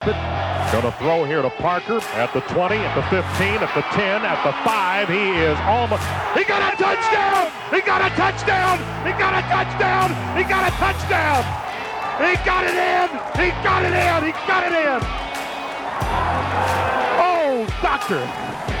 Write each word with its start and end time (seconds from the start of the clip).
Going 0.00 0.82
to 0.84 0.92
throw 0.92 1.24
here 1.24 1.42
to 1.42 1.50
Parker 1.50 2.00
at 2.16 2.32
the 2.32 2.40
20, 2.40 2.74
at 2.74 2.94
the 2.94 3.02
15, 3.02 3.20
at 3.60 3.74
the 3.74 3.82
10, 3.92 4.24
at 4.24 4.42
the 4.42 4.52
5. 4.64 5.08
He 5.08 5.28
is 5.44 5.58
almost. 5.68 6.00
He 6.32 6.42
got 6.42 6.72
a 6.72 6.76
touchdown! 6.80 7.52
He 7.68 7.82
got 7.82 8.00
a 8.00 8.08
touchdown! 8.16 8.78
He 9.04 9.12
got 9.12 9.36
a 9.36 9.42
touchdown! 9.44 10.08
He 10.38 10.44
got 10.48 10.64
a 10.64 10.74
touchdown! 10.80 11.44
He 12.16 12.32
got 12.46 12.64
it 12.64 12.80
in! 12.80 13.08
He 13.44 13.50
got 13.60 13.84
it 13.84 13.92
in! 13.92 14.24
He 14.24 14.32
got 14.48 14.64
it 14.64 14.72
in! 14.72 15.00
Oh, 17.20 17.66
doctor! 17.82 18.20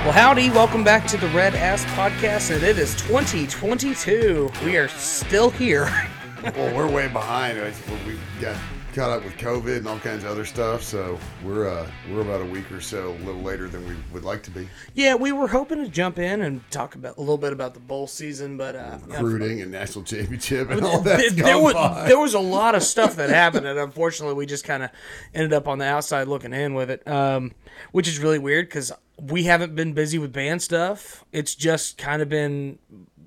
Well, 0.04 0.12
howdy, 0.12 0.48
welcome 0.48 0.82
back 0.82 1.06
to 1.08 1.18
the 1.18 1.28
Red 1.28 1.54
Ass 1.54 1.84
Podcast, 1.96 2.50
and 2.54 2.62
it 2.62 2.78
is 2.78 2.94
2022. 2.94 4.50
We 4.64 4.78
are 4.78 4.88
still 4.88 5.50
here. 5.50 5.84
well, 6.56 6.74
we're 6.74 6.90
way 6.90 7.08
behind. 7.08 7.58
We 8.06 8.16
got 8.40 8.56
caught 8.92 9.10
up 9.10 9.24
with 9.24 9.36
COVID 9.36 9.78
and 9.78 9.88
all 9.88 9.98
kinds 9.98 10.24
of 10.24 10.30
other 10.30 10.44
stuff. 10.44 10.82
So 10.82 11.18
we're 11.44 11.68
uh, 11.68 11.88
we're 12.10 12.22
about 12.22 12.40
a 12.40 12.44
week 12.44 12.70
or 12.72 12.80
so 12.80 13.10
a 13.10 13.22
little 13.24 13.42
later 13.42 13.68
than 13.68 13.86
we 13.88 13.94
would 14.12 14.24
like 14.24 14.42
to 14.44 14.50
be. 14.50 14.68
Yeah, 14.94 15.14
we 15.14 15.32
were 15.32 15.48
hoping 15.48 15.78
to 15.84 15.88
jump 15.88 16.18
in 16.18 16.40
and 16.42 16.68
talk 16.70 16.94
about 16.94 17.16
a 17.16 17.20
little 17.20 17.38
bit 17.38 17.52
about 17.52 17.74
the 17.74 17.80
bowl 17.80 18.06
season, 18.06 18.56
but 18.56 18.76
uh, 18.76 18.98
recruiting 19.06 19.62
and 19.62 19.70
national 19.70 20.04
championship 20.04 20.70
and 20.70 20.84
all 20.84 21.00
that. 21.02 21.34
There, 21.34 21.58
was, 21.58 21.74
there 22.06 22.18
was 22.18 22.34
a 22.34 22.40
lot 22.40 22.74
of 22.74 22.82
stuff 22.82 23.16
that 23.16 23.30
happened, 23.30 23.66
and 23.66 23.78
unfortunately, 23.78 24.34
we 24.34 24.46
just 24.46 24.64
kind 24.64 24.82
of 24.82 24.90
ended 25.34 25.52
up 25.52 25.68
on 25.68 25.78
the 25.78 25.86
outside 25.86 26.28
looking 26.28 26.52
in 26.52 26.74
with 26.74 26.90
it, 26.90 27.06
um, 27.06 27.52
which 27.92 28.08
is 28.08 28.18
really 28.18 28.38
weird 28.38 28.66
because 28.66 28.92
we 29.20 29.44
haven't 29.44 29.74
been 29.74 29.92
busy 29.92 30.18
with 30.18 30.32
band 30.32 30.62
stuff. 30.62 31.24
It's 31.32 31.54
just 31.54 31.98
kind 31.98 32.22
of 32.22 32.28
been 32.28 32.78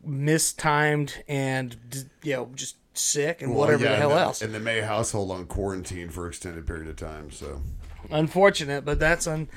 mistimed 0.06 1.24
and 1.28 1.78
you 2.24 2.34
know 2.34 2.50
just 2.56 2.76
sick 2.94 3.42
and 3.42 3.52
well, 3.52 3.62
whatever 3.62 3.84
yeah, 3.84 3.92
the 3.92 3.96
hell 3.98 4.12
and 4.12 4.20
the, 4.20 4.24
else. 4.24 4.42
And 4.42 4.54
the 4.54 4.60
May 4.60 4.82
household 4.82 5.32
on 5.32 5.46
quarantine 5.46 6.10
for 6.10 6.28
extended 6.28 6.66
period 6.66 6.88
of 6.88 6.96
time. 6.96 7.32
So 7.32 7.62
unfortunate, 8.12 8.86
but 8.86 9.00
that's 9.00 9.28
un 9.28 9.48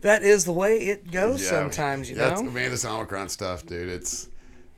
that 0.00 0.22
is 0.22 0.44
the 0.44 0.52
way 0.52 0.78
it 0.78 1.10
goes 1.10 1.42
yeah, 1.42 1.50
sometimes. 1.50 2.10
You 2.10 2.16
know, 2.16 2.42
man, 2.42 2.70
this 2.70 2.84
Omicron 2.84 3.28
stuff, 3.28 3.66
dude. 3.66 3.88
It's 3.88 4.28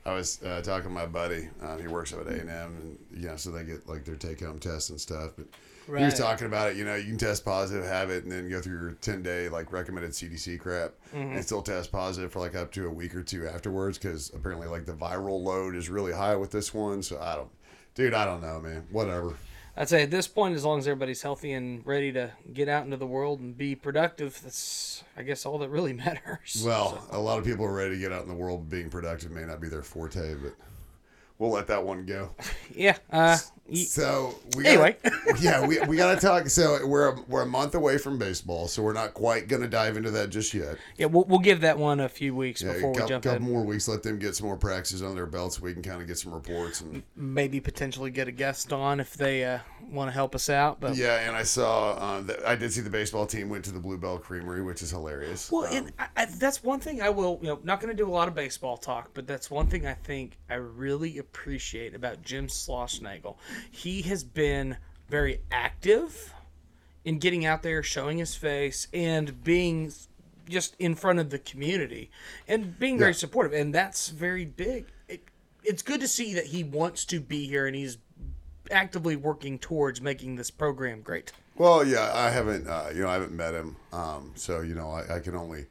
I 0.05 0.13
was 0.13 0.41
uh, 0.43 0.61
talking 0.61 0.89
to 0.89 0.89
my 0.89 1.05
buddy. 1.05 1.49
Um, 1.61 1.79
he 1.79 1.87
works 1.87 2.13
up 2.13 2.21
at 2.21 2.27
A 2.27 2.39
and 2.39 2.49
M, 2.49 2.77
and 2.81 3.21
you 3.21 3.27
know, 3.27 3.35
so 3.35 3.51
they 3.51 3.63
get 3.63 3.87
like 3.87 4.03
their 4.03 4.15
take 4.15 4.39
home 4.39 4.59
tests 4.59 4.89
and 4.89 4.99
stuff. 4.99 5.31
But 5.37 5.47
right. 5.87 5.99
he 5.99 6.05
was 6.05 6.17
talking 6.17 6.47
about 6.47 6.71
it. 6.71 6.77
You 6.77 6.85
know, 6.85 6.95
you 6.95 7.05
can 7.05 7.17
test 7.17 7.45
positive, 7.45 7.85
have 7.85 8.09
it, 8.09 8.23
and 8.23 8.31
then 8.31 8.49
go 8.49 8.61
through 8.61 8.79
your 8.79 8.91
ten 8.93 9.21
day 9.21 9.47
like 9.47 9.71
recommended 9.71 10.11
CDC 10.11 10.59
crap, 10.59 10.93
mm-hmm. 11.13 11.35
and 11.35 11.43
still 11.43 11.61
test 11.61 11.91
positive 11.91 12.31
for 12.31 12.39
like 12.39 12.55
up 12.55 12.71
to 12.73 12.87
a 12.87 12.89
week 12.89 13.13
or 13.13 13.21
two 13.21 13.47
afterwards 13.47 13.97
because 13.99 14.31
apparently 14.33 14.67
like 14.67 14.85
the 14.85 14.93
viral 14.93 15.43
load 15.43 15.75
is 15.75 15.89
really 15.89 16.13
high 16.13 16.35
with 16.35 16.49
this 16.51 16.73
one. 16.73 17.03
So 17.03 17.19
I 17.19 17.35
don't 17.35 17.51
dude, 17.95 18.13
I 18.13 18.25
don't 18.25 18.41
know, 18.41 18.59
man. 18.59 18.85
Whatever. 18.91 19.35
I'd 19.75 19.87
say 19.87 20.03
at 20.03 20.11
this 20.11 20.27
point, 20.27 20.55
as 20.55 20.65
long 20.65 20.79
as 20.79 20.87
everybody's 20.87 21.21
healthy 21.21 21.53
and 21.53 21.85
ready 21.85 22.11
to 22.11 22.31
get 22.53 22.67
out 22.67 22.83
into 22.83 22.97
the 22.97 23.07
world 23.07 23.39
and 23.39 23.57
be 23.57 23.73
productive, 23.73 24.39
that's 24.43 25.03
I 25.15 25.23
guess 25.23 25.45
all 25.45 25.57
that 25.59 25.69
really 25.69 25.93
matters. 26.05 26.63
Well, 26.65 27.01
so. 27.09 27.17
a 27.17 27.19
lot 27.19 27.39
of 27.39 27.45
people 27.45 27.65
are 27.65 27.73
ready 27.73 27.95
to 27.95 27.99
get 27.99 28.11
out 28.11 28.23
in 28.23 28.27
the 28.27 28.35
world. 28.35 28.69
Being 28.69 28.89
productive 28.89 29.31
may 29.31 29.45
not 29.45 29.61
be 29.61 29.69
their 29.69 29.83
forte, 29.83 30.35
but 30.35 30.53
we'll 31.41 31.49
let 31.51 31.65
that 31.67 31.83
one 31.83 32.05
go. 32.05 32.29
yeah. 32.75 32.97
Uh, 33.11 33.35
so 33.73 34.35
we 34.55 34.63
gotta, 34.63 34.73
anyway, 34.73 34.97
yeah, 35.39 35.65
we, 35.65 35.79
we 35.81 35.97
got 35.97 36.13
to 36.13 36.19
talk. 36.19 36.49
So 36.49 36.85
we're 36.85 37.09
a, 37.09 37.21
we're 37.27 37.41
a 37.41 37.47
month 37.47 37.73
away 37.73 37.97
from 37.97 38.19
baseball, 38.19 38.67
so 38.67 38.83
we're 38.83 38.93
not 38.93 39.13
quite 39.13 39.47
going 39.47 39.61
to 39.61 39.67
dive 39.67 39.97
into 39.97 40.11
that 40.11 40.29
just 40.29 40.53
yet. 40.53 40.77
Yeah, 40.97 41.07
we'll, 41.07 41.23
we'll 41.23 41.39
give 41.39 41.61
that 41.61 41.77
one 41.77 41.99
a 41.99 42.09
few 42.09 42.35
weeks 42.35 42.61
yeah, 42.61 42.73
before 42.73 42.91
couple, 42.93 43.05
we 43.05 43.09
jump 43.09 43.23
couple 43.23 43.47
in. 43.47 43.51
more 43.51 43.63
weeks, 43.63 43.87
let 43.87 44.03
them 44.03 44.19
get 44.19 44.35
some 44.35 44.47
more 44.47 44.57
practices 44.57 45.01
on 45.01 45.15
their 45.15 45.25
belts, 45.25 45.57
so 45.57 45.63
we 45.63 45.73
can 45.73 45.81
kind 45.81 46.01
of 46.01 46.07
get 46.07 46.17
some 46.17 46.33
reports 46.33 46.81
and 46.81 47.01
maybe 47.15 47.59
potentially 47.59 48.11
get 48.11 48.27
a 48.27 48.31
guest 48.31 48.73
on 48.73 48.99
if 48.99 49.15
they 49.15 49.45
uh, 49.45 49.59
want 49.89 50.09
to 50.09 50.13
help 50.13 50.35
us 50.35 50.49
out. 50.49 50.79
But 50.79 50.95
yeah, 50.95 51.27
and 51.27 51.35
I 51.35 51.43
saw 51.43 51.93
uh, 51.93 52.21
that 52.21 52.45
I 52.45 52.55
did 52.55 52.73
see 52.73 52.81
the 52.81 52.89
baseball 52.89 53.25
team 53.25 53.49
went 53.49 53.65
to 53.65 53.71
the 53.71 53.79
Bluebell 53.79 54.19
Creamery, 54.19 54.63
which 54.63 54.81
is 54.81 54.91
hilarious. 54.91 55.49
Well, 55.49 55.65
um, 55.65 55.73
and 55.73 55.93
I, 56.17 56.25
that's 56.25 56.61
one 56.61 56.81
thing 56.81 57.01
I 57.01 57.09
will 57.09 57.39
you 57.41 57.47
know 57.47 57.59
not 57.63 57.79
going 57.79 57.95
to 57.95 57.97
do 57.97 58.09
a 58.09 58.11
lot 58.11 58.27
of 58.27 58.35
baseball 58.35 58.75
talk, 58.75 59.11
but 59.13 59.27
that's 59.27 59.49
one 59.49 59.67
thing 59.67 59.87
I 59.87 59.93
think 59.93 60.37
I 60.49 60.55
really 60.55 61.17
appreciate 61.17 61.30
about 61.93 62.21
Jim 62.23 62.47
Schlossnagle. 62.47 63.37
He 63.71 64.01
has 64.03 64.23
been 64.23 64.51
been 64.51 64.77
very 65.07 65.41
active 65.51 66.33
in 67.03 67.19
getting 67.19 67.45
out 67.45 67.63
there, 67.63 67.83
showing 67.83 68.17
his 68.17 68.35
face, 68.35 68.87
and 68.93 69.43
being 69.43 69.91
just 70.49 70.75
in 70.79 70.95
front 70.95 71.19
of 71.19 71.29
the 71.29 71.39
community 71.39 72.09
and 72.47 72.77
being 72.77 72.97
very 72.97 73.11
yeah. 73.11 73.17
supportive. 73.17 73.53
And 73.53 73.73
that's 73.73 74.09
very 74.09 74.45
big. 74.45 74.87
It, 75.07 75.21
it's 75.63 75.81
good 75.81 76.01
to 76.01 76.07
see 76.07 76.33
that 76.33 76.47
he 76.47 76.63
wants 76.63 77.05
to 77.05 77.19
be 77.19 77.47
here 77.47 77.67
and 77.67 77.75
he's 77.75 77.97
actively 78.69 79.15
working 79.15 79.57
towards 79.59 80.01
making 80.01 80.35
this 80.35 80.51
program 80.51 81.01
great. 81.01 81.31
Well, 81.55 81.85
yeah, 81.85 82.11
I 82.13 82.29
haven't, 82.29 82.67
uh, 82.67 82.89
you 82.93 83.01
know, 83.01 83.09
I 83.09 83.13
haven't 83.13 83.33
met 83.33 83.53
him, 83.53 83.75
um, 83.93 84.31
so 84.35 84.61
you 84.61 84.73
know, 84.73 84.89
I, 84.89 85.17
I, 85.17 85.19
can 85.19 85.35
only 85.35 85.67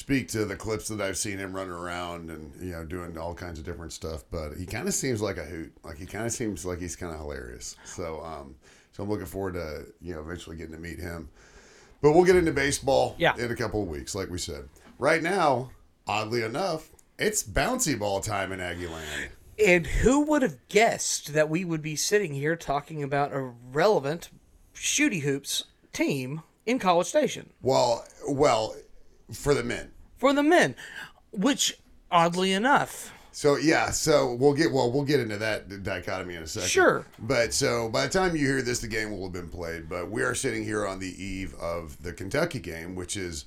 speak 0.00 0.28
to 0.28 0.46
the 0.46 0.56
clips 0.56 0.88
that 0.88 1.00
I've 1.00 1.18
seen 1.18 1.38
him 1.38 1.54
running 1.54 1.72
around 1.72 2.30
and 2.30 2.52
you 2.60 2.72
know 2.72 2.84
doing 2.84 3.16
all 3.18 3.34
kinds 3.34 3.58
of 3.58 3.64
different 3.66 3.92
stuff. 3.92 4.24
But 4.30 4.54
he 4.54 4.64
kind 4.64 4.88
of 4.88 4.94
seems 4.94 5.20
like 5.20 5.36
a 5.36 5.44
hoot. 5.44 5.72
Like 5.84 5.98
he 5.98 6.06
kind 6.06 6.26
of 6.26 6.32
seems 6.32 6.64
like 6.64 6.80
he's 6.80 6.96
kind 6.96 7.12
of 7.12 7.20
hilarious. 7.20 7.76
So, 7.84 8.24
um, 8.24 8.56
so 8.92 9.02
I'm 9.02 9.10
looking 9.10 9.26
forward 9.26 9.54
to 9.54 9.86
you 10.00 10.14
know 10.14 10.20
eventually 10.20 10.56
getting 10.56 10.74
to 10.74 10.80
meet 10.80 10.98
him. 10.98 11.28
But 12.00 12.12
we'll 12.12 12.24
get 12.24 12.36
into 12.36 12.52
baseball 12.52 13.14
yeah. 13.18 13.36
in 13.36 13.50
a 13.50 13.54
couple 13.54 13.82
of 13.82 13.88
weeks, 13.88 14.14
like 14.14 14.30
we 14.30 14.38
said. 14.38 14.68
Right 14.98 15.22
now, 15.22 15.70
oddly 16.06 16.42
enough, 16.42 16.88
it's 17.18 17.42
bouncy 17.42 17.98
ball 17.98 18.20
time 18.20 18.52
in 18.52 18.60
Aggie 18.60 18.88
Land. 18.88 19.30
And 19.62 19.86
who 19.86 20.22
would 20.22 20.40
have 20.40 20.56
guessed 20.70 21.34
that 21.34 21.50
we 21.50 21.66
would 21.66 21.82
be 21.82 21.94
sitting 21.94 22.32
here 22.32 22.56
talking 22.56 23.02
about 23.02 23.34
a 23.34 23.52
relevant 23.70 24.30
shooty 24.74 25.20
hoops 25.20 25.64
team 25.92 26.42
in 26.64 26.78
College 26.78 27.08
Station? 27.08 27.50
Well, 27.60 28.06
well, 28.26 28.74
for 29.32 29.54
the 29.54 29.62
men. 29.64 29.90
For 30.16 30.32
the 30.32 30.42
men, 30.42 30.74
which 31.32 31.78
oddly 32.10 32.52
enough. 32.52 33.12
So 33.32 33.56
yeah, 33.56 33.90
so 33.90 34.34
we'll 34.34 34.54
get 34.54 34.72
well, 34.72 34.90
we'll 34.90 35.04
get 35.04 35.20
into 35.20 35.38
that 35.38 35.82
dichotomy 35.82 36.34
in 36.34 36.42
a 36.42 36.46
second. 36.46 36.68
Sure. 36.68 37.06
But 37.18 37.54
so 37.54 37.88
by 37.88 38.06
the 38.06 38.12
time 38.12 38.34
you 38.36 38.44
hear 38.44 38.60
this, 38.60 38.80
the 38.80 38.88
game 38.88 39.10
will 39.12 39.22
have 39.24 39.32
been 39.32 39.48
played. 39.48 39.88
But 39.88 40.10
we 40.10 40.22
are 40.22 40.34
sitting 40.34 40.64
here 40.64 40.86
on 40.86 40.98
the 40.98 41.22
eve 41.22 41.54
of 41.54 42.02
the 42.02 42.12
Kentucky 42.12 42.58
game, 42.58 42.96
which 42.96 43.16
is 43.16 43.44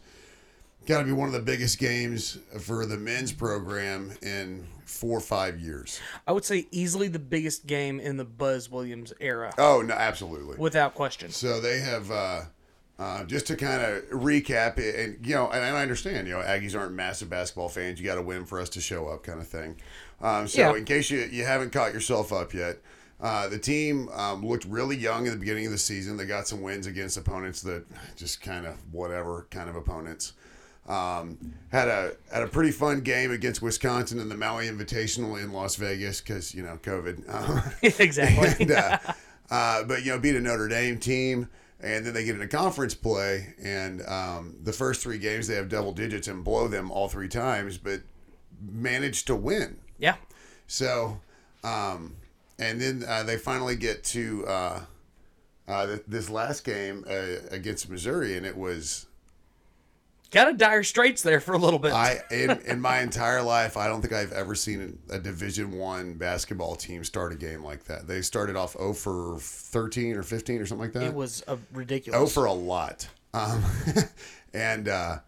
got 0.88 1.00
to 1.00 1.06
be 1.06 1.12
one 1.12 1.28
of 1.28 1.34
the 1.34 1.42
biggest 1.42 1.80
games 1.80 2.40
for 2.60 2.86
the 2.86 2.98
men's 2.98 3.32
program 3.34 4.12
in 4.22 4.66
four 4.86 5.18
or 5.18 5.22
five 5.22 5.60
years. 5.60 6.00
I 6.26 6.32
would 6.32 6.46
say 6.46 6.68
easily 6.72 7.08
the 7.10 7.20
biggest 7.20 7.68
game 7.68 8.00
in 8.00 8.18
the 8.18 8.26
Buzz 8.26 8.70
Williams 8.72 9.14
era. 9.20 9.54
Oh 9.58 9.82
no, 9.82 9.94
absolutely, 9.94 10.58
without 10.58 10.96
question. 10.96 11.30
So 11.30 11.60
they 11.60 11.80
have. 11.82 12.10
uh 12.10 12.42
uh, 13.00 13.24
just 13.24 13.48
to 13.48 13.56
kind 13.56 13.82
of 13.82 14.04
recap 14.12 14.78
it, 14.78 14.96
and 14.96 15.26
you 15.26 15.34
know, 15.34 15.50
and, 15.50 15.64
I 15.64 15.82
understand, 15.82 16.28
you 16.28 16.34
know, 16.34 16.42
Aggies 16.42 16.78
aren't 16.78 16.94
massive 16.94 17.30
basketball 17.30 17.70
fans. 17.70 18.00
You 18.00 18.06
got 18.06 18.16
to 18.16 18.22
win 18.22 18.46
for 18.46 18.60
us 18.60 18.70
to 18.70 18.82
show 18.82 19.08
up, 19.08 19.24
kind 19.24 19.40
of 19.40 19.48
thing. 19.48 19.78
Um, 20.22 20.48
so, 20.48 20.62
yeah. 20.62 20.78
in 20.78 20.86
case 20.86 21.10
you 21.10 21.28
you 21.32 21.44
haven't 21.44 21.72
caught 21.72 21.94
yourself 21.94 22.32
up 22.32 22.54
yet, 22.54 22.78
uh, 23.20 23.48
the 23.48 23.58
team 23.58 24.10
um, 24.10 24.46
looked 24.46 24.66
really 24.66 24.96
young 24.96 25.26
in 25.26 25.32
the 25.32 25.40
beginning 25.40 25.66
of 25.66 25.72
the 25.72 25.78
season. 25.78 26.18
They 26.18 26.26
got 26.26 26.48
some 26.48 26.62
wins 26.62 26.86
against 26.86 27.18
opponents 27.18 27.62
that 27.64 27.86
just 28.16 28.42
kind 28.42 28.66
of 28.68 28.76
whatever 28.92 29.48
kind 29.50 29.70
of 29.70 29.76
opponents. 29.76 30.34
Um, 30.88 31.56
had 31.72 31.88
a 31.88 32.12
had 32.32 32.44
a 32.44 32.48
pretty 32.48 32.72
fun 32.72 33.02
game 33.02 33.32
against 33.32 33.62
Wisconsin 33.62 34.20
in 34.20 34.30
the 34.30 34.36
Maui 34.36 34.68
Invitational 34.68 35.42
in 35.42 35.52
Las 35.52 35.78
Vegas 35.78 36.22
because 36.22 36.54
you 36.54 36.62
know 36.62 36.78
COVID. 36.84 37.74
exactly. 38.00 38.66
and, 38.66 38.72
uh, 38.72 38.98
uh, 39.50 39.84
but 39.84 40.04
you 40.04 40.12
know, 40.12 40.20
beat 40.20 40.36
a 40.36 40.42
Notre 40.42 40.68
Dame 40.68 41.00
team 41.00 41.50
and 41.84 42.06
then 42.06 42.14
they 42.14 42.24
get 42.24 42.36
into 42.36 42.48
conference 42.48 42.96
play, 42.96 43.54
and 43.62 44.02
um, 44.08 44.56
the 44.64 44.72
first 44.72 45.02
three 45.02 45.18
games 45.18 45.48
they 45.48 45.56
have 45.56 45.68
double 45.68 45.92
digits 45.92 46.28
and 46.28 46.44
blow 46.44 46.68
them 46.68 46.90
all 46.90 47.10
three 47.10 47.28
times, 47.28 47.78
but 47.78 48.02
manage 48.62 49.26
to 49.26 49.36
win. 49.36 49.78
Yeah. 49.98 50.16
So, 50.66 51.20
um, 51.64 52.16
and 52.58 52.80
then 52.80 53.04
uh, 53.08 53.24
they 53.24 53.38
finally 53.38 53.76
get 53.76 54.04
to 54.06 54.48
uh, 54.48 54.82
uh, 55.68 55.98
this 56.08 56.30
last 56.30 56.64
game 56.64 57.04
uh, 57.08 57.46
against 57.52 57.90
Missouri, 57.90 58.38
and 58.38 58.46
it 58.46 58.58
was 58.58 59.08
kind 60.34 60.50
of 60.50 60.58
dire 60.58 60.84
straits 60.84 61.22
there 61.22 61.40
for 61.40 61.54
a 61.54 61.58
little 61.58 61.80
bit. 61.80 61.94
I 61.94 62.20
in, 62.32 62.52
in 62.66 62.82
my 62.82 63.00
entire 63.02 63.42
life, 63.42 63.78
I 63.78 63.88
don't 63.88 64.02
think 64.02 64.14
I've 64.14 64.34
ever 64.34 64.56
seen 64.56 65.00
a, 65.10 65.16
a 65.16 65.20
Division 65.20 65.72
One 65.72 66.16
basketball 66.16 66.76
team 66.76 67.04
start 67.04 67.32
a 67.32 67.36
game 67.36 67.64
like 67.64 67.86
that. 67.86 68.08
They 68.08 68.22
started 68.22 68.56
off 68.56 68.74
0 68.74 68.94
for 68.94 69.38
13 69.40 70.18
or 70.18 70.24
15 70.24 70.62
or 70.62 70.66
something 70.66 70.86
like 70.86 70.94
that. 70.94 71.04
It 71.04 71.14
was 71.14 71.44
a 71.48 71.58
ridiculous. 71.72 72.34
0 72.34 72.46
for 72.46 72.46
a 72.46 72.54
lot. 72.54 73.08
Um, 73.34 73.64
and 74.54 74.88
uh, 74.90 75.20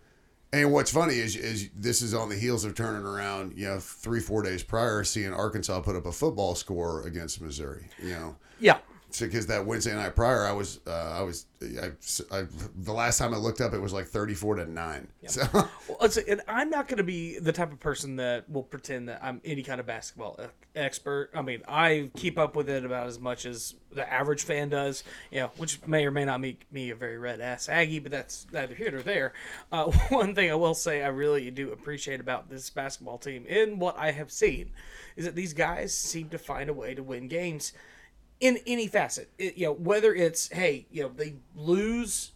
and 0.51 0.71
what's 0.71 0.91
funny 0.91 1.15
is 1.15 1.35
is 1.35 1.69
this 1.75 2.01
is 2.01 2.13
on 2.13 2.29
the 2.29 2.35
heels 2.35 2.65
of 2.65 2.75
turning 2.75 3.05
around, 3.05 3.57
you 3.57 3.67
know, 3.67 3.79
three 3.79 4.19
four 4.19 4.41
days 4.41 4.63
prior, 4.63 5.03
seeing 5.03 5.33
Arkansas 5.33 5.79
put 5.81 5.95
up 5.95 6.05
a 6.05 6.11
football 6.11 6.55
score 6.55 7.05
against 7.05 7.41
Missouri. 7.41 7.89
You 8.01 8.09
know. 8.11 8.35
Yeah. 8.59 8.77
Because 9.19 9.47
that 9.47 9.65
Wednesday 9.65 9.95
night 9.95 10.15
prior, 10.15 10.45
I 10.45 10.51
was, 10.51 10.79
uh, 10.87 10.91
I 10.91 11.21
was, 11.21 11.45
I, 11.61 11.91
I, 12.31 12.45
the 12.75 12.93
last 12.93 13.17
time 13.17 13.33
I 13.33 13.37
looked 13.37 13.61
up, 13.61 13.73
it 13.73 13.79
was 13.79 13.93
like 13.93 14.07
thirty-four 14.07 14.55
to 14.55 14.65
nine. 14.65 15.07
So 15.27 15.43
Well, 15.53 16.09
and 16.27 16.41
I'm 16.47 16.69
not 16.69 16.87
going 16.87 16.97
to 16.97 17.03
be 17.03 17.39
the 17.39 17.51
type 17.51 17.71
of 17.71 17.79
person 17.79 18.17
that 18.17 18.49
will 18.49 18.63
pretend 18.63 19.09
that 19.09 19.19
I'm 19.23 19.41
any 19.43 19.63
kind 19.63 19.79
of 19.79 19.85
basketball 19.85 20.39
expert. 20.75 21.29
I 21.33 21.41
mean, 21.41 21.61
I 21.67 22.09
keep 22.15 22.37
up 22.37 22.55
with 22.55 22.69
it 22.69 22.85
about 22.85 23.07
as 23.07 23.19
much 23.19 23.45
as 23.45 23.75
the 23.91 24.11
average 24.11 24.43
fan 24.43 24.69
does, 24.69 25.03
you 25.31 25.39
know, 25.39 25.51
which 25.57 25.85
may 25.87 26.05
or 26.05 26.11
may 26.11 26.25
not 26.25 26.41
make 26.41 26.65
me 26.71 26.89
a 26.89 26.95
very 26.95 27.17
red 27.17 27.39
ass 27.39 27.69
Aggie, 27.69 27.99
but 27.99 28.11
that's 28.11 28.45
neither 28.51 28.75
here 28.75 28.91
nor 28.91 29.01
there. 29.01 29.33
Uh, 29.71 29.85
one 30.09 30.35
thing 30.35 30.51
I 30.51 30.55
will 30.55 30.73
say 30.73 31.01
I 31.03 31.07
really 31.07 31.49
do 31.51 31.71
appreciate 31.71 32.19
about 32.19 32.49
this 32.49 32.69
basketball 32.69 33.17
team 33.17 33.45
and 33.49 33.79
what 33.79 33.97
I 33.97 34.11
have 34.11 34.31
seen 34.31 34.71
is 35.15 35.25
that 35.25 35.35
these 35.35 35.53
guys 35.53 35.95
seem 35.95 36.29
to 36.29 36.37
find 36.37 36.69
a 36.69 36.73
way 36.73 36.93
to 36.93 37.03
win 37.03 37.27
games 37.27 37.73
in 38.39 38.59
any 38.67 38.87
facet. 38.87 39.29
It, 39.37 39.57
you 39.57 39.65
know, 39.67 39.73
whether 39.73 40.13
it's 40.13 40.49
hey, 40.49 40.87
you 40.91 41.03
know, 41.03 41.09
they 41.09 41.35
lose 41.55 42.31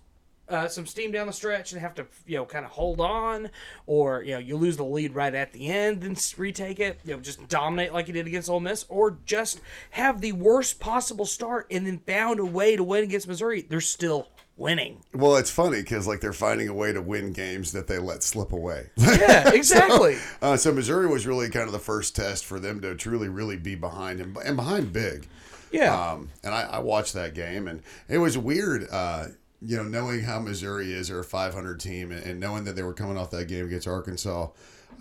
uh, 0.49 0.67
some 0.67 0.85
steam 0.85 1.11
down 1.11 1.27
the 1.27 1.33
stretch 1.33 1.71
and 1.71 1.81
have 1.81 1.93
to 1.95 2.05
you 2.25 2.37
know 2.37 2.45
kind 2.45 2.65
of 2.65 2.71
hold 2.71 2.99
on, 2.99 3.49
or 3.85 4.23
you 4.23 4.33
know 4.33 4.39
you 4.39 4.57
lose 4.57 4.77
the 4.77 4.83
lead 4.83 5.13
right 5.13 5.33
at 5.33 5.53
the 5.53 5.67
end 5.67 6.03
and 6.03 6.33
retake 6.37 6.79
it. 6.79 6.99
You 7.05 7.15
know, 7.15 7.19
just 7.19 7.47
dominate 7.47 7.93
like 7.93 8.07
you 8.07 8.13
did 8.13 8.27
against 8.27 8.49
Ole 8.49 8.59
Miss, 8.59 8.85
or 8.89 9.17
just 9.25 9.61
have 9.91 10.21
the 10.21 10.31
worst 10.33 10.79
possible 10.79 11.25
start 11.25 11.67
and 11.69 11.85
then 11.85 11.99
found 11.99 12.39
a 12.39 12.45
way 12.45 12.75
to 12.75 12.83
win 12.83 13.03
against 13.03 13.27
Missouri. 13.27 13.61
They're 13.61 13.81
still 13.81 14.27
winning. 14.59 15.01
Well, 15.13 15.37
it's 15.37 15.49
funny 15.49 15.81
because 15.81 16.05
like 16.05 16.19
they're 16.19 16.33
finding 16.33 16.67
a 16.67 16.73
way 16.73 16.91
to 16.91 17.01
win 17.01 17.31
games 17.31 17.71
that 17.71 17.87
they 17.87 17.97
let 17.97 18.21
slip 18.23 18.51
away. 18.51 18.89
Yeah, 19.19 19.51
exactly. 19.53 20.15
so, 20.15 20.21
uh, 20.41 20.57
so 20.57 20.73
Missouri 20.73 21.07
was 21.07 21.27
really 21.27 21.49
kind 21.49 21.65
of 21.65 21.71
the 21.71 21.79
first 21.79 22.15
test 22.15 22.45
for 22.45 22.59
them 22.59 22.79
to 22.81 22.95
truly, 22.95 23.27
really 23.27 23.57
be 23.57 23.75
behind 23.75 24.19
and, 24.19 24.35
and 24.37 24.55
behind 24.55 24.93
big. 24.93 25.27
Yeah. 25.71 26.11
Um, 26.11 26.29
and 26.43 26.53
I, 26.53 26.63
I, 26.63 26.79
watched 26.79 27.13
that 27.13 27.33
game, 27.33 27.67
and 27.67 27.81
it 28.07 28.17
was 28.17 28.37
weird. 28.37 28.87
Uh, 28.89 29.27
you 29.61 29.77
know, 29.77 29.83
knowing 29.83 30.21
how 30.21 30.39
Missouri 30.39 30.93
is, 30.93 31.09
they're 31.09 31.19
a 31.19 31.23
500 31.23 31.79
team, 31.79 32.11
and, 32.11 32.23
and 32.23 32.39
knowing 32.39 32.63
that 32.63 32.75
they 32.75 32.83
were 32.83 32.93
coming 32.93 33.17
off 33.17 33.31
that 33.31 33.47
game 33.47 33.65
against 33.65 33.87
Arkansas, 33.87 34.49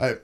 I. 0.01 0.17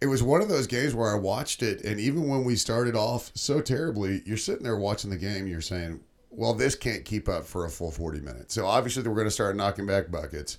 It 0.00 0.08
was 0.08 0.22
one 0.22 0.42
of 0.42 0.50
those 0.50 0.66
games 0.66 0.94
where 0.94 1.14
I 1.14 1.18
watched 1.18 1.62
it, 1.62 1.82
and 1.82 1.98
even 1.98 2.28
when 2.28 2.44
we 2.44 2.56
started 2.56 2.94
off 2.94 3.30
so 3.34 3.62
terribly, 3.62 4.20
you're 4.26 4.36
sitting 4.36 4.62
there 4.62 4.76
watching 4.76 5.08
the 5.08 5.16
game. 5.16 5.46
You're 5.46 5.62
saying, 5.62 6.00
"Well, 6.30 6.52
this 6.52 6.74
can't 6.74 7.06
keep 7.06 7.26
up 7.26 7.46
for 7.46 7.64
a 7.64 7.70
full 7.70 7.90
40 7.90 8.20
minutes." 8.20 8.52
So 8.52 8.66
obviously, 8.66 9.02
we're 9.04 9.14
going 9.14 9.28
to 9.28 9.30
start 9.30 9.56
knocking 9.56 9.86
back 9.86 10.10
buckets. 10.10 10.58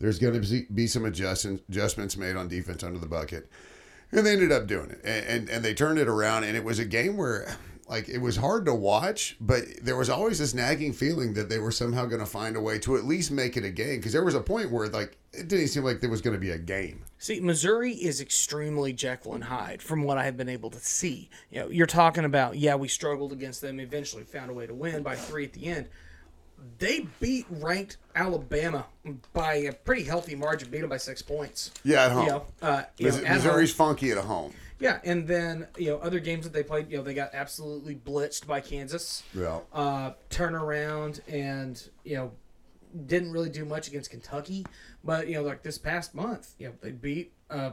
There's 0.00 0.18
going 0.18 0.40
to 0.40 0.66
be 0.74 0.86
some 0.88 1.04
adjustments 1.04 1.62
adjustments 1.68 2.16
made 2.16 2.34
on 2.34 2.48
defense 2.48 2.82
under 2.82 2.98
the 2.98 3.06
bucket, 3.06 3.48
and 4.10 4.26
they 4.26 4.32
ended 4.32 4.50
up 4.50 4.66
doing 4.66 4.90
it, 4.90 5.00
and, 5.04 5.26
and 5.26 5.48
and 5.50 5.64
they 5.64 5.74
turned 5.74 5.98
it 5.98 6.08
around. 6.08 6.44
And 6.44 6.56
it 6.56 6.64
was 6.64 6.80
a 6.80 6.84
game 6.84 7.16
where 7.16 7.54
like 7.90 8.08
it 8.08 8.18
was 8.18 8.36
hard 8.36 8.66
to 8.66 8.74
watch, 8.74 9.36
but 9.40 9.64
there 9.82 9.96
was 9.96 10.08
always 10.08 10.38
this 10.38 10.54
nagging 10.54 10.92
feeling 10.92 11.34
that 11.34 11.48
they 11.48 11.58
were 11.58 11.72
somehow 11.72 12.06
going 12.06 12.20
to 12.20 12.26
find 12.26 12.56
a 12.56 12.60
way 12.60 12.78
to 12.78 12.96
at 12.96 13.04
least 13.04 13.32
make 13.32 13.56
it 13.56 13.64
a 13.64 13.70
game. 13.70 13.96
Because 13.96 14.12
there 14.12 14.24
was 14.24 14.36
a 14.36 14.40
point 14.40 14.70
where 14.70 14.88
like 14.88 15.18
it 15.32 15.48
didn't 15.48 15.68
seem 15.68 15.82
like 15.82 16.00
there 16.00 16.08
was 16.08 16.20
going 16.20 16.34
to 16.34 16.40
be 16.40 16.52
a 16.52 16.58
game. 16.58 17.04
See, 17.18 17.40
Missouri 17.40 17.92
is 17.92 18.20
extremely 18.20 18.92
Jekyll 18.92 19.34
and 19.34 19.42
Hyde 19.42 19.82
from 19.82 20.04
what 20.04 20.18
I 20.18 20.24
have 20.24 20.36
been 20.36 20.48
able 20.48 20.70
to 20.70 20.78
see. 20.78 21.30
You 21.50 21.60
know, 21.62 21.68
you're 21.68 21.88
talking 21.88 22.24
about 22.24 22.56
yeah, 22.56 22.76
we 22.76 22.86
struggled 22.86 23.32
against 23.32 23.60
them, 23.60 23.80
eventually 23.80 24.22
found 24.22 24.50
a 24.50 24.54
way 24.54 24.68
to 24.68 24.74
win 24.74 25.02
by 25.02 25.16
three 25.16 25.44
at 25.44 25.52
the 25.52 25.66
end. 25.66 25.88
They 26.78 27.08
beat 27.18 27.46
ranked 27.50 27.96
Alabama 28.14 28.86
by 29.32 29.54
a 29.54 29.72
pretty 29.72 30.04
healthy 30.04 30.36
margin, 30.36 30.70
beat 30.70 30.82
them 30.82 30.90
by 30.90 30.98
six 30.98 31.22
points. 31.22 31.72
Yeah, 31.82 32.04
at 32.04 32.12
home. 32.12 32.24
You 32.24 32.30
know, 32.30 32.46
uh, 32.62 32.82
you 32.98 33.10
know, 33.10 33.20
Missouri's 33.22 33.76
home. 33.76 33.88
funky 33.88 34.12
at 34.12 34.18
home. 34.18 34.52
Yeah, 34.80 34.98
and 35.04 35.28
then 35.28 35.68
you 35.76 35.90
know 35.90 35.98
other 35.98 36.18
games 36.18 36.44
that 36.44 36.52
they 36.52 36.62
played, 36.62 36.90
you 36.90 36.96
know 36.96 37.02
they 37.02 37.14
got 37.14 37.30
absolutely 37.34 37.94
blitzed 37.94 38.46
by 38.46 38.60
Kansas. 38.60 39.22
Yeah. 39.34 39.60
Uh, 39.72 40.12
turn 40.30 40.54
around 40.54 41.20
and 41.28 41.88
you 42.02 42.16
know 42.16 42.32
didn't 43.06 43.30
really 43.30 43.50
do 43.50 43.64
much 43.64 43.88
against 43.88 44.10
Kentucky, 44.10 44.66
but 45.04 45.28
you 45.28 45.34
know 45.34 45.42
like 45.42 45.62
this 45.62 45.78
past 45.78 46.14
month, 46.14 46.54
you 46.58 46.68
know 46.68 46.74
they 46.80 46.92
beat 46.92 47.32
uh, 47.50 47.72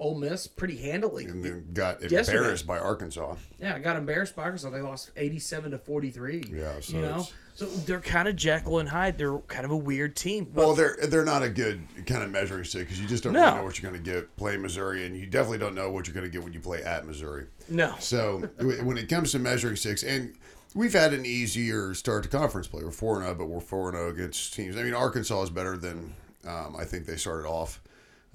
Ole 0.00 0.16
Miss 0.16 0.46
pretty 0.46 0.76
handily. 0.76 1.24
And 1.24 1.44
then 1.44 1.66
got 1.72 2.02
embarrassed 2.02 2.30
Yesterday. 2.30 2.66
by 2.66 2.78
Arkansas. 2.78 3.34
Yeah, 3.58 3.78
got 3.80 3.96
embarrassed 3.96 4.36
by 4.36 4.44
Arkansas. 4.44 4.70
They 4.70 4.80
lost 4.80 5.10
eighty-seven 5.16 5.72
to 5.72 5.78
forty-three. 5.78 6.44
Yeah, 6.52 6.80
so 6.80 6.96
you 6.96 7.02
know. 7.02 7.26
So 7.54 7.66
they're 7.66 8.00
kind 8.00 8.28
of 8.28 8.36
Jekyll 8.36 8.78
and 8.78 8.88
Hyde. 8.88 9.18
They're 9.18 9.38
kind 9.38 9.64
of 9.64 9.72
a 9.72 9.76
weird 9.76 10.14
team. 10.14 10.52
well, 10.54 10.74
they're 10.74 10.96
they're 11.08 11.24
not 11.24 11.42
a 11.42 11.48
good 11.48 11.82
kind 12.06 12.22
of 12.22 12.30
measuring 12.30 12.62
stick 12.62 12.82
because 12.82 13.00
you 13.00 13.08
just 13.08 13.24
don't 13.24 13.32
no. 13.32 13.40
really 13.40 13.56
know 13.56 13.64
what 13.64 13.82
you're 13.82 13.90
going 13.90 14.02
to 14.02 14.10
get 14.10 14.36
playing 14.36 14.62
Missouri, 14.62 15.04
and 15.04 15.16
you 15.16 15.26
definitely 15.26 15.58
don't 15.58 15.74
know 15.74 15.90
what 15.90 16.06
you're 16.06 16.14
going 16.14 16.26
to 16.26 16.30
get 16.30 16.44
when 16.44 16.52
you 16.52 16.60
play 16.60 16.84
at 16.84 17.04
Missouri. 17.04 17.46
No. 17.68 17.96
So 17.98 18.48
when 18.60 18.96
it 18.96 19.08
comes 19.08 19.32
to 19.32 19.40
measuring 19.40 19.74
sticks, 19.74 20.04
and 20.04 20.36
we've 20.76 20.92
had 20.92 21.12
an 21.12 21.26
easier 21.26 21.94
start 21.94 22.22
to 22.22 22.28
conference 22.28 22.68
play. 22.68 22.84
We're 22.84 22.92
four 22.92 23.18
zero, 23.20 23.30
oh, 23.30 23.34
but 23.34 23.46
we're 23.46 23.60
four 23.60 23.88
and 23.88 23.96
zero 23.96 24.10
against 24.10 24.54
teams. 24.54 24.76
I 24.76 24.84
mean, 24.84 24.94
Arkansas 24.94 25.42
is 25.42 25.50
better 25.50 25.76
than 25.76 26.14
um, 26.46 26.76
I 26.78 26.84
think 26.84 27.06
they 27.06 27.16
started 27.16 27.48
off. 27.48 27.82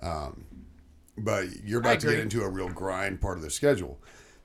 Um, 0.01 0.45
but 1.17 1.47
you're 1.63 1.79
about 1.79 1.99
to 2.01 2.07
get 2.07 2.19
into 2.19 2.41
a 2.41 2.49
real 2.49 2.69
grind 2.69 3.21
part 3.21 3.37
of 3.37 3.43
the 3.43 3.49
schedule. 3.49 3.99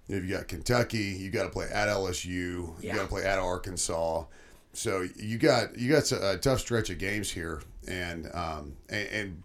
If 0.09 0.25
you 0.25 0.37
got 0.37 0.49
Kentucky, 0.49 1.17
you 1.19 1.31
got 1.31 1.44
to 1.44 1.50
play 1.50 1.69
at 1.73 1.88
LSU, 1.88 2.25
you 2.25 2.75
yeah. 2.81 2.97
got 2.97 3.03
to 3.03 3.09
play 3.09 3.25
at 3.25 3.38
Arkansas. 3.38 4.25
So 4.73 5.06
you 5.17 5.38
got 5.38 5.79
you 5.79 5.91
got 5.91 6.11
a, 6.12 6.38
tough 6.38 6.61
stretch 6.61 6.91
of 6.91 6.99
games 6.99 7.31
here, 7.31 7.62
and 7.87 8.31
um, 8.35 8.76
and, 8.88 9.09
and, 9.09 9.43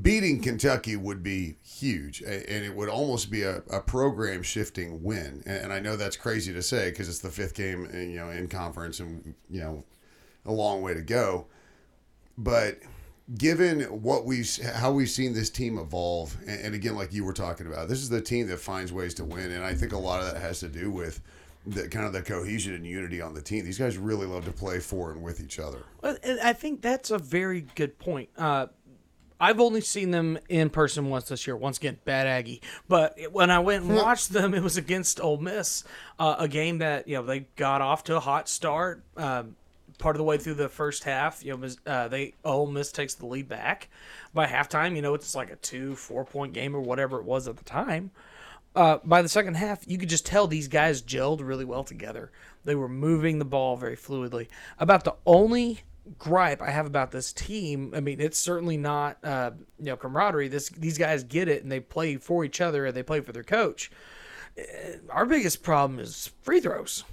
beating 0.00 0.40
Kentucky 0.40 0.96
would 0.96 1.22
be 1.22 1.56
huge, 1.62 2.22
and 2.22 2.64
it 2.64 2.74
would 2.74 2.88
almost 2.88 3.30
be 3.30 3.42
a, 3.42 3.58
a 3.70 3.78
program 3.80 4.42
shifting 4.42 5.02
win. 5.02 5.42
And, 5.44 5.64
and 5.64 5.72
I 5.72 5.80
know 5.80 5.96
that's 5.96 6.16
crazy 6.16 6.50
to 6.54 6.62
say 6.62 6.90
because 6.90 7.10
it's 7.10 7.18
the 7.18 7.30
fifth 7.30 7.54
game, 7.54 7.84
in, 7.86 8.10
you 8.10 8.16
know, 8.16 8.30
in 8.30 8.48
conference, 8.48 9.00
and 9.00 9.34
you 9.50 9.60
know, 9.60 9.84
a 10.46 10.52
long 10.52 10.80
way 10.80 10.94
to 10.94 11.02
go. 11.02 11.46
But 12.38 12.78
given 13.36 13.82
what 14.02 14.24
we've 14.24 14.48
how 14.74 14.92
we've 14.92 15.10
seen 15.10 15.32
this 15.32 15.50
team 15.50 15.78
evolve, 15.78 16.36
and, 16.46 16.74
again, 16.74 16.96
like 16.96 17.12
you 17.12 17.24
were 17.24 17.32
talking 17.32 17.66
about, 17.66 17.88
this 17.88 17.98
is 17.98 18.08
the 18.08 18.20
team 18.20 18.48
that 18.48 18.58
finds 18.58 18.92
ways 18.92 19.14
to 19.14 19.24
win, 19.24 19.50
and 19.50 19.64
I 19.64 19.74
think 19.74 19.92
a 19.92 19.98
lot 19.98 20.20
of 20.20 20.32
that 20.32 20.40
has 20.40 20.60
to 20.60 20.68
do 20.68 20.90
with 20.90 21.20
the 21.66 21.88
kind 21.88 22.06
of 22.06 22.12
the 22.12 22.22
cohesion 22.22 22.74
and 22.74 22.86
unity 22.86 23.20
on 23.20 23.34
the 23.34 23.42
team. 23.42 23.64
These 23.64 23.78
guys 23.78 23.96
really 23.96 24.26
love 24.26 24.44
to 24.46 24.52
play 24.52 24.80
for 24.80 25.12
and 25.12 25.22
with 25.22 25.40
each 25.40 25.58
other. 25.58 25.78
Well, 26.02 26.16
I 26.42 26.52
think 26.52 26.82
that's 26.82 27.10
a 27.10 27.18
very 27.18 27.66
good 27.76 27.98
point. 27.98 28.30
Uh, 28.36 28.66
I've 29.38 29.60
only 29.60 29.80
seen 29.80 30.12
them 30.12 30.38
in 30.48 30.70
person 30.70 31.08
once 31.08 31.28
this 31.28 31.46
year. 31.46 31.56
Once 31.56 31.78
again, 31.78 31.98
bad 32.04 32.28
Aggie. 32.28 32.62
But 32.88 33.18
when 33.32 33.50
I 33.50 33.58
went 33.58 33.84
and 33.84 33.96
watched 33.96 34.32
them, 34.32 34.54
it 34.54 34.62
was 34.62 34.76
against 34.76 35.20
Ole 35.20 35.38
Miss, 35.38 35.82
uh, 36.18 36.36
a 36.38 36.46
game 36.46 36.78
that 36.78 37.08
you 37.08 37.16
know 37.16 37.24
they 37.24 37.40
got 37.56 37.80
off 37.80 38.04
to 38.04 38.16
a 38.16 38.20
hot 38.20 38.48
start. 38.48 39.02
Um, 39.16 39.56
part 39.98 40.16
of 40.16 40.18
the 40.18 40.24
way 40.24 40.38
through 40.38 40.54
the 40.54 40.68
first 40.68 41.04
half, 41.04 41.44
you 41.44 41.56
know, 41.56 41.68
uh, 41.86 42.08
they 42.08 42.34
Ole 42.44 42.66
Miss 42.66 42.92
takes 42.92 43.14
the 43.14 43.26
lead 43.26 43.48
back 43.48 43.88
by 44.34 44.46
halftime. 44.46 44.96
You 44.96 45.02
know, 45.02 45.14
it's 45.14 45.34
like 45.34 45.50
a 45.50 45.56
two, 45.56 45.96
four 45.96 46.24
point 46.24 46.52
game 46.52 46.74
or 46.74 46.80
whatever 46.80 47.18
it 47.18 47.24
was 47.24 47.48
at 47.48 47.56
the 47.56 47.64
time 47.64 48.10
uh, 48.74 48.98
by 49.04 49.22
the 49.22 49.28
second 49.28 49.54
half, 49.54 49.86
you 49.86 49.98
could 49.98 50.08
just 50.08 50.26
tell 50.26 50.46
these 50.46 50.68
guys 50.68 51.02
gelled 51.02 51.40
really 51.42 51.64
well 51.64 51.84
together. 51.84 52.30
They 52.64 52.74
were 52.74 52.88
moving 52.88 53.38
the 53.38 53.44
ball 53.44 53.76
very 53.76 53.96
fluidly. 53.96 54.48
About 54.78 55.04
the 55.04 55.14
only 55.26 55.80
gripe 56.18 56.62
I 56.62 56.70
have 56.70 56.86
about 56.86 57.10
this 57.10 57.32
team, 57.32 57.92
I 57.94 58.00
mean, 58.00 58.20
it's 58.20 58.38
certainly 58.38 58.76
not 58.76 59.18
uh, 59.22 59.50
you 59.78 59.86
know 59.86 59.96
camaraderie. 59.96 60.48
This 60.48 60.68
these 60.70 60.96
guys 60.96 61.24
get 61.24 61.48
it 61.48 61.62
and 61.62 61.70
they 61.70 61.80
play 61.80 62.16
for 62.16 62.44
each 62.44 62.60
other 62.60 62.86
and 62.86 62.96
they 62.96 63.02
play 63.02 63.20
for 63.20 63.32
their 63.32 63.44
coach. 63.44 63.90
Uh, 64.58 64.62
our 65.10 65.26
biggest 65.26 65.62
problem 65.62 65.98
is 65.98 66.30
free 66.42 66.60
throws. 66.60 67.04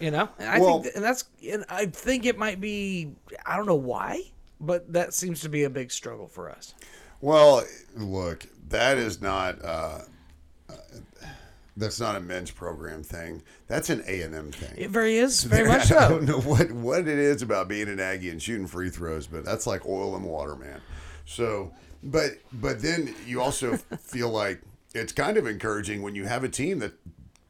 You 0.00 0.10
know, 0.10 0.28
and 0.38 0.48
I 0.48 0.58
well, 0.58 0.82
think, 0.82 0.94
and 0.96 1.04
that's, 1.04 1.24
and 1.46 1.64
I 1.68 1.86
think 1.86 2.24
it 2.24 2.38
might 2.38 2.60
be, 2.60 3.12
I 3.44 3.56
don't 3.56 3.66
know 3.66 3.74
why, 3.74 4.22
but 4.60 4.92
that 4.92 5.14
seems 5.14 5.40
to 5.42 5.48
be 5.48 5.64
a 5.64 5.70
big 5.70 5.92
struggle 5.92 6.26
for 6.26 6.50
us. 6.50 6.74
Well, 7.20 7.64
look, 7.96 8.46
that 8.68 8.98
is 8.98 9.20
not. 9.20 9.62
Uh 9.64 10.00
that's 11.80 11.98
not 11.98 12.14
a 12.14 12.20
men's 12.20 12.50
program 12.50 13.02
thing. 13.02 13.42
That's 13.66 13.90
an 13.90 14.04
A 14.06 14.22
and 14.22 14.34
M 14.34 14.52
thing. 14.52 14.74
It 14.76 14.90
very 14.90 15.16
is 15.16 15.42
very 15.44 15.66
much 15.66 15.84
so. 15.84 15.98
I 15.98 16.08
don't 16.08 16.24
know 16.24 16.40
what 16.40 16.70
what 16.70 17.00
it 17.00 17.18
is 17.18 17.42
about 17.42 17.68
being 17.68 17.88
an 17.88 17.98
Aggie 17.98 18.30
and 18.30 18.40
shooting 18.40 18.66
free 18.66 18.90
throws, 18.90 19.26
but 19.26 19.44
that's 19.44 19.66
like 19.66 19.86
oil 19.86 20.14
and 20.14 20.24
water, 20.24 20.54
man. 20.54 20.80
So, 21.24 21.72
but 22.02 22.32
but 22.52 22.82
then 22.82 23.14
you 23.26 23.40
also 23.40 23.76
feel 23.98 24.30
like 24.30 24.60
it's 24.94 25.12
kind 25.12 25.36
of 25.36 25.46
encouraging 25.46 26.02
when 26.02 26.14
you 26.14 26.24
have 26.24 26.44
a 26.44 26.48
team 26.48 26.78
that 26.80 26.92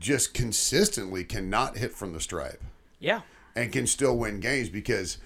just 0.00 0.35
consistently 0.35 1.23
cannot 1.23 1.76
hit 1.76 1.92
from 1.92 2.12
the 2.12 2.21
stripe. 2.21 2.62
Yeah. 2.99 3.21
And 3.54 3.73
can 3.73 3.87
still 3.87 4.16
win 4.16 4.40
games 4.40 4.69
because 4.69 5.19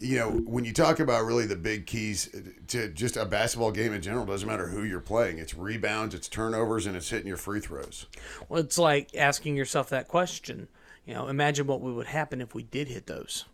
you 0.00 0.16
know, 0.18 0.30
when 0.30 0.64
you 0.64 0.72
talk 0.72 0.98
about 0.98 1.26
really 1.26 1.44
the 1.44 1.56
big 1.56 1.86
keys 1.86 2.34
to 2.68 2.88
just 2.88 3.18
a 3.18 3.26
basketball 3.26 3.70
game 3.70 3.92
in 3.92 4.00
general, 4.00 4.24
doesn't 4.24 4.48
matter 4.48 4.68
who 4.68 4.82
you're 4.82 4.98
playing. 4.98 5.38
It's 5.38 5.54
rebounds, 5.54 6.14
it's 6.14 6.26
turnovers, 6.26 6.86
and 6.86 6.96
it's 6.96 7.10
hitting 7.10 7.26
your 7.26 7.36
free 7.36 7.60
throws. 7.60 8.06
Well, 8.48 8.60
it's 8.60 8.78
like 8.78 9.14
asking 9.14 9.56
yourself 9.56 9.90
that 9.90 10.08
question. 10.08 10.68
You 11.04 11.14
know, 11.14 11.28
imagine 11.28 11.66
what 11.66 11.82
would 11.82 12.06
happen 12.06 12.40
if 12.40 12.54
we 12.54 12.62
did 12.62 12.88
hit 12.88 13.06
those. 13.06 13.44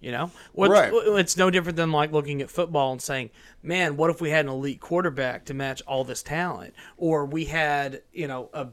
You 0.00 0.12
know, 0.12 0.30
What's, 0.52 0.72
right. 0.72 0.92
it's 0.92 1.36
no 1.38 1.50
different 1.50 1.76
than 1.76 1.90
like 1.90 2.12
looking 2.12 2.42
at 2.42 2.50
football 2.50 2.92
and 2.92 3.00
saying, 3.00 3.30
"Man, 3.62 3.96
what 3.96 4.10
if 4.10 4.20
we 4.20 4.28
had 4.28 4.44
an 4.44 4.50
elite 4.50 4.78
quarterback 4.78 5.46
to 5.46 5.54
match 5.54 5.82
all 5.86 6.04
this 6.04 6.22
talent, 6.22 6.74
or 6.98 7.24
we 7.24 7.46
had, 7.46 8.02
you 8.12 8.28
know, 8.28 8.50
a 8.52 8.68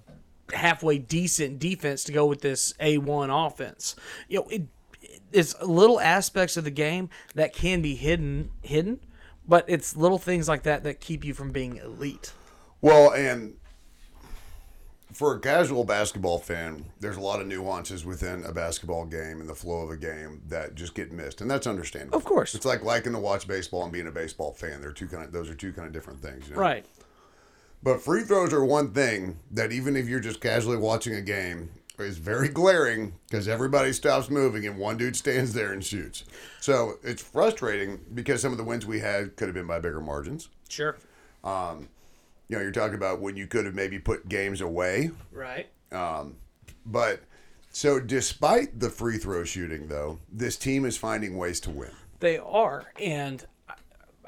halfway 0.54 0.98
decent 0.98 1.60
defense 1.60 2.04
to 2.06 2.12
go 2.12 2.26
with 2.26 2.42
this 2.42 2.74
A1 2.80 3.48
offense. 3.48 3.96
You 4.28 4.40
know, 4.40 4.48
it, 4.50 4.64
it's 5.32 5.60
little 5.62 6.00
aspects 6.00 6.58
of 6.58 6.64
the 6.64 6.72
game 6.72 7.10
that 7.36 7.54
can 7.54 7.82
be 7.82 7.96
hidden 7.96 8.52
hidden, 8.62 9.00
but 9.48 9.66
it's 9.68 9.96
little 9.96 10.20
things 10.20 10.48
like 10.48 10.64
that 10.64 10.84
that 10.84 11.00
keep 11.00 11.26
you 11.26 11.34
from 11.34 11.52
being 11.52 11.78
elite. 11.78 12.34
Well, 12.82 13.14
and 13.14 13.56
for 15.14 15.36
a 15.36 15.40
casual 15.40 15.84
basketball 15.84 16.40
fan, 16.40 16.86
there's 17.00 17.18
a 17.18 17.22
lot 17.22 17.40
of 17.40 17.48
nuances 17.48 18.06
within 18.06 18.44
a 18.46 18.52
basketball 18.52 19.06
game 19.06 19.40
and 19.40 19.50
the 19.50 19.56
flow 19.56 19.82
of 19.82 19.92
a 19.92 19.98
game 19.98 20.42
that 20.48 20.76
just 20.76 20.96
get 20.96 21.12
missed, 21.12 21.42
and 21.42 21.50
that's 21.50 21.68
understandable. 21.68 22.18
Of 22.18 22.26
course. 22.26 22.56
it's 22.56 22.66
like 22.66 22.84
liking 22.84 23.14
to 23.14 23.20
watch 23.20 23.48
baseball 23.48 23.84
and 23.84 23.92
being 23.92 24.08
a 24.08 24.12
baseball 24.12 24.54
fan. 24.54 24.82
They're 24.82 24.92
two 24.92 25.08
kind 25.08 25.24
of 25.24 25.32
those 25.32 25.50
are 25.50 25.56
two 25.56 25.72
kind 25.72 25.88
of 25.88 25.94
different 25.94 26.22
things, 26.22 26.48
you 26.48 26.56
know? 26.56 26.62
Right. 26.62 26.86
But 27.84 28.02
free 28.02 28.24
throws 28.24 28.54
are 28.54 28.64
one 28.64 28.94
thing 28.94 29.40
that 29.52 29.74
even 29.74 29.98
if 29.98 30.08
you're 30.08 30.22
just 30.22 30.40
casually 30.40 30.78
watching 30.78 31.16
a 31.16 31.22
game 31.22 31.70
is 32.00 32.18
very 32.18 32.48
glaring 32.48 33.14
because 33.30 33.48
everybody 33.48 33.92
stops 33.92 34.30
moving 34.30 34.66
and 34.66 34.78
one 34.78 34.98
dude 34.98 35.16
stands 35.16 35.54
there 35.54 35.74
and 35.74 35.84
shoots. 35.84 36.24
So 36.62 36.94
it's 37.04 37.22
frustrating 37.22 38.00
because 38.14 38.42
some 38.42 38.54
of 38.54 38.58
the 38.58 38.64
wins 38.64 38.86
we 38.86 39.00
had 39.00 39.36
could 39.36 39.48
have 39.50 39.56
been 39.56 39.68
by 39.68 39.80
bigger 39.80 40.00
margins. 40.00 40.48
Sure. 40.70 40.96
Um, 41.44 41.90
you 42.48 42.56
know, 42.56 42.64
you're 42.64 42.72
talking 42.72 42.96
about 42.96 43.20
when 43.20 43.36
you 43.36 43.48
could 43.48 43.66
have 43.66 43.76
maybe 43.76 44.00
put 44.00 44.30
games 44.30 44.62
away. 44.62 45.12
Right. 45.32 45.68
Um, 45.92 46.38
but 46.86 47.22
so 47.70 48.00
despite 48.00 48.80
the 48.80 48.90
free 48.90 49.18
throw 49.18 49.44
shooting 49.44 49.88
though, 49.88 50.20
this 50.32 50.56
team 50.56 50.86
is 50.86 50.98
finding 50.98 51.38
ways 51.38 51.60
to 51.62 51.70
win. 51.70 51.92
They 52.20 52.38
are, 52.38 52.86
and 53.02 53.46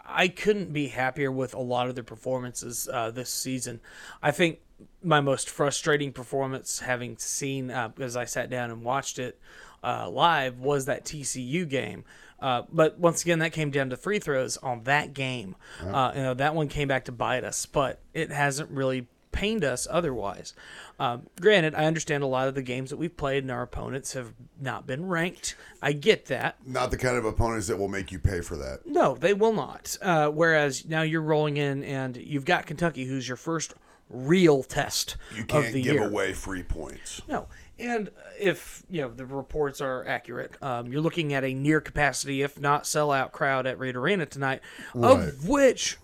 I- 0.07 0.27
couldn't 0.27 0.71
be 0.73 0.87
happier 0.87 1.31
with 1.31 1.53
a 1.53 1.59
lot 1.59 1.87
of 1.89 1.95
their 1.95 2.03
performances 2.03 2.87
uh, 2.91 3.11
this 3.11 3.29
season. 3.29 3.79
I 4.21 4.31
think 4.31 4.59
my 5.01 5.21
most 5.21 5.49
frustrating 5.49 6.11
performance, 6.11 6.79
having 6.79 7.17
seen 7.17 7.71
uh, 7.71 7.91
as 7.99 8.15
I 8.17 8.25
sat 8.25 8.49
down 8.49 8.71
and 8.71 8.83
watched 8.83 9.19
it 9.19 9.39
uh, 9.83 10.09
live, 10.09 10.59
was 10.59 10.85
that 10.85 11.05
TCU 11.05 11.67
game. 11.67 12.03
Uh, 12.39 12.63
but 12.71 12.99
once 12.99 13.21
again, 13.23 13.39
that 13.39 13.53
came 13.53 13.71
down 13.71 13.89
to 13.89 13.95
free 13.97 14.19
throws 14.19 14.57
on 14.57 14.83
that 14.83 15.13
game. 15.13 15.55
Uh, 15.81 16.11
you 16.15 16.21
know 16.21 16.33
that 16.33 16.53
one 16.53 16.67
came 16.67 16.87
back 16.87 17.05
to 17.05 17.11
bite 17.11 17.43
us, 17.45 17.65
but 17.65 18.01
it 18.13 18.29
hasn't 18.31 18.69
really 18.71 19.07
pained 19.35 19.65
us 19.65 19.85
otherwise. 19.91 20.53
Um, 20.97 21.27
granted, 21.41 21.75
I 21.75 21.85
understand 21.85 22.23
a 22.23 22.27
lot 22.27 22.47
of 22.47 22.55
the 22.55 22.61
games 22.61 22.89
that 22.89 22.95
we've 22.97 23.15
played 23.15 23.43
and 23.43 23.51
our 23.51 23.61
opponents 23.61 24.13
have 24.13 24.33
not 24.59 24.87
been 24.87 25.05
ranked. 25.07 25.55
I 25.81 25.91
get 25.91 26.27
that. 26.27 26.55
Not 26.65 26.89
the 26.89 26.97
kind 26.97 27.17
of 27.17 27.25
opponents 27.25 27.67
that 27.67 27.77
will 27.77 27.89
make 27.89 28.11
you 28.13 28.17
pay 28.17 28.39
for 28.39 28.55
that. 28.55 28.85
No, 28.85 29.13
they 29.15 29.33
will 29.33 29.51
not. 29.53 29.97
Uh, 30.01 30.29
whereas 30.29 30.85
now 30.85 31.01
you're 31.01 31.21
rolling 31.21 31.57
in 31.57 31.83
and 31.83 32.15
you've 32.15 32.45
got 32.45 32.65
Kentucky, 32.65 33.03
who's 33.03 33.27
your 33.27 33.35
first 33.37 33.73
real 34.09 34.63
test 34.63 35.17
You 35.35 35.43
can't 35.43 35.73
the 35.73 35.81
give 35.81 35.95
year. 35.95 36.07
away 36.07 36.31
free 36.33 36.63
points. 36.63 37.21
No, 37.27 37.47
and 37.77 38.09
if 38.39 38.83
you 38.89 39.01
know 39.01 39.09
the 39.09 39.25
reports 39.25 39.81
are 39.81 40.07
accurate, 40.07 40.53
um, 40.63 40.87
you're 40.91 41.01
looking 41.01 41.33
at 41.33 41.43
a 41.43 41.53
near 41.53 41.81
capacity, 41.81 42.41
if 42.41 42.59
not 42.59 42.83
sellout, 42.83 43.31
crowd 43.33 43.65
at 43.67 43.79
Reed 43.79 43.95
Arena 43.97 44.25
tonight. 44.25 44.61
Right. 44.93 45.27
Of 45.27 45.49
which, 45.49 45.97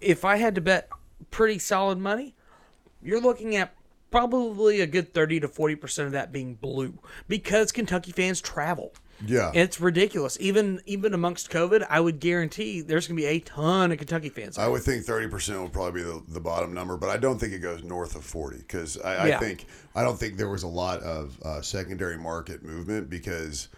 if 0.00 0.24
I 0.24 0.36
had 0.36 0.54
to 0.54 0.60
bet 0.62 0.88
pretty 1.30 1.58
solid 1.58 1.98
money, 1.98 2.34
you're 3.02 3.20
looking 3.20 3.56
at 3.56 3.74
probably 4.10 4.80
a 4.80 4.86
good 4.86 5.12
thirty 5.12 5.40
to 5.40 5.48
forty 5.48 5.76
percent 5.76 6.06
of 6.06 6.12
that 6.12 6.32
being 6.32 6.54
blue 6.54 6.98
because 7.28 7.72
Kentucky 7.72 8.12
fans 8.12 8.40
travel. 8.40 8.92
Yeah. 9.26 9.50
It's 9.52 9.80
ridiculous. 9.80 10.38
Even 10.40 10.80
even 10.86 11.12
amongst 11.12 11.50
COVID, 11.50 11.86
I 11.90 12.00
would 12.00 12.20
guarantee 12.20 12.80
there's 12.82 13.08
gonna 13.08 13.16
be 13.16 13.26
a 13.26 13.40
ton 13.40 13.90
of 13.90 13.98
Kentucky 13.98 14.28
fans. 14.28 14.58
I 14.58 14.68
would 14.68 14.82
think 14.82 15.04
thirty 15.04 15.28
percent 15.28 15.60
will 15.60 15.68
probably 15.68 16.02
be 16.02 16.06
the, 16.08 16.22
the 16.28 16.40
bottom 16.40 16.72
number, 16.72 16.96
but 16.96 17.08
I 17.10 17.16
don't 17.16 17.38
think 17.38 17.52
it 17.52 17.58
goes 17.58 17.82
north 17.82 18.14
of 18.14 18.24
forty 18.24 18.58
because 18.58 18.96
I, 18.98 19.28
Yeah. 19.28 19.36
I 19.36 19.40
think 19.40 19.66
I 19.94 20.02
don't 20.02 20.18
think 20.18 20.36
there 20.36 20.48
was 20.48 20.62
a 20.62 20.68
lot 20.68 21.00
of 21.00 21.36
uh, 21.42 21.60
secondary 21.62 22.16
market 22.16 22.62
movement 22.62 23.10
because 23.10 23.68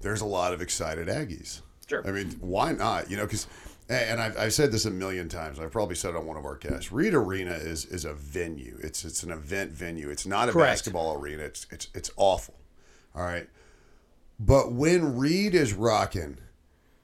there's 0.00 0.20
a 0.20 0.26
lot 0.26 0.54
of 0.54 0.62
excited 0.62 1.08
Aggies. 1.08 1.60
Sure. 1.88 2.06
I 2.06 2.12
mean, 2.12 2.30
why 2.40 2.72
not? 2.72 3.10
You 3.10 3.16
know, 3.16 3.24
because 3.24 3.46
and 3.88 4.20
I've, 4.20 4.38
I've 4.38 4.52
said 4.54 4.72
this 4.72 4.84
a 4.86 4.90
million 4.90 5.28
times. 5.28 5.58
I've 5.58 5.70
probably 5.72 5.94
said 5.94 6.10
it 6.10 6.16
on 6.16 6.26
one 6.26 6.36
of 6.36 6.44
our 6.44 6.56
casts. 6.56 6.90
Reed 6.92 7.14
Arena 7.14 7.52
is 7.52 7.84
is 7.86 8.04
a 8.04 8.14
venue. 8.14 8.78
It's 8.82 9.04
it's 9.04 9.22
an 9.22 9.30
event 9.30 9.72
venue. 9.72 10.08
It's 10.10 10.26
not 10.26 10.48
a 10.48 10.52
Correct. 10.52 10.70
basketball 10.72 11.14
arena. 11.18 11.42
It's 11.44 11.66
it's 11.70 11.88
it's 11.94 12.10
awful. 12.16 12.54
All 13.14 13.22
right. 13.22 13.48
But 14.40 14.72
when 14.72 15.16
Reed 15.16 15.54
is 15.54 15.72
rocking, 15.74 16.38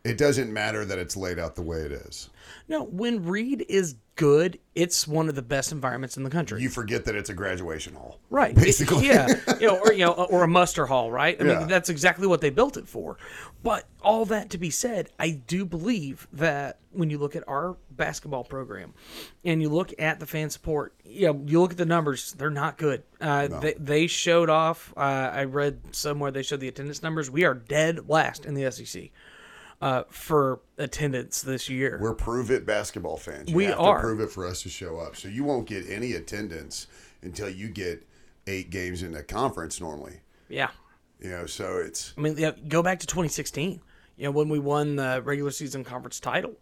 it 0.05 0.19
doesn't 0.19 0.53
matter 0.53 0.85
that 0.85 0.99
it's 0.99 1.17
laid 1.17 1.39
out 1.39 1.55
the 1.55 1.63
way 1.63 1.79
it 1.81 1.93
is. 1.93 2.31
no, 2.69 2.85
when 2.85 3.25
Reed 3.25 3.65
is 3.69 3.97
good, 4.17 4.59
it's 4.75 5.07
one 5.09 5.29
of 5.29 5.35
the 5.35 5.43
best 5.43 5.73
environments 5.73 6.17
in 6.17 6.25
the 6.25 6.31
country. 6.31 6.61
You 6.61 6.69
forget 6.69 7.05
that 7.07 7.15
it's 7.15 7.31
a 7.31 7.35
graduation 7.35 7.95
hall. 7.95 8.19
Right. 8.31 8.55
Basically. 8.55 9.07
yeah. 9.07 9.29
You 9.61 9.67
know, 9.69 9.79
or 9.79 9.93
you 9.93 10.05
know, 10.07 10.13
or 10.13 10.43
a 10.43 10.49
muster 10.49 10.87
hall, 10.87 11.11
right? 11.11 11.41
I 11.41 11.45
Yeah. 11.45 11.59
mean, 11.61 11.69
that's 11.69 11.89
exactly 11.91 12.27
what 12.27 12.41
they 12.41 12.51
built 12.51 12.77
it 12.79 12.89
for. 12.89 13.19
But 13.63 13.87
all 14.01 14.25
that 14.27 14.49
to 14.51 14.59
be 14.59 14.71
said, 14.71 15.11
I 15.19 15.31
do 15.31 15.65
believe 15.67 16.27
that 16.33 16.79
when 16.93 17.11
you 17.11 17.19
look 17.19 17.37
at 17.37 17.45
our 17.47 17.77
basketball 17.91 18.43
program 18.45 18.95
and 19.45 19.61
you 19.61 19.69
look 19.69 19.93
at 19.99 20.19
the 20.19 20.27
fan 20.27 20.49
support, 20.51 20.95
you 21.05 21.27
know, 21.27 21.43
you 21.47 21.61
look 21.61 21.73
at 21.73 21.77
the 21.77 21.85
numbers, 21.85 22.33
they're 22.33 22.49
not 22.51 22.79
good. 22.79 23.03
Uh, 23.21 23.49
they, 23.49 23.75
they 23.75 24.07
showed 24.07 24.49
off. 24.49 24.95
Uh, 24.97 25.01
I 25.33 25.45
read 25.45 25.81
somewhere 25.93 26.31
they 26.31 26.43
showed 26.43 26.61
the 26.61 26.69
attendance 26.69 27.03
numbers. 27.03 27.31
We 27.31 27.45
are 27.45 27.53
dead 27.55 28.09
last 28.09 28.47
in 28.47 28.55
the 28.55 28.71
SEC 28.73 29.11
uh, 29.83 30.05
for 30.09 30.61
attendance 30.79 31.43
this 31.43 31.69
year. 31.69 31.99
We're 32.01 32.15
prove 32.15 32.51
it 32.51 32.65
basketball 32.65 33.19
fans. 33.19 33.51
You 33.51 33.57
We 33.57 33.65
have 33.67 33.79
are. 33.79 33.97
to 33.97 34.03
prove 34.03 34.21
it 34.21 34.31
for 34.31 34.47
us 34.47 34.63
to 34.63 34.71
show 34.71 34.99
up. 34.99 35.17
So 35.17 35.29
you 35.29 35.45
won't 35.45 35.67
get 35.69 35.89
any 35.89 36.13
attendance 36.15 36.87
until 37.23 37.51
you 37.51 37.69
get 37.69 38.07
eight 38.47 38.71
games 38.71 39.03
in 39.03 39.15
a 39.15 39.23
conference 39.23 39.81
normally. 39.83 40.21
yeah. 40.49 40.71
You 41.21 41.31
know, 41.31 41.47
so 41.47 41.79
it's 41.79 42.15
I 42.17 42.21
mean, 42.21 42.37
yeah, 42.39 42.53
go 42.69 42.83
back 42.83 43.01
to 43.01 43.07
2016. 43.07 43.81
You 44.17 44.25
know, 44.25 44.31
when 44.31 44.49
we 44.49 44.59
won 44.59 44.97
the 44.97 45.23
regular 45.25 45.51
season 45.51 45.85
conference 45.85 46.21
title. 46.21 46.55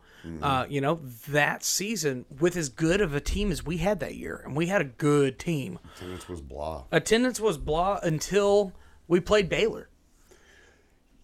Uh, 0.42 0.66
you 0.68 0.80
know, 0.80 1.00
that 1.28 1.62
season 1.62 2.26
with 2.40 2.56
as 2.56 2.68
good 2.68 3.00
of 3.00 3.14
a 3.14 3.20
team 3.20 3.50
as 3.50 3.64
we 3.64 3.78
had 3.78 4.00
that 4.00 4.16
year, 4.16 4.42
and 4.44 4.54
we 4.54 4.66
had 4.66 4.80
a 4.80 4.84
good 4.84 5.38
team. 5.38 5.78
attendance 5.96 6.28
was 6.28 6.40
blah. 6.40 6.84
Attendance 6.90 7.40
was 7.40 7.56
blah 7.56 7.98
until 8.02 8.72
we 9.06 9.20
played 9.20 9.48
Baylor. 9.48 9.88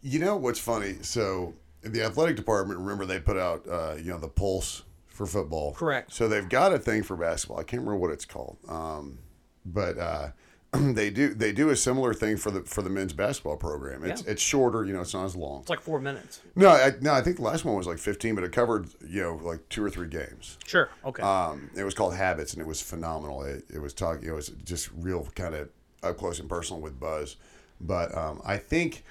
You 0.00 0.20
know 0.20 0.36
what's 0.36 0.60
funny? 0.60 0.98
So 1.02 1.54
the 1.82 2.02
athletic 2.02 2.36
department, 2.36 2.78
remember 2.78 3.04
they 3.04 3.20
put 3.20 3.36
out 3.36 3.66
uh, 3.68 3.94
you 3.96 4.10
know 4.10 4.18
the 4.18 4.28
pulse 4.28 4.84
for 5.08 5.26
football. 5.26 5.74
Correct. 5.74 6.12
So 6.12 6.28
they've 6.28 6.48
got 6.48 6.72
a 6.72 6.78
thing 6.78 7.02
for 7.02 7.16
basketball. 7.16 7.58
I 7.58 7.64
can't 7.64 7.82
remember 7.82 7.98
what 7.98 8.10
it's 8.10 8.24
called. 8.24 8.58
Um, 8.68 9.18
but 9.66 9.98
uh, 9.98 10.28
they 10.94 11.10
do 11.10 11.34
they 11.34 11.52
do 11.52 11.70
a 11.70 11.76
similar 11.76 12.12
thing 12.14 12.36
for 12.36 12.50
the 12.50 12.62
for 12.62 12.82
the 12.82 12.90
men's 12.90 13.12
basketball 13.12 13.56
program. 13.56 14.04
It's 14.04 14.22
Yeah. 14.24 14.32
it's 14.32 14.42
shorter, 14.42 14.84
you 14.84 14.92
know, 14.92 15.00
it's 15.00 15.14
not 15.14 15.24
as 15.24 15.36
long. 15.36 15.60
It's 15.60 15.70
like 15.70 15.80
four 15.80 16.00
minutes. 16.00 16.40
No, 16.56 16.68
I, 16.68 16.92
no, 17.00 17.12
I 17.12 17.20
think 17.22 17.36
the 17.36 17.42
last 17.42 17.64
one 17.64 17.76
was 17.76 17.86
like 17.86 17.98
15, 17.98 18.34
but 18.34 18.44
it 18.44 18.52
covered 18.52 18.88
you 19.06 19.22
know 19.22 19.40
like 19.42 19.68
two 19.68 19.84
or 19.84 19.90
three 19.90 20.08
games. 20.08 20.58
Sure. 20.66 20.88
Okay. 21.04 21.22
Um, 21.22 21.70
it 21.76 21.84
was 21.84 21.94
called 21.94 22.14
Habits, 22.14 22.52
and 22.52 22.60
it 22.62 22.66
was 22.66 22.80
phenomenal. 22.80 23.42
It, 23.44 23.64
it 23.72 23.78
was 23.80 23.94
talking. 23.94 24.28
It 24.28 24.32
was 24.32 24.48
just 24.64 24.90
real 24.96 25.28
kind 25.34 25.54
of 25.54 25.68
up 26.02 26.16
close 26.18 26.40
and 26.40 26.48
personal 26.48 26.80
with 26.82 26.98
Buzz. 27.00 27.36
But 27.80 28.16
um, 28.16 28.40
I 28.44 28.56
think 28.56 29.04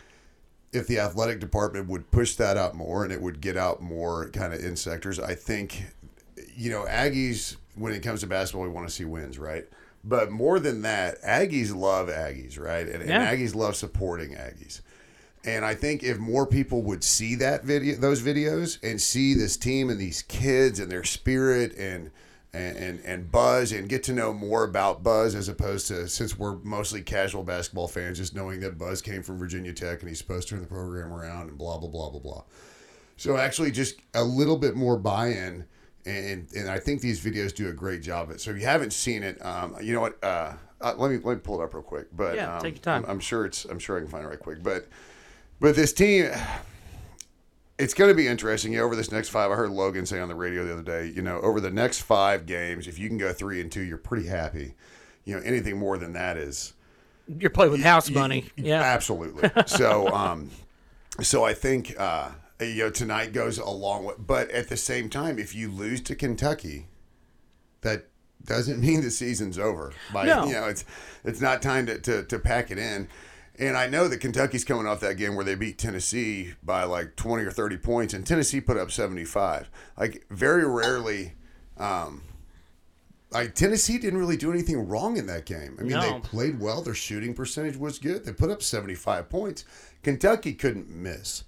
if 0.71 0.87
the 0.87 0.99
athletic 0.99 1.39
department 1.39 1.87
would 1.87 2.09
push 2.11 2.35
that 2.35 2.57
out 2.57 2.75
more, 2.75 3.03
and 3.03 3.11
it 3.13 3.21
would 3.21 3.41
get 3.41 3.57
out 3.57 3.81
more 3.81 4.29
kind 4.29 4.53
of 4.53 4.63
in 4.63 4.75
sectors, 4.75 5.19
I 5.19 5.35
think 5.35 5.83
you 6.55 6.71
know 6.71 6.85
Aggies 6.85 7.57
when 7.75 7.93
it 7.93 8.01
comes 8.03 8.19
to 8.21 8.27
basketball, 8.27 8.63
we 8.63 8.69
want 8.69 8.87
to 8.87 8.93
see 8.93 9.05
wins, 9.05 9.39
right? 9.39 9.65
But 10.03 10.31
more 10.31 10.59
than 10.59 10.81
that, 10.81 11.21
Aggies 11.23 11.73
love 11.73 12.07
Aggies, 12.09 12.59
right? 12.59 12.87
And, 12.87 13.07
Yeah. 13.07 13.21
and 13.21 13.39
Aggies 13.39 13.55
love 13.55 13.75
supporting 13.75 14.31
Aggies. 14.31 14.81
And 15.45 15.65
I 15.65 15.75
think 15.75 16.03
if 16.03 16.17
more 16.19 16.45
people 16.45 16.83
would 16.83 17.03
see 17.03 17.35
that 17.35 17.63
video, 17.65 17.95
those 17.95 18.21
videos, 18.21 18.77
and 18.83 19.01
see 19.01 19.33
this 19.33 19.57
team 19.57 19.89
and 19.89 19.99
these 19.99 20.21
kids 20.23 20.79
and 20.79 20.91
their 20.91 21.03
spirit 21.03 21.75
and 21.77 22.11
and 22.55 22.77
and, 22.77 22.99
and 23.03 23.31
Buzz, 23.31 23.71
and 23.71 23.89
get 23.89 24.03
to 24.03 24.13
know 24.13 24.31
more 24.31 24.63
about 24.63 25.01
Buzz 25.03 25.33
as 25.33 25.49
opposed 25.49 25.87
to 25.87 26.07
since 26.07 26.37
we're 26.37 26.57
mostly 26.57 27.01
casual 27.01 27.43
basketball 27.43 27.87
fans, 27.87 28.19
just 28.19 28.35
knowing 28.35 28.59
that 28.59 28.77
Buzz 28.77 29.01
came 29.01 29.23
from 29.23 29.39
Virginia 29.39 29.73
Tech 29.73 30.01
and 30.01 30.07
he's 30.09 30.19
supposed 30.19 30.47
to 30.49 30.53
turn 30.55 30.61
the 30.61 30.67
program 30.67 31.11
around 31.11 31.49
and 31.49 31.57
blah 31.57 31.77
blah 31.79 31.89
blah 31.89 32.09
blah 32.11 32.19
blah. 32.19 32.43
So 33.17 33.37
actually, 33.37 33.71
just 33.71 33.95
a 34.13 34.23
little 34.23 34.57
bit 34.57 34.75
more 34.75 34.97
buy-in, 34.97 35.65
and 36.05 36.47
and 36.55 36.69
I 36.69 36.79
think 36.79 37.01
these 37.01 37.23
videos 37.23 37.53
do 37.53 37.69
a 37.69 37.73
great 37.73 38.01
job 38.01 38.29
of 38.29 38.35
it. 38.35 38.41
So 38.41 38.51
if 38.51 38.57
you 38.57 38.65
haven't 38.65 38.93
seen 38.93 39.23
it, 39.23 39.43
um, 39.45 39.75
you 39.81 39.93
know 39.93 40.01
what? 40.01 40.23
Uh, 40.23 40.53
uh, 40.81 40.93
let 40.97 41.11
me 41.11 41.19
let 41.23 41.35
me 41.35 41.39
pull 41.41 41.61
it 41.61 41.63
up 41.63 41.73
real 41.73 41.83
quick. 41.83 42.07
But 42.15 42.35
Yeah, 42.35 42.55
um, 42.55 42.61
take 42.61 42.75
your 42.75 42.81
time. 42.81 43.03
I'm, 43.05 43.11
I'm 43.11 43.19
sure 43.19 43.45
it's 43.45 43.65
I'm 43.65 43.79
sure 43.79 43.97
I 43.97 44.01
can 44.01 44.09
find 44.09 44.25
it 44.25 44.27
right 44.27 44.39
quick. 44.39 44.61
But 44.61 44.87
but 45.59 45.75
this 45.75 45.93
team, 45.93 46.29
it's 47.79 47.93
going 47.93 48.09
to 48.09 48.15
be 48.15 48.27
interesting. 48.27 48.73
Yeah, 48.73 48.81
over 48.81 48.95
this 48.95 49.11
next 49.11 49.29
five, 49.29 49.49
I 49.49 49.55
heard 49.55 49.69
Logan 49.71 50.05
say 50.05 50.19
on 50.19 50.27
the 50.27 50.35
radio 50.35 50.65
the 50.65 50.73
other 50.73 50.83
day. 50.83 51.07
You 51.15 51.21
know, 51.21 51.39
over 51.39 51.59
the 51.61 51.71
next 51.71 52.01
five 52.01 52.45
games, 52.45 52.87
if 52.87 52.99
you 52.99 53.07
can 53.07 53.17
go 53.17 53.31
three 53.31 53.61
and 53.61 53.71
two, 53.71 53.81
you're 53.81 53.97
pretty 53.97 54.27
happy. 54.27 54.73
You 55.25 55.37
know, 55.37 55.41
anything 55.43 55.77
more 55.77 55.97
than 55.97 56.13
that 56.13 56.35
is 56.35 56.73
You're 57.27 57.49
playing 57.49 57.71
with 57.71 57.81
house 57.81 58.09
money. 58.09 58.45
Yeah. 58.57 58.81
absolutely. 58.81 59.49
So, 59.67 60.09
um, 60.09 60.49
so 61.21 61.45
I 61.45 61.53
think 61.53 61.95
uh, 61.97 62.31
you 62.69 62.83
know 62.83 62.89
tonight 62.89 63.33
goes 63.33 63.57
a 63.57 63.69
long 63.69 64.05
way. 64.05 64.15
but 64.17 64.49
at 64.51 64.69
the 64.69 64.77
same 64.77 65.09
time, 65.09 65.39
if 65.39 65.55
you 65.55 65.69
lose 65.69 66.01
to 66.01 66.15
Kentucky, 66.15 66.87
that 67.81 68.07
doesn't 68.45 68.79
mean 68.85 69.01
the 69.01 69.11
season's 69.11 69.57
over. 69.57 69.93
No. 70.13 70.45
You 70.45 70.53
know, 70.53 70.67
it's 70.67 70.85
it's 71.23 71.41
not 71.41 71.61
time 71.61 71.85
to, 71.87 71.99
to, 71.99 72.23
to 72.23 72.39
pack 72.39 72.71
it 72.71 72.77
in. 72.77 73.07
And 73.59 73.77
I 73.77 73.85
know 73.87 74.07
that 74.07 74.17
Kentucky's 74.19 74.65
coming 74.65 74.87
off 74.87 74.99
that 75.01 75.17
game 75.17 75.35
where 75.35 75.45
they 75.45 75.53
beat 75.53 75.77
Tennessee 75.77 76.55
by 76.63 76.85
like 76.85 77.15
20 77.15 77.43
or 77.43 77.51
30 77.51 77.77
points, 77.77 78.13
and 78.13 78.25
Tennessee 78.25 78.59
put 78.59 78.77
up 78.77 78.89
75. 78.89 79.69
Like, 79.95 80.25
very 80.31 80.65
rarely, 80.65 81.33
um, 81.77 82.23
like 83.29 83.53
Tennessee 83.53 83.99
didn't 83.99 84.17
really 84.17 84.37
do 84.37 84.51
anything 84.51 84.87
wrong 84.87 85.17
in 85.17 85.27
that 85.27 85.45
game. 85.45 85.77
I 85.79 85.83
mean, 85.83 85.99
they 85.99 86.19
played 86.21 86.59
well. 86.59 86.81
Their 86.81 86.95
shooting 86.95 87.35
percentage 87.35 87.77
was 87.77 87.99
good. 87.99 88.25
They 88.25 88.33
put 88.33 88.49
up 88.49 88.63
75 88.63 89.29
points. 89.29 89.65
Kentucky 90.01 90.53
couldn't 90.53 90.89
miss. 90.89 91.43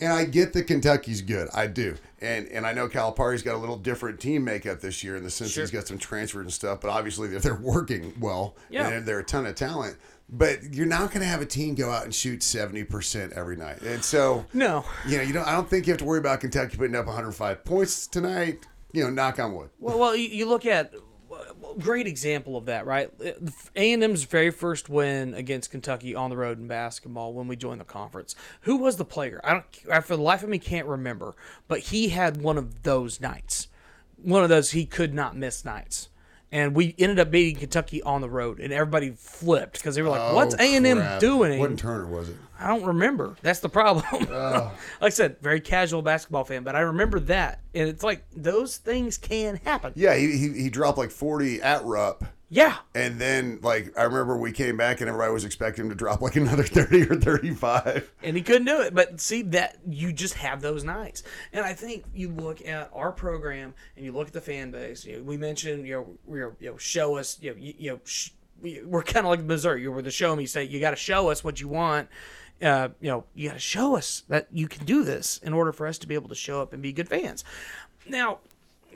And 0.00 0.12
I 0.12 0.24
get 0.24 0.52
that 0.54 0.64
Kentucky's 0.64 1.22
good. 1.22 1.48
I 1.54 1.66
do. 1.68 1.96
And 2.20 2.46
and 2.48 2.66
I 2.66 2.72
know 2.72 2.88
Calipari's 2.88 3.42
got 3.42 3.54
a 3.54 3.58
little 3.58 3.76
different 3.76 4.20
team 4.20 4.44
makeup 4.44 4.80
this 4.80 5.02
year 5.04 5.16
in 5.16 5.24
the 5.24 5.30
sense 5.30 5.50
Sure. 5.52 5.62
he's 5.62 5.70
got 5.70 5.86
some 5.86 5.98
transfers 5.98 6.42
and 6.42 6.52
stuff, 6.52 6.80
but 6.80 6.90
obviously 6.90 7.28
they're, 7.28 7.40
they're 7.40 7.54
working 7.54 8.12
well. 8.20 8.56
Yeah. 8.70 8.88
And 8.88 9.06
they're 9.06 9.18
a 9.20 9.24
ton 9.24 9.46
of 9.46 9.54
talent. 9.54 9.96
But 10.34 10.72
you're 10.72 10.86
not 10.86 11.10
going 11.10 11.20
to 11.20 11.26
have 11.26 11.42
a 11.42 11.46
team 11.46 11.74
go 11.74 11.90
out 11.90 12.04
and 12.04 12.14
shoot 12.14 12.40
70% 12.40 13.32
every 13.32 13.54
night. 13.56 13.82
And 13.82 14.02
so, 14.02 14.46
No. 14.54 14.82
you 15.06 15.18
know, 15.18 15.22
you 15.24 15.32
don't, 15.34 15.46
I 15.46 15.52
don't 15.52 15.68
think 15.68 15.86
you 15.86 15.92
have 15.92 15.98
to 15.98 16.06
worry 16.06 16.20
about 16.20 16.40
Kentucky 16.40 16.76
putting 16.78 16.96
up 16.96 17.04
105 17.06 17.64
points 17.64 18.06
tonight. 18.06 18.66
You 18.92 19.04
know, 19.04 19.10
knock 19.10 19.38
on 19.38 19.54
wood. 19.54 19.70
Well, 19.78 19.98
well, 19.98 20.16
you 20.16 20.46
look 20.46 20.64
at 20.64 20.94
great 21.78 22.06
example 22.06 22.56
of 22.56 22.66
that, 22.66 22.86
right? 22.86 23.10
A 23.76 23.92
and 23.92 24.02
M's 24.02 24.24
very 24.24 24.50
first 24.50 24.88
win 24.88 25.34
against 25.34 25.70
Kentucky 25.70 26.14
on 26.14 26.30
the 26.30 26.36
road 26.36 26.58
in 26.58 26.66
basketball 26.66 27.32
when 27.32 27.48
we 27.48 27.56
joined 27.56 27.80
the 27.80 27.84
conference. 27.84 28.34
Who 28.62 28.76
was 28.76 28.96
the 28.96 29.04
player? 29.04 29.40
I 29.44 29.52
don't. 29.52 29.64
I, 29.90 30.00
for 30.00 30.16
the 30.16 30.22
life 30.22 30.42
of 30.42 30.48
me, 30.48 30.58
can't 30.58 30.86
remember. 30.86 31.34
But 31.68 31.80
he 31.80 32.08
had 32.08 32.42
one 32.42 32.58
of 32.58 32.82
those 32.82 33.20
nights, 33.20 33.68
one 34.16 34.42
of 34.42 34.48
those 34.48 34.70
he 34.70 34.86
could 34.86 35.14
not 35.14 35.36
miss 35.36 35.64
nights. 35.64 36.08
And 36.52 36.76
we 36.76 36.94
ended 36.98 37.18
up 37.18 37.30
beating 37.30 37.58
Kentucky 37.58 38.02
on 38.02 38.20
the 38.20 38.28
road, 38.28 38.60
and 38.60 38.72
everybody 38.74 39.12
flipped 39.16 39.72
because 39.72 39.94
they 39.94 40.02
were 40.02 40.10
like, 40.10 40.34
"What's 40.34 40.54
Oh, 40.54 40.62
A 40.62 40.76
and 40.76 40.86
M 40.86 41.18
doing?" 41.18 41.58
What 41.58 41.78
Turner 41.78 42.06
was 42.06 42.28
it? 42.28 42.36
I 42.60 42.68
don't 42.68 42.84
remember. 42.84 43.34
That's 43.40 43.60
the 43.60 43.70
problem. 43.70 44.04
like 44.30 44.70
I 45.00 45.08
said, 45.08 45.38
very 45.40 45.60
casual 45.60 46.02
basketball 46.02 46.44
fan, 46.44 46.62
but 46.62 46.76
I 46.76 46.80
remember 46.80 47.18
that, 47.20 47.60
and 47.74 47.88
it's 47.88 48.04
like 48.04 48.24
those 48.36 48.76
things 48.76 49.16
can 49.16 49.56
happen. 49.64 49.94
Yeah, 49.96 50.14
he, 50.14 50.36
he, 50.36 50.48
he 50.64 50.70
dropped 50.70 50.98
like 50.98 51.10
40 51.10 51.62
at 51.62 51.84
Rupp. 51.84 52.24
Yeah, 52.54 52.76
And 52.94 53.18
then, 53.18 53.60
like, 53.62 53.98
I 53.98 54.02
remember 54.02 54.36
we 54.36 54.52
came 54.52 54.76
back 54.76 55.00
and 55.00 55.08
everybody 55.08 55.32
was 55.32 55.46
expecting 55.46 55.84
him 55.86 55.88
to 55.88 55.94
drop 55.94 56.20
like 56.20 56.36
another 56.44 56.64
30 56.64 57.04
or 57.04 57.16
35. 57.16 58.12
and 58.22 58.36
he 58.36 58.42
couldn't 58.42 58.66
do 58.66 58.82
it. 58.82 58.94
But 58.94 59.22
see 59.22 59.40
that 59.40 59.78
you 59.88 60.12
just 60.12 60.34
have 60.34 60.60
those 60.60 60.84
nights, 60.84 61.22
and 61.54 61.64
I 61.64 61.72
think 61.72 62.04
you 62.14 62.28
look 62.28 62.60
at 62.68 62.90
our 62.92 63.10
program 63.10 63.72
and 63.96 64.04
you 64.04 64.12
look 64.12 64.26
at 64.26 64.34
the 64.34 64.42
fan 64.42 64.70
base. 64.70 65.06
You 65.06 65.16
know, 65.16 65.22
we 65.22 65.38
mentioned 65.38 65.86
you 65.86 65.94
know 65.94 66.06
we're 66.26 66.54
you 66.60 66.70
know 66.72 66.76
show 66.76 67.16
us 67.16 67.38
you 67.40 67.52
know 67.52 67.56
you, 67.58 67.74
you 67.78 67.90
know 67.92 68.00
sh- 68.04 68.32
we, 68.60 68.82
we're 68.84 69.02
kind 69.02 69.24
of 69.24 69.30
like 69.30 69.40
Missouri. 69.42 69.80
You're 69.80 70.02
the 70.02 70.10
show 70.10 70.36
me 70.36 70.44
say 70.44 70.64
you 70.64 70.78
got 70.78 70.90
to 70.90 70.96
show 70.96 71.30
us 71.30 71.42
what 71.42 71.58
you 71.58 71.68
want. 71.68 72.10
Uh, 72.60 72.90
you 73.00 73.08
know 73.08 73.24
you 73.34 73.48
got 73.48 73.54
to 73.54 73.60
show 73.60 73.96
us 73.96 74.24
that 74.28 74.48
you 74.52 74.68
can 74.68 74.84
do 74.84 75.04
this 75.04 75.38
in 75.38 75.54
order 75.54 75.72
for 75.72 75.86
us 75.86 75.96
to 75.96 76.06
be 76.06 76.14
able 76.14 76.28
to 76.28 76.34
show 76.34 76.60
up 76.60 76.74
and 76.74 76.82
be 76.82 76.92
good 76.92 77.08
fans. 77.08 77.44
Now, 78.06 78.40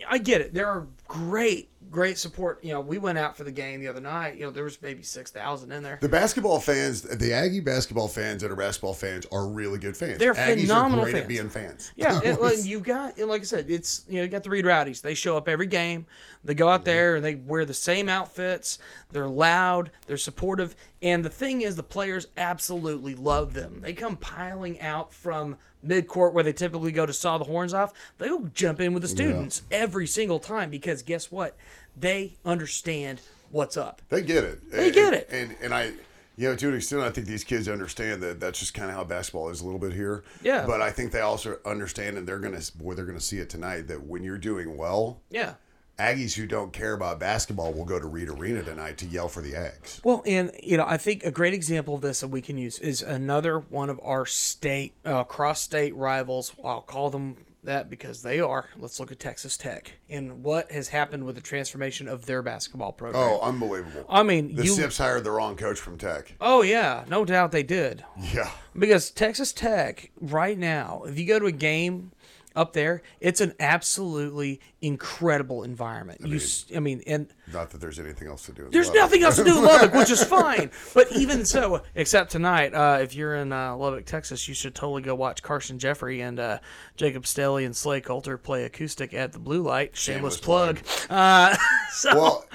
I 0.07 0.19
get 0.19 0.41
it. 0.41 0.53
There 0.53 0.67
are 0.67 0.87
great, 1.09 1.69
great 1.91 2.19
support. 2.19 2.63
You 2.63 2.73
know, 2.73 2.81
we 2.81 2.99
went 2.99 3.19
out 3.19 3.37
for 3.37 3.45
the 3.45 3.53
game 3.53 3.81
the 3.81 3.89
other 3.89 4.01
night. 4.01 4.37
You 4.37 4.45
know, 4.45 4.51
there 4.51 4.65
was 4.65 4.81
maybe 4.81 5.03
six 5.03 5.31
thousand 5.31 5.73
in 5.73 5.83
there. 5.83 5.99
The 6.01 6.09
basketball 6.09 6.61
fans, 6.61 7.03
the 7.03 7.33
Aggie 7.33 7.61
basketball 7.61 8.09
fans 8.09 8.43
that 8.43 8.51
are 8.51 8.57
basketball 8.57 8.95
fans 8.95 9.27
are 9.33 9.47
really 9.47 9.79
good 9.79 9.97
fans. 9.97 10.19
They're 10.19 10.35
Aggies 10.35 10.63
phenomenal 10.63 11.01
are 11.01 11.11
great 11.11 11.15
at 11.15 11.21
fans. 11.23 11.29
being 11.29 11.49
fans. 11.49 11.93
Yeah, 11.97 12.21
it, 12.23 12.41
like, 12.41 12.65
you 12.65 12.81
got 12.81 13.19
like 13.19 13.43
I 13.43 13.45
said, 13.45 13.71
it's 13.71 14.05
you 14.09 14.17
know 14.17 14.23
you 14.23 14.29
got 14.29 14.43
the 14.43 14.51
Reed 14.51 14.67
Rowdies. 14.67 15.01
They 15.01 15.15
show 15.15 15.37
up 15.37 15.49
every 15.49 15.67
game. 15.67 16.07
They 16.45 16.55
go 16.55 16.69
out 16.69 16.81
mm-hmm. 16.81 16.85
there 16.85 17.17
and 17.17 17.25
they 17.25 17.35
wear 17.35 17.65
the 17.65 17.75
same 17.75 18.09
outfits. 18.09 18.79
They're 19.11 19.29
loud. 19.29 19.91
They're 20.07 20.17
supportive. 20.17 20.77
And 21.03 21.25
the 21.25 21.31
thing 21.31 21.63
is, 21.63 21.77
the 21.77 21.83
players 21.83 22.29
absolutely 22.37 23.15
love 23.15 23.53
them. 23.55 23.81
They 23.81 23.93
come 23.93 24.17
piling 24.17 24.81
out 24.81 25.13
from 25.13 25.57
midcourt 25.87 26.33
where 26.33 26.45
they 26.45 26.53
typically 26.53 26.93
go 26.93 27.07
to 27.07 27.13
saw 27.13 27.39
the 27.39 27.45
horns 27.45 27.75
off. 27.75 27.93
They'll 28.19 28.45
jump 28.55 28.81
in 28.81 28.93
with 28.93 29.03
the 29.03 29.09
students 29.09 29.63
every 29.71 30.07
single 30.07 30.39
time 30.39 30.71
because 30.71 31.03
guess 31.03 31.31
what? 31.31 31.57
They 31.97 32.35
understand 32.45 33.21
what's 33.51 33.77
up. 33.77 34.03
They 34.09 34.23
get 34.23 34.45
it. 34.45 34.71
They 34.71 34.87
And- 34.87 34.95
get 34.95 35.13
it. 35.15 35.29
And, 35.31 35.57
and 35.63 35.73
I, 35.75 35.93
you 36.37 36.49
know, 36.49 36.57
to 36.57 36.69
an 36.69 36.75
extent, 36.75 37.03
I 37.03 37.11
think 37.11 37.27
these 37.27 37.45
kids 37.45 37.69
understand 37.69 38.23
that 38.23 38.41
that's 38.41 38.59
just 38.59 38.75
kind 38.75 38.91
of 38.91 38.97
how 38.97 39.05
basketball 39.05 39.49
is 39.49 39.61
a 39.63 39.65
little 39.65 39.81
bit 39.81 39.93
here. 39.95 40.23
Yeah. 40.43 40.67
But 40.67 40.83
I 40.83 40.91
think 40.91 41.13
they 41.13 41.21
also 41.21 41.59
understand, 41.65 42.19
and 42.19 42.27
they're 42.29 42.39
gonna, 42.39 42.61
boy, 42.75 42.95
they're 42.95 43.07
gonna 43.07 43.21
see 43.21 43.39
it 43.39 43.49
tonight 43.49 43.89
that 43.89 44.03
when 44.05 44.23
you're 44.23 44.37
doing 44.39 44.77
well, 44.77 45.21
Yeah. 45.31 45.55
Aggies 45.99 46.35
who 46.35 46.47
don't 46.47 46.75
care 46.75 46.93
about 46.93 47.19
basketball 47.19 47.73
will 47.73 47.87
go 47.87 47.99
to 47.99 48.07
Reed 48.07 48.29
Arena 48.29 48.63
tonight 48.63 48.99
to 48.99 49.07
yell 49.07 49.29
for 49.29 49.41
the 49.41 49.57
Aggs. 49.57 49.99
Well, 50.05 50.23
and 50.27 50.51
you 50.63 50.77
know, 50.77 50.85
I 50.87 50.99
think 50.99 51.25
a 51.25 51.31
great 51.31 51.55
example 51.55 51.95
of 51.95 52.03
this 52.03 52.21
that 52.21 52.29
we 52.29 52.43
can 52.43 52.59
use 52.59 52.79
is 52.81 53.01
another 53.01 53.61
one 53.61 53.89
of 53.89 53.99
our 54.03 54.27
state 54.27 54.93
uh, 55.07 55.25
cross-state 55.25 55.97
rivals. 55.97 56.53
I'll 56.63 56.83
call 56.83 57.09
them 57.09 57.39
that 57.67 57.91
because 57.91 58.23
they 58.23 58.41
are. 58.41 58.67
Let's 58.79 58.99
look 58.99 59.13
at 59.13 59.19
Texas 59.19 59.57
Tech 59.57 59.93
and 60.09 60.43
what 60.43 60.73
has 60.73 60.89
happened 60.89 61.25
with 61.25 61.35
the 61.35 61.41
transformation 61.41 62.09
of 62.09 62.27
their 62.27 62.43
basketball 62.43 62.93
program. 62.93 63.23
Oh, 63.23 63.41
unbelievable! 63.41 64.07
I 64.09 64.23
mean, 64.23 64.55
the 64.55 64.65
you. 64.65 64.71
Sips 64.71 64.99
hired 64.99 65.25
the 65.25 65.31
wrong 65.31 65.57
coach 65.57 65.79
from 65.79 65.99
Tech. 65.99 66.35
Oh 66.41 66.63
yeah, 66.63 67.05
no 67.09 67.25
doubt 67.25 67.53
they 67.53 67.63
did. 67.63 68.05
Yeah. 68.19 68.51
Because 68.77 69.11
Texas 69.11 69.53
Tech 69.53 70.11
right 70.21 70.59
now, 70.59 71.03
if 71.07 71.19
you 71.19 71.27
go 71.27 71.39
to 71.39 71.47
a 71.47 71.53
game 71.53 72.13
up 72.57 72.73
there, 72.73 73.03
it's 73.21 73.41
an 73.41 73.53
absolutely 73.61 74.61
incredible 74.81 75.63
environment. 75.63 76.21
you, 76.25 76.37
s- 76.37 76.65
I 76.75 76.81
mean, 76.81 77.03
and 77.07 77.29
Not 77.53 77.71
that 77.71 77.81
there's 77.81 78.01
anything 78.01 78.27
else 78.29 78.47
to 78.47 78.53
do. 78.53 78.65
in 78.65 78.71
There's 78.71 78.87
Lubbock. 78.89 79.01
nothing 79.03 79.23
else 79.23 79.37
to 79.37 79.45
do 79.45 79.59
in 79.59 79.63
Lubbock, 79.65 79.93
which 79.95 80.11
is 80.11 80.25
fine. 80.39 80.71
But 80.95 81.13
even 81.13 81.45
so, 81.45 81.83
except 81.95 82.33
tonight, 82.33 82.75
uh, 82.75 82.99
if 83.03 83.15
you're 83.15 83.37
in 83.37 83.53
uh, 83.53 83.77
Lubbock, 83.77 84.07
Texas, 84.07 84.49
you 84.49 84.55
should 84.55 84.75
totally 84.75 85.03
go 85.03 85.15
watch 85.15 85.43
Carson 85.43 85.79
Jeffrey 85.79 86.23
and 86.23 86.41
uh, 86.41 86.59
Jacob 86.97 87.27
Staley 87.27 87.65
and 87.67 87.77
Slay 87.77 88.01
Coulter 88.01 88.39
play 88.39 88.65
acoustic 88.65 89.13
at 89.15 89.33
the 89.33 89.39
Blue 89.39 89.63
Light. 89.63 89.95
Shameless, 89.97 90.37
Shameless 90.37 90.41
plug. 90.41 90.79
Uh, 91.11 91.57
so, 91.93 92.15
well, 92.17 92.47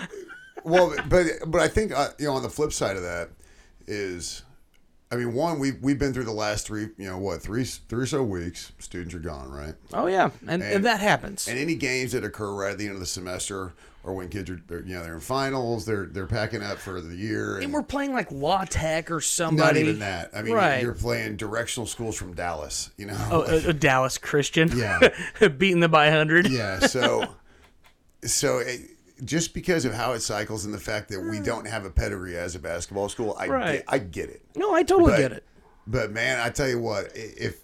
well, 0.64 0.96
but 1.08 1.26
but 1.48 1.62
I 1.62 1.68
think 1.68 1.92
uh, 1.92 2.10
you 2.18 2.26
know 2.26 2.34
on 2.34 2.44
the 2.44 2.50
flip 2.50 2.74
side 2.74 2.98
of 2.98 3.04
that 3.04 3.30
is, 3.88 4.44
I 5.12 5.18
mean, 5.18 5.34
one 5.34 5.60
we've 5.60 5.78
we've 5.82 6.00
been 6.00 6.14
through 6.14 6.24
the 6.24 6.32
last 6.32 6.66
three 6.66 6.90
you 6.98 7.06
know 7.06 7.18
what 7.18 7.42
three 7.42 7.66
three 7.66 8.04
or 8.04 8.06
so 8.06 8.24
weeks. 8.24 8.72
Students 8.80 9.14
are 9.14 9.20
gone, 9.20 9.52
right? 9.52 9.76
oh 9.94 10.08
yeah, 10.08 10.30
and, 10.48 10.64
and, 10.64 10.86
that 10.86 11.02
happens. 11.02 11.48
And 11.48 11.60
any 11.60 11.76
games 11.76 12.14
that 12.14 12.24
occur 12.24 12.54
right 12.54 12.72
at 12.72 12.78
the 12.78 12.86
end 12.86 12.94
of 12.94 13.02
the 13.02 13.06
semester, 13.06 13.74
or 14.04 14.14
when 14.14 14.30
kids 14.30 14.50
are 14.50 14.62
they're, 14.68 14.86
you 14.86 14.94
know 14.96 15.04
they're 15.04 15.16
in 15.16 15.20
finals, 15.20 15.86
they're 15.86 16.06
they're 16.06 16.28
packing 16.28 16.64
up 16.64 16.78
for 16.78 17.02
the 17.02 17.14
year, 17.16 17.56
and, 17.56 17.66
And 17.66 17.74
we're 17.74 17.84
playing 17.84 18.14
like 18.14 18.32
La 18.32 18.64
Tech 18.64 19.12
or 19.12 19.20
somebody. 19.20 19.80
not 19.82 19.90
even 19.90 20.00
that. 20.00 20.32
I 20.34 20.42
mean, 20.44 20.54
Right. 20.54 20.82
you're 20.82 20.94
playing 20.94 21.36
directional 21.36 21.88
schools 21.88 22.16
from 22.16 22.34
Dallas, 22.34 22.92
you 22.98 23.08
know. 23.08 23.28
Oh, 23.30 23.42
a, 23.42 23.70
a 23.70 23.74
Dallas 23.74 24.18
Christian. 24.18 24.72
Yeah. 24.78 25.00
beating 25.58 25.82
them 25.82 25.92
by 25.92 26.06
100. 26.06 26.48
Yeah, 26.50 26.80
so 26.80 27.36
so 28.24 28.60
it, 28.60 28.82
just 29.24 29.54
because 29.54 29.86
of 29.86 29.94
how 29.94 30.14
it 30.14 30.22
cycles 30.22 30.66
and 30.66 30.74
the 30.74 30.80
fact 30.80 31.10
that 31.10 31.20
we 31.22 31.40
don't 31.40 31.68
have 31.68 31.86
a 31.86 31.90
pedigree 31.90 32.36
as 32.38 32.56
a 32.56 32.60
basketball 32.60 33.10
school, 33.10 33.36
I 33.40 33.48
Right. 33.48 33.72
get, 33.74 33.86
I 33.88 33.98
get 34.00 34.30
it. 34.30 34.42
No, 34.56 34.74
I 34.74 34.84
totally 34.84 35.12
But- 35.12 35.18
get 35.20 35.32
it. 35.34 35.44
But 35.88 36.12
man, 36.12 36.40
I 36.40 36.50
tell 36.50 36.68
you 36.70 36.80
what, 36.80 37.12
if 37.16 37.58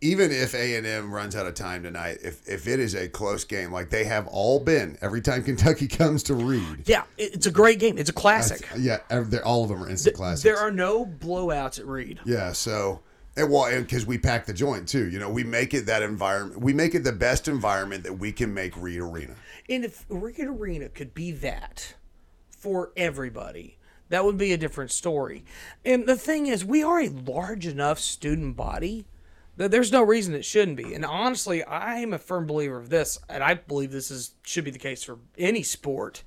even 0.00 0.30
if 0.30 0.54
A 0.54 0.76
and 0.76 0.86
M 0.86 1.12
runs 1.12 1.34
out 1.34 1.46
of 1.46 1.54
time 1.54 1.82
tonight, 1.82 2.18
if 2.22 2.48
if 2.48 2.68
it 2.68 2.78
is 2.78 2.94
a 2.94 3.08
close 3.08 3.42
game, 3.44 3.72
like 3.72 3.90
they 3.90 4.04
have 4.04 4.28
all 4.28 4.60
been 4.60 4.96
every 5.02 5.20
time 5.20 5.42
Kentucky 5.44 5.88
comes 5.88 6.22
to 6.24 6.34
Reed, 6.34 6.84
Yeah, 6.86 7.02
it's 7.18 7.46
a 7.46 7.50
great 7.50 7.80
game. 7.80 7.98
It's 7.98 8.08
a 8.10 8.12
classic. 8.12 8.66
yeah, 8.78 8.98
all 9.44 9.64
of 9.64 9.68
them 9.70 9.82
are 9.82 9.90
instant 9.90 10.14
classics. 10.16 10.42
There 10.44 10.56
are 10.58 10.70
no 10.70 11.04
blowouts 11.04 11.80
at 11.80 11.86
Reed. 11.86 12.20
Yeah, 12.24 12.52
so 12.52 13.00
and 13.36 13.50
well, 13.50 13.64
and 13.64 13.84
because 13.84 14.06
we 14.06 14.18
pack 14.18 14.46
the 14.46 14.52
joint 14.54 14.86
too, 14.88 15.08
you 15.08 15.18
know, 15.18 15.28
we 15.30 15.42
make 15.42 15.74
it 15.74 15.86
that 15.86 16.02
environment. 16.02 16.60
We 16.60 16.72
make 16.72 16.94
it 16.94 17.02
the 17.02 17.12
best 17.12 17.48
environment 17.48 18.04
that 18.04 18.14
we 18.14 18.30
can 18.30 18.54
make 18.54 18.76
Reed 18.76 19.00
Arena. 19.00 19.34
And 19.68 19.84
if 19.84 20.06
Ricket 20.08 20.48
Arena 20.48 20.88
could 20.88 21.14
be 21.14 21.30
that 21.32 21.94
for 22.50 22.92
everybody, 22.96 23.78
that 24.08 24.24
would 24.24 24.38
be 24.38 24.52
a 24.52 24.58
different 24.58 24.90
story. 24.90 25.44
And 25.84 26.06
the 26.06 26.16
thing 26.16 26.46
is, 26.46 26.64
we 26.64 26.82
are 26.82 27.00
a 27.00 27.08
large 27.08 27.66
enough 27.66 27.98
student 27.98 28.56
body 28.56 29.06
that 29.56 29.70
there's 29.70 29.92
no 29.92 30.02
reason 30.02 30.34
it 30.34 30.44
shouldn't 30.44 30.76
be. 30.76 30.94
And 30.94 31.04
honestly, 31.04 31.62
I 31.64 31.96
am 31.98 32.12
a 32.12 32.18
firm 32.18 32.46
believer 32.46 32.78
of 32.78 32.90
this, 32.90 33.18
and 33.28 33.42
I 33.42 33.54
believe 33.54 33.90
this 33.90 34.10
is 34.10 34.34
should 34.42 34.64
be 34.64 34.70
the 34.70 34.78
case 34.78 35.02
for 35.02 35.18
any 35.36 35.62
sport. 35.62 36.22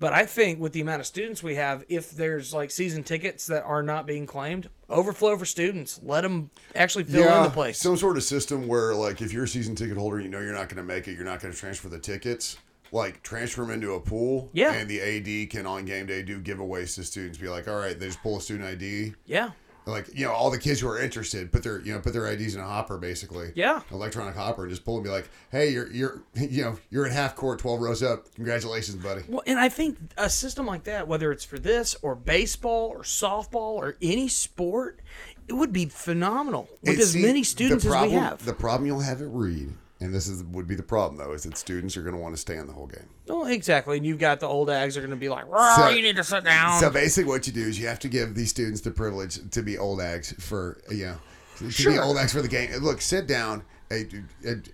But 0.00 0.12
I 0.12 0.26
think 0.26 0.60
with 0.60 0.72
the 0.72 0.80
amount 0.80 1.00
of 1.00 1.06
students 1.06 1.42
we 1.42 1.56
have, 1.56 1.84
if 1.88 2.12
there's 2.12 2.54
like 2.54 2.70
season 2.70 3.02
tickets 3.02 3.46
that 3.48 3.64
are 3.64 3.82
not 3.82 4.06
being 4.06 4.26
claimed, 4.26 4.70
overflow 4.88 5.36
for 5.36 5.44
students. 5.44 6.00
Let 6.04 6.20
them 6.20 6.50
actually 6.76 7.04
fill 7.04 7.36
in 7.36 7.42
the 7.42 7.50
place. 7.50 7.78
Some 7.78 7.96
sort 7.96 8.16
of 8.16 8.22
system 8.22 8.68
where, 8.68 8.94
like, 8.94 9.20
if 9.20 9.32
you're 9.32 9.44
a 9.44 9.48
season 9.48 9.74
ticket 9.74 9.96
holder, 9.96 10.20
you 10.20 10.28
know 10.28 10.40
you're 10.40 10.54
not 10.54 10.68
going 10.68 10.76
to 10.76 10.82
make 10.84 11.08
it, 11.08 11.16
you're 11.16 11.24
not 11.24 11.40
going 11.40 11.52
to 11.52 11.58
transfer 11.58 11.88
the 11.88 11.98
tickets. 11.98 12.58
Like, 12.92 13.22
transfer 13.22 13.62
them 13.62 13.70
into 13.70 13.92
a 13.94 14.00
pool. 14.00 14.50
Yeah. 14.52 14.72
And 14.72 14.88
the 14.88 15.00
AD 15.00 15.50
can 15.50 15.66
on 15.66 15.84
game 15.84 16.06
day 16.06 16.22
do 16.22 16.40
giveaways 16.40 16.94
to 16.96 17.04
students. 17.04 17.38
Be 17.38 17.48
like, 17.48 17.68
all 17.68 17.76
right, 17.76 17.98
they 17.98 18.06
just 18.06 18.22
pull 18.22 18.36
a 18.38 18.40
student 18.40 18.68
ID. 18.68 19.14
yeah. 19.26 19.50
like 19.86 20.06
you 20.14 20.26
know 20.26 20.32
all 20.32 20.50
the 20.50 20.58
kids 20.58 20.80
who 20.80 20.88
are 20.88 21.00
interested 21.00 21.50
put 21.50 21.62
their 21.62 21.80
you 21.80 21.94
know 21.94 21.98
put 22.00 22.12
their 22.12 22.26
IDs 22.26 22.54
in 22.54 22.60
a 22.60 22.66
hopper 22.66 22.98
basically 22.98 23.52
Yeah. 23.54 23.80
electronic 23.90 24.34
hopper 24.34 24.64
and 24.64 24.70
just 24.70 24.84
pull 24.84 24.96
and 24.96 25.04
be 25.04 25.08
like 25.08 25.30
hey 25.50 25.70
you're 25.70 25.90
you're 25.90 26.22
you 26.34 26.62
know 26.62 26.78
you're 26.90 27.06
at 27.06 27.12
half 27.12 27.34
court 27.34 27.58
12 27.58 27.80
rows 27.80 28.02
up 28.02 28.26
congratulations 28.34 29.02
buddy 29.02 29.22
Well, 29.28 29.42
and 29.46 29.58
I 29.58 29.70
think 29.70 29.96
a 30.18 30.28
system 30.28 30.66
like 30.66 30.84
that, 30.84 31.08
whether 31.08 31.32
it's 31.32 31.44
for 31.44 31.58
this 31.58 31.96
or 32.02 32.14
baseball 32.14 32.88
or 32.88 33.00
softball 33.00 33.76
or 33.80 33.96
any 34.02 34.28
sport, 34.28 35.00
it 35.48 35.54
would 35.54 35.72
be 35.72 35.86
phenomenal 35.86 36.68
with 36.82 36.90
And 36.90 37.00
as 37.00 37.12
see, 37.12 37.22
many 37.22 37.42
students 37.42 37.86
as 37.86 38.02
we 38.02 38.10
have. 38.10 38.44
the 38.44 38.52
problem 38.52 38.86
you'll 38.86 39.00
have 39.00 39.22
at 39.22 39.28
Reed 39.30 39.72
and 40.00 40.14
this 40.14 40.28
is 40.28 40.42
would 40.44 40.66
be 40.66 40.74
the 40.74 40.82
problem 40.82 41.16
though 41.18 41.32
is 41.32 41.42
that 41.42 41.56
students 41.56 41.96
are 41.96 42.02
going 42.02 42.14
to 42.14 42.20
want 42.20 42.34
to 42.34 42.40
stay 42.40 42.56
in 42.56 42.66
the 42.66 42.72
whole 42.72 42.86
game 42.86 43.08
well, 43.26 43.44
exactly. 43.46 43.98
And 43.98 44.06
you've 44.06 44.18
got 44.18 44.40
the 44.40 44.46
old 44.46 44.68
ags 44.68 44.96
are 44.96 45.00
going 45.00 45.10
to 45.10 45.16
be 45.16 45.28
like, 45.28 45.44
So- 45.76 45.88
you 45.90 46.00
need 46.02 46.16
to 46.16 46.24
sit 46.24 46.44
down. 46.44 46.80
So 46.80 46.88
basically, 46.88 47.28
what 47.30 47.46
you 47.46 47.52
do 47.52 47.60
is 47.60 47.78
you 47.78 47.86
have 47.86 47.98
to 48.00 48.08
give 48.08 48.34
these 48.34 48.48
students 48.48 48.80
the 48.80 48.90
privilege 48.90 49.38
to 49.50 49.62
be 49.62 49.76
old 49.76 50.00
eggs 50.00 50.32
for 50.38 50.80
you 50.90 51.06
know 51.06 51.18
to 51.58 51.90
be 51.90 51.98
old 51.98 52.16
eggs 52.16 52.32
for 52.32 52.40
the 52.40 52.48
game. 52.48 52.70
Look, 52.80 53.00
sit 53.02 53.26
down. 53.26 53.64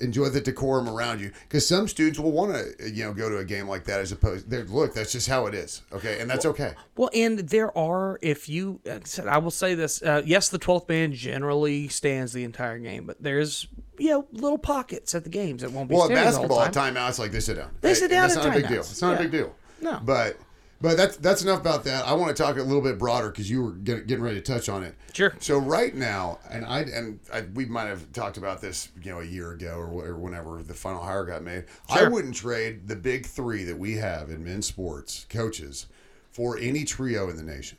Enjoy 0.00 0.28
the 0.28 0.40
decorum 0.40 0.88
around 0.88 1.20
you, 1.20 1.30
because 1.48 1.66
some 1.66 1.86
students 1.86 2.18
will 2.18 2.32
want 2.32 2.52
to, 2.52 2.90
you 2.90 3.04
know, 3.04 3.12
go 3.12 3.28
to 3.28 3.38
a 3.38 3.44
game 3.44 3.68
like 3.68 3.84
that 3.84 4.00
as 4.00 4.10
opposed. 4.10 4.52
Look, 4.70 4.92
that's 4.92 5.12
just 5.12 5.28
how 5.28 5.46
it 5.46 5.54
is, 5.54 5.82
okay, 5.92 6.20
and 6.20 6.28
that's 6.28 6.44
okay. 6.44 6.74
Well, 6.96 7.10
and 7.14 7.38
there 7.38 7.76
are, 7.78 8.18
if 8.22 8.48
you 8.48 8.80
like 8.84 9.02
I 9.02 9.04
said, 9.04 9.28
I 9.28 9.38
will 9.38 9.52
say 9.52 9.74
this. 9.76 10.02
Uh, 10.02 10.22
yes, 10.24 10.48
the 10.48 10.58
twelfth 10.58 10.88
man 10.88 11.12
generally 11.12 11.86
stands 11.88 12.32
the 12.32 12.42
entire 12.42 12.78
game, 12.78 13.06
but 13.06 13.22
there's 13.22 13.68
you 13.98 14.10
know 14.10 14.26
little 14.32 14.58
pockets 14.58 15.14
at 15.14 15.24
the 15.24 15.30
games 15.30 15.62
that 15.62 15.70
won't 15.72 15.88
be 15.88 15.94
Well, 15.94 16.04
at 16.04 16.10
basketball, 16.14 16.60
at 16.62 16.72
time. 16.72 16.94
timeouts, 16.94 17.18
like 17.18 17.32
they 17.32 17.40
sit 17.40 17.56
down. 17.56 17.70
They 17.80 17.94
sit 17.94 18.10
down 18.10 18.28
That's 18.28 18.36
at 18.38 18.44
not 18.48 18.56
a 18.56 18.60
big 18.60 18.68
deal. 18.68 18.80
It's 18.80 19.00
not 19.02 19.12
Yeah. 19.12 19.18
a 19.18 19.22
big 19.22 19.30
deal. 19.32 19.54
No. 19.80 20.00
but 20.04 20.38
but 20.80 20.96
that's 20.98 21.16
that's 21.16 21.42
enough 21.42 21.60
about 21.60 21.84
that. 21.84 22.06
I 22.06 22.12
want 22.14 22.36
to 22.36 22.42
talk 22.42 22.56
a 22.58 22.62
little 22.62 22.82
bit 22.82 22.98
broader 22.98 23.30
because 23.30 23.48
you 23.48 23.62
were 23.62 23.72
get, 23.72 24.06
getting 24.06 24.22
ready 24.24 24.36
to 24.36 24.42
touch 24.42 24.68
on 24.68 24.82
it. 24.82 24.94
Sure. 25.14 25.34
So 25.40 25.56
right 25.58 25.94
now, 25.94 26.40
and 26.50 26.66
I 26.66 26.80
and 26.80 27.20
I, 27.32 27.42
we 27.54 27.64
might 27.64 27.86
have 27.86 28.12
talked 28.12 28.36
about 28.36 28.60
this, 28.60 28.88
you 29.02 29.10
know, 29.10 29.20
a 29.20 29.24
year 29.24 29.52
ago 29.52 29.76
or, 29.76 29.86
wh- 29.86 30.08
or 30.08 30.16
whenever 30.16 30.62
the 30.62 30.74
final 30.74 31.02
hire 31.02 31.24
got 31.24 31.42
made. 31.42 31.64
I 31.88 32.06
wouldn't 32.08 32.34
trade 32.34 32.88
the 32.88 32.96
big 32.96 33.24
three 33.24 33.64
that 33.64 33.78
we 33.78 33.94
have 33.94 34.28
in 34.30 34.44
men's 34.44 34.66
sports 34.66 35.24
coaches 35.30 35.86
for 36.34 36.58
any 36.58 36.84
trio 36.84 37.30
in 37.30 37.36
the 37.36 37.42
nation 37.42 37.78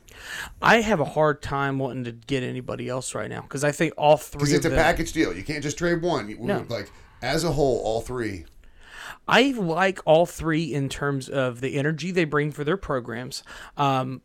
I 0.60 0.80
have 0.80 0.98
a 0.98 1.04
hard 1.04 1.42
time 1.42 1.78
wanting 1.78 2.04
to 2.04 2.12
get 2.12 2.42
anybody 2.42 2.88
else 2.88 3.14
right 3.14 3.30
now 3.30 3.42
because 3.42 3.64
I 3.64 3.72
think 3.72 3.94
all 3.96 4.16
three 4.16 4.38
because 4.38 4.52
it's 4.52 4.66
a 4.66 4.70
them. 4.70 4.78
package 4.78 5.12
deal. 5.12 5.36
You 5.36 5.44
can't 5.44 5.62
just 5.62 5.78
trade 5.78 6.02
one. 6.02 6.34
No. 6.40 6.64
Like 6.68 6.90
as 7.22 7.44
a 7.44 7.52
whole, 7.52 7.78
all 7.80 8.00
three. 8.00 8.46
I 9.28 9.50
like 9.52 10.00
all 10.04 10.24
three 10.24 10.72
in 10.72 10.88
terms 10.88 11.28
of 11.28 11.60
the 11.60 11.76
energy 11.76 12.12
they 12.12 12.24
bring 12.24 12.52
for 12.52 12.62
their 12.62 12.76
programs. 12.76 13.42
Um, 13.76 14.22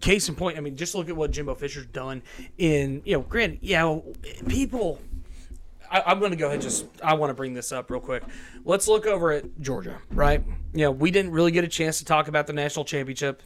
case 0.00 0.28
in 0.28 0.36
point, 0.36 0.56
I 0.56 0.60
mean, 0.60 0.76
just 0.76 0.94
look 0.94 1.08
at 1.08 1.16
what 1.16 1.32
Jimbo 1.32 1.56
Fisher's 1.56 1.86
done 1.86 2.22
in, 2.56 3.02
you 3.04 3.14
know, 3.14 3.22
granted, 3.22 3.58
yeah, 3.62 3.98
people. 4.48 5.00
I, 5.90 6.02
I'm 6.06 6.18
going 6.18 6.32
to 6.32 6.36
go 6.36 6.46
ahead 6.46 6.54
and 6.54 6.62
just, 6.62 6.86
I 7.02 7.14
want 7.14 7.30
to 7.30 7.34
bring 7.34 7.54
this 7.54 7.72
up 7.72 7.90
real 7.90 8.00
quick. 8.00 8.22
Let's 8.64 8.88
look 8.88 9.06
over 9.06 9.32
at 9.32 9.60
Georgia, 9.60 9.98
right? 10.10 10.42
You 10.72 10.84
know, 10.84 10.90
we 10.90 11.10
didn't 11.10 11.32
really 11.32 11.50
get 11.50 11.64
a 11.64 11.68
chance 11.68 11.98
to 11.98 12.04
talk 12.04 12.28
about 12.28 12.46
the 12.46 12.52
national 12.52 12.84
championship, 12.84 13.42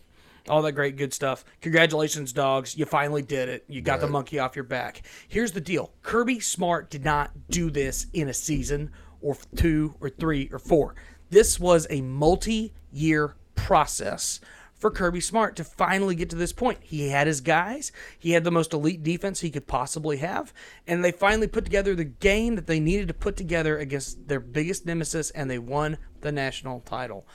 all 0.48 0.62
that 0.62 0.72
great, 0.72 0.96
good 0.96 1.12
stuff. 1.12 1.44
Congratulations, 1.61 2.33
dogs. 2.33 2.76
You 2.76 2.85
finally 2.87 3.22
did 3.22 3.48
it. 3.48 3.64
You 3.68 3.83
got 3.83 4.00
the 4.00 4.09
monkey 4.09 4.38
off 4.38 4.57
your 4.57 4.64
back. 4.64 5.03
Here's 5.29 5.53
the 5.53 5.61
deal 5.61 5.92
Kirby 6.03 6.40
Smart 6.40 6.90
did 6.90 7.05
not 7.05 7.31
do 7.48 7.70
this 7.70 8.07
in 8.12 8.29
a 8.29 8.35
season 8.35 8.90
or 9.20 9.37
two 9.57 9.94
or 10.00 10.09
three 10.09 10.48
or 10.53 10.59
four. 10.59 10.94
This 11.31 11.61
was 11.61 11.87
a 11.90 12.00
multi 12.00 12.72
year 12.92 13.35
process 13.55 14.40
for 14.81 14.90
Kirby 14.90 15.21
Smart 15.21 15.55
to 15.57 15.64
finally 15.64 16.14
get 16.14 16.31
to 16.31 16.37
this 16.37 16.53
point. 16.53 16.79
He 16.81 17.11
had 17.11 17.27
his 17.27 17.40
guys, 17.40 17.93
he 18.19 18.33
had 18.33 18.43
the 18.45 18.51
most 18.51 18.73
elite 18.73 19.03
defense 19.05 19.40
he 19.40 19.51
could 19.51 19.66
possibly 19.66 20.16
have, 20.16 20.53
and 20.87 21.05
they 21.05 21.12
finally 21.12 21.47
put 21.47 21.64
together 21.64 21.95
the 21.95 22.05
game 22.05 22.57
that 22.57 22.66
they 22.66 22.81
needed 22.81 23.07
to 23.09 23.14
put 23.14 23.37
together 23.37 23.79
against 23.79 24.27
their 24.27 24.40
biggest 24.40 24.87
nemesis, 24.87 25.31
and 25.31 25.51
they 25.51 25.59
won 25.59 25.99
the 26.23 26.33
national 26.33 26.81
title. 26.81 27.27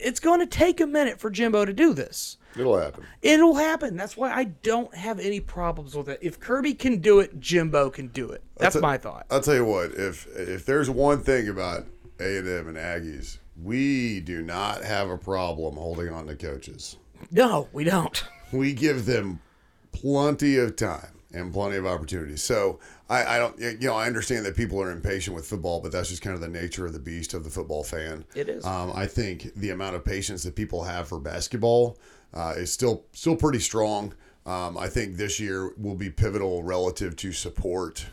It's 0.00 0.20
going 0.20 0.40
to 0.40 0.46
take 0.46 0.80
a 0.80 0.86
minute 0.86 1.20
for 1.20 1.28
Jimbo 1.28 1.64
to 1.64 1.72
do 1.72 1.92
this. 1.92 2.38
It'll 2.56 2.78
happen. 2.78 3.04
It'll 3.20 3.56
happen. 3.56 3.96
That's 3.96 4.16
why 4.16 4.32
I 4.32 4.44
don't 4.44 4.94
have 4.94 5.18
any 5.18 5.40
problems 5.40 5.94
with 5.96 6.08
it. 6.08 6.20
If 6.22 6.38
Kirby 6.40 6.74
can 6.74 7.00
do 7.00 7.18
it, 7.20 7.38
Jimbo 7.40 7.90
can 7.90 8.08
do 8.08 8.30
it. 8.30 8.42
That's 8.56 8.76
a- 8.76 8.80
my 8.80 8.96
thought. 8.96 9.26
I'll 9.30 9.40
tell 9.40 9.54
you 9.56 9.64
what. 9.64 9.90
If 9.92 10.26
if 10.36 10.64
there's 10.64 10.88
one 10.88 11.20
thing 11.20 11.48
about 11.48 11.86
A 12.20 12.38
and 12.38 12.48
M 12.48 12.68
and 12.68 12.76
Aggies, 12.76 13.38
we 13.62 14.20
do 14.20 14.42
not 14.42 14.84
have 14.84 15.10
a 15.10 15.18
problem 15.18 15.76
holding 15.76 16.08
on 16.10 16.26
to 16.26 16.36
coaches. 16.36 16.96
No, 17.30 17.68
we 17.72 17.84
don't. 17.84 18.24
We 18.52 18.72
give 18.72 19.06
them 19.06 19.40
plenty 19.92 20.56
of 20.56 20.76
time 20.76 21.18
and 21.32 21.52
plenty 21.52 21.76
of 21.76 21.86
opportunities. 21.86 22.42
So 22.42 22.78
I, 23.10 23.24
I 23.24 23.38
don't, 23.38 23.58
you 23.58 23.88
know, 23.88 23.94
I 23.94 24.06
understand 24.06 24.46
that 24.46 24.56
people 24.56 24.80
are 24.80 24.90
impatient 24.90 25.34
with 25.34 25.46
football, 25.46 25.80
but 25.80 25.92
that's 25.92 26.08
just 26.08 26.22
kind 26.22 26.34
of 26.34 26.40
the 26.40 26.48
nature 26.48 26.86
of 26.86 26.92
the 26.92 26.98
beast 26.98 27.34
of 27.34 27.44
the 27.44 27.50
football 27.50 27.82
fan. 27.82 28.24
It 28.34 28.48
is. 28.48 28.64
Um, 28.64 28.92
I 28.94 29.06
think 29.06 29.54
the 29.54 29.70
amount 29.70 29.96
of 29.96 30.04
patience 30.04 30.42
that 30.44 30.54
people 30.54 30.84
have 30.84 31.08
for 31.08 31.18
basketball 31.18 31.98
uh, 32.32 32.54
is 32.56 32.72
still 32.72 33.04
still 33.12 33.36
pretty 33.36 33.58
strong. 33.58 34.14
Um, 34.46 34.78
I 34.78 34.88
think 34.88 35.16
this 35.16 35.38
year 35.38 35.74
will 35.76 35.94
be 35.94 36.08
pivotal 36.08 36.62
relative 36.62 37.16
to 37.16 37.32
support 37.32 38.06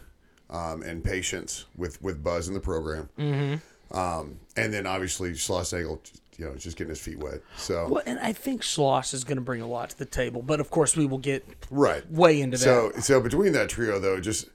um, 0.49 0.81
and 0.81 1.03
patience 1.03 1.65
with 1.77 2.01
with 2.01 2.23
Buzz 2.23 2.47
in 2.47 2.53
the 2.53 2.60
program. 2.60 3.10
Mm-hmm. 3.17 3.55
Um, 3.91 4.39
and 4.58 4.74
then 4.74 4.88
obviously 4.88 5.32
Schlossnagle, 5.32 6.00
you 6.38 6.45
know, 6.45 6.52
is 6.52 6.63
just 6.63 6.78
getting 6.78 6.89
his 6.89 7.00
feet 7.00 7.19
wet. 7.19 7.41
So 7.58 7.88
Well, 7.88 8.04
and 8.06 8.19
I 8.19 8.34
think 8.34 8.62
Schloss 8.62 9.13
is 9.13 9.24
going 9.24 9.38
to 9.38 9.43
bring 9.43 9.62
a 9.62 9.67
lot 9.67 9.91
to 9.91 9.98
the 9.98 10.06
table, 10.06 10.41
but 10.41 10.60
of 10.60 10.69
course 10.69 10.95
we 10.98 11.06
will 11.06 11.17
get 11.17 11.45
right 11.69 12.10
way 12.12 12.41
into 12.41 12.58
that. 12.58 12.63
So 12.63 12.91
so 13.00 13.21
between 13.21 13.54
that 13.54 13.69
trio 13.69 14.00
though, 14.00 14.19
just 14.19 14.50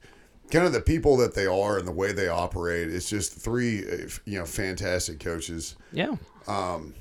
kind 0.51 0.65
of 0.65 0.73
the 0.73 0.81
people 0.81 1.17
that 1.17 1.33
they 1.33 1.45
are 1.45 1.77
and 1.77 1.87
the 1.87 1.91
way 1.91 2.11
they 2.11 2.27
operate, 2.27 2.89
it's 2.89 3.09
just 3.09 3.33
three 3.33 3.83
you 4.25 4.39
know 4.39 4.45
fantastic 4.45 5.19
coaches. 5.19 5.75
yeah. 5.91 6.15
Um, 6.47 6.93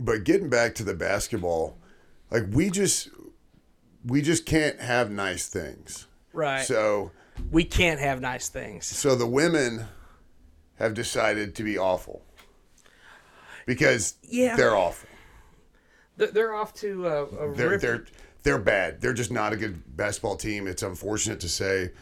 but 0.00 0.24
getting 0.24 0.50
back 0.50 0.74
to 0.76 0.84
the 0.84 0.94
basketball, 0.94 1.78
like 2.30 2.44
we 2.50 2.70
just 2.70 3.08
we 4.04 4.20
just 4.22 4.46
can't 4.46 4.80
have 4.80 5.10
nice 5.10 5.46
things. 5.46 6.06
Right. 6.32 6.64
So 6.64 7.12
we 7.50 7.64
can't 7.64 8.00
have 8.00 8.20
nice 8.20 8.48
things. 8.48 8.86
so 8.86 9.14
the 9.14 9.26
women 9.26 9.86
have 10.82 10.94
decided 10.94 11.54
to 11.54 11.62
be 11.62 11.78
awful 11.78 12.22
because 13.66 14.16
Yeah. 14.22 14.56
they're 14.56 14.74
awful. 14.76 15.08
They're- 16.16 16.30
They're 16.30 16.54
off 16.54 16.74
to 16.74 17.06
a, 17.06 17.24
a 17.24 17.54
They're 17.54 17.68
rip- 17.70 17.80
they're 17.80 18.04
they're 18.42 18.58
bad. 18.58 19.00
They're 19.00 19.12
just 19.12 19.30
not 19.30 19.52
a 19.52 19.56
good 19.56 19.96
basketball 19.96 20.36
team. 20.36 20.66
It's 20.66 20.82
unfortunate 20.82 21.38
to 21.40 21.48
say, 21.48 21.92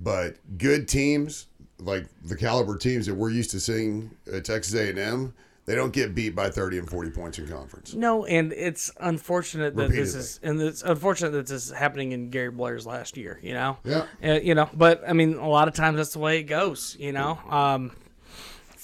but 0.00 0.36
good 0.58 0.88
teams 0.88 1.46
like 1.78 2.06
the 2.24 2.34
caliber 2.36 2.76
teams 2.76 3.06
that 3.06 3.14
we're 3.14 3.30
used 3.30 3.50
to 3.52 3.60
seeing 3.60 4.10
at 4.32 4.44
Texas 4.46 4.74
A&M, 4.74 5.32
they 5.66 5.74
don't 5.76 5.92
get 5.92 6.14
beat 6.14 6.34
by 6.34 6.48
30 6.50 6.78
and 6.78 6.88
40 6.90 7.10
points 7.10 7.38
in 7.38 7.46
conference. 7.46 7.94
No, 7.94 8.24
and 8.24 8.52
it's 8.52 8.90
unfortunate 8.98 9.76
that 9.76 9.90
this 9.90 10.14
is, 10.14 10.40
and 10.42 10.60
it's 10.60 10.82
unfortunate 10.82 11.30
that 11.30 11.46
this 11.46 11.66
is 11.66 11.70
happening 11.72 12.12
in 12.12 12.30
Gary 12.30 12.50
Blair's 12.50 12.84
last 12.86 13.16
year. 13.16 13.38
You 13.42 13.54
know. 13.54 13.76
Yeah. 13.84 14.06
Uh, 14.24 14.40
you 14.40 14.54
know, 14.56 14.68
but 14.74 15.02
I 15.08 15.12
mean, 15.12 15.34
a 15.34 15.48
lot 15.48 15.68
of 15.68 15.74
times 15.74 15.98
that's 15.98 16.12
the 16.14 16.18
way 16.18 16.40
it 16.40 16.44
goes. 16.44 16.96
You 16.98 17.12
know. 17.12 17.38
Um. 17.48 17.92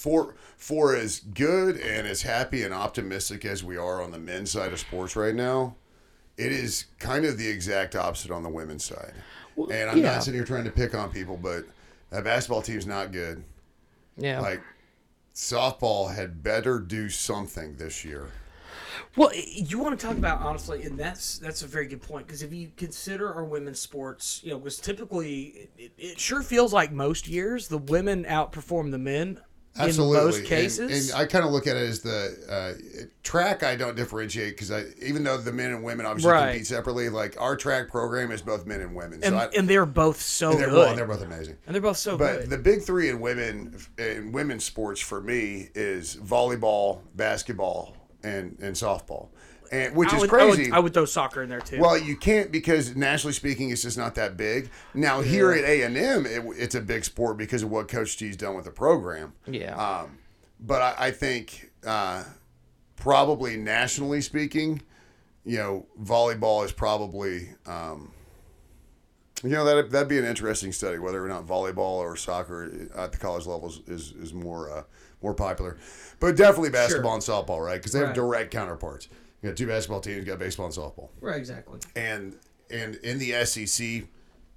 For 0.03 0.35
for 0.57 0.97
as 0.97 1.21
good 1.21 1.77
and 1.77 2.05
as 2.05 2.23
happy 2.23 2.63
and 2.63 2.73
optimistic 2.73 3.45
as 3.45 3.63
we 3.63 3.77
are 3.77 4.01
on 4.01 4.11
the 4.11 4.19
men's 4.19 4.51
side 4.51 4.73
of 4.73 4.79
sports 4.79 5.15
right 5.15 5.33
now, 5.33 5.77
it 6.35 6.51
is 6.51 6.87
kind 6.99 7.23
of 7.23 7.37
the 7.37 7.47
exact 7.47 7.95
opposite 7.95 8.29
on 8.29 8.43
the 8.43 8.49
women's 8.49 8.83
side. 8.83 9.13
and 9.55 9.89
I'm 9.89 9.99
yeah. 9.99 10.15
not 10.15 10.23
sitting 10.23 10.37
here 10.37 10.45
trying 10.45 10.65
to 10.65 10.71
pick 10.71 10.93
on 10.93 11.09
people, 11.09 11.37
but 11.37 11.63
that 12.09 12.25
basketball 12.25 12.61
team's 12.61 12.85
not 12.85 13.13
good. 13.13 13.45
Yeah. 14.17 14.41
Like 14.41 14.61
softball 15.33 16.13
had 16.13 16.43
better 16.43 16.79
do 16.79 17.07
something 17.07 17.77
this 17.77 18.03
year. 18.03 18.27
Well, 19.15 19.31
you 19.33 19.79
want 19.79 19.97
to 19.97 20.05
talk 20.05 20.17
about 20.17 20.41
honestly, 20.41 20.83
and 20.83 20.99
that's 20.99 21.37
that's 21.37 21.61
a 21.61 21.67
very 21.67 21.87
good 21.87 22.01
point 22.01 22.27
because 22.27 22.43
if 22.43 22.51
you 22.51 22.71
consider 22.75 23.33
our 23.33 23.45
women's 23.45 23.79
sports, 23.79 24.41
you 24.43 24.51
know, 24.51 24.57
because 24.57 24.79
typically 24.79 25.69
it, 25.77 25.93
it 25.97 26.19
sure 26.19 26.43
feels 26.43 26.73
like 26.73 26.91
most 26.91 27.25
years 27.25 27.69
the 27.69 27.77
women 27.77 28.25
outperform 28.25 28.91
the 28.91 28.97
men 28.97 29.39
Absolutely. 29.75 30.17
in 30.19 30.23
most 30.25 30.37
And- 30.39 30.47
cases. 30.47 31.09
And, 31.09 31.19
I 31.19 31.25
kind 31.25 31.43
of 31.43 31.51
look 31.51 31.65
at 31.65 31.75
it 31.75 31.89
as 31.89 32.01
the 32.01 32.37
uh, 32.47 33.05
track. 33.23 33.63
I 33.63 33.75
don't 33.75 33.95
differentiate 33.95 34.53
because 34.55 34.71
I, 34.71 34.83
even 35.01 35.23
though 35.23 35.37
the 35.37 35.51
men 35.51 35.71
and 35.71 35.83
women 35.83 36.05
obviously 36.05 36.31
Right. 36.31 36.49
compete 36.51 36.67
separately, 36.67 37.09
like 37.09 37.39
our 37.41 37.55
track 37.55 37.89
program 37.89 38.31
is 38.31 38.41
both 38.41 38.65
men 38.67 38.81
and 38.81 38.93
women. 38.95 39.21
and, 39.23 39.33
so 39.33 39.37
I, 39.37 39.45
and 39.57 39.67
they're 39.67 39.85
both 39.87 40.21
so 40.21 40.53
they're, 40.53 40.69
good. 40.69 40.77
well, 40.77 40.95
they're 40.95 41.07
both 41.07 41.23
amazing. 41.23 41.57
and 41.65 41.73
they're 41.73 41.81
both 41.81 41.97
so 41.97 42.17
good. 42.17 42.19
But 42.19 42.39
good. 42.41 42.49
the 42.51 42.57
big 42.59 42.83
three 42.83 43.09
in 43.09 43.19
women 43.19 43.75
in 43.97 44.31
women's 44.31 44.63
sports 44.63 45.01
for 45.01 45.21
me 45.21 45.69
is 45.73 46.15
volleyball, 46.17 46.99
basketball, 47.15 47.95
and 48.23 48.57
and 48.61 48.75
softball, 48.75 49.29
and 49.73 49.95
which 49.95 50.09
I 50.13 50.15
is 50.17 50.21
would, 50.21 50.29
I 50.33 50.45
would- 50.45 50.55
crazy. 50.55 50.71
I 50.71 50.79
would 50.79 50.93
throw 50.93 51.05
soccer 51.05 51.41
in 51.43 51.49
there 51.49 51.59
too. 51.61 51.79
Well, 51.79 51.97
you 51.97 52.15
can't 52.15 52.51
because 52.51 52.95
nationally 52.95 53.33
speaking, 53.33 53.69
it's 53.71 53.81
just 53.81 53.97
not 53.97 54.15
that 54.15 54.37
big. 54.37 54.69
Now 54.93 55.21
here 55.21 55.51
at 55.51 55.63
A 55.63 55.81
and 55.81 55.97
M, 55.97 56.25
it, 56.25 56.43
it's 56.57 56.75
a 56.75 56.81
big 56.81 57.03
sport 57.03 57.37
because 57.37 57.63
of 57.63 57.71
what 57.71 57.87
Coach 57.87 58.17
G's 58.17 58.37
done 58.37 58.55
with 58.55 58.65
the 58.65 58.71
program. 58.71 59.33
yeah. 59.47 59.75
Um, 59.75 60.17
but 60.59 60.81
I, 60.81 61.07
I 61.07 61.11
think 61.11 61.71
uh, 61.85 62.23
probably 62.95 63.57
nationally 63.57 64.21
speaking, 64.21 64.81
you 65.43 65.57
know, 65.57 65.85
volleyball 66.01 66.63
is 66.63 66.71
probably 66.71 67.49
um, 67.65 68.13
You 69.43 69.49
know 69.49 69.65
that 69.65 69.91
that'd 69.91 70.07
be 70.07 70.17
an 70.19 70.23
interesting 70.25 70.71
study 70.71 70.99
whether 70.99 71.23
or 71.23 71.27
not 71.27 71.45
volleyball 71.45 71.97
or 71.99 72.15
soccer 72.15 72.87
at 72.95 73.11
the 73.11 73.17
college 73.17 73.45
level 73.45 73.73
is 73.87 74.11
is 74.13 74.33
more 74.33 74.71
uh, 74.71 74.83
more 75.21 75.33
popular, 75.33 75.77
but 76.19 76.35
definitely 76.37 76.69
basketball 76.69 77.19
Sure. 77.19 77.35
and 77.35 77.47
softball, 77.47 77.65
right? 77.65 77.75
Because 77.77 77.91
they 77.93 77.99
have 77.99 78.13
direct 78.13 78.51
counterparts. 78.51 79.09
You 79.43 79.49
got 79.49 79.57
two 79.57 79.67
basketball 79.67 79.99
teams, 79.99 80.17
you 80.19 80.23
got 80.23 80.39
baseball 80.39 80.67
and 80.67 80.73
softball, 80.75 81.09
Right, 81.19 81.35
exactly. 81.37 81.79
and 81.97 82.35
and 82.71 82.95
in 82.97 83.19
the 83.19 83.43
SEC, 83.45 84.05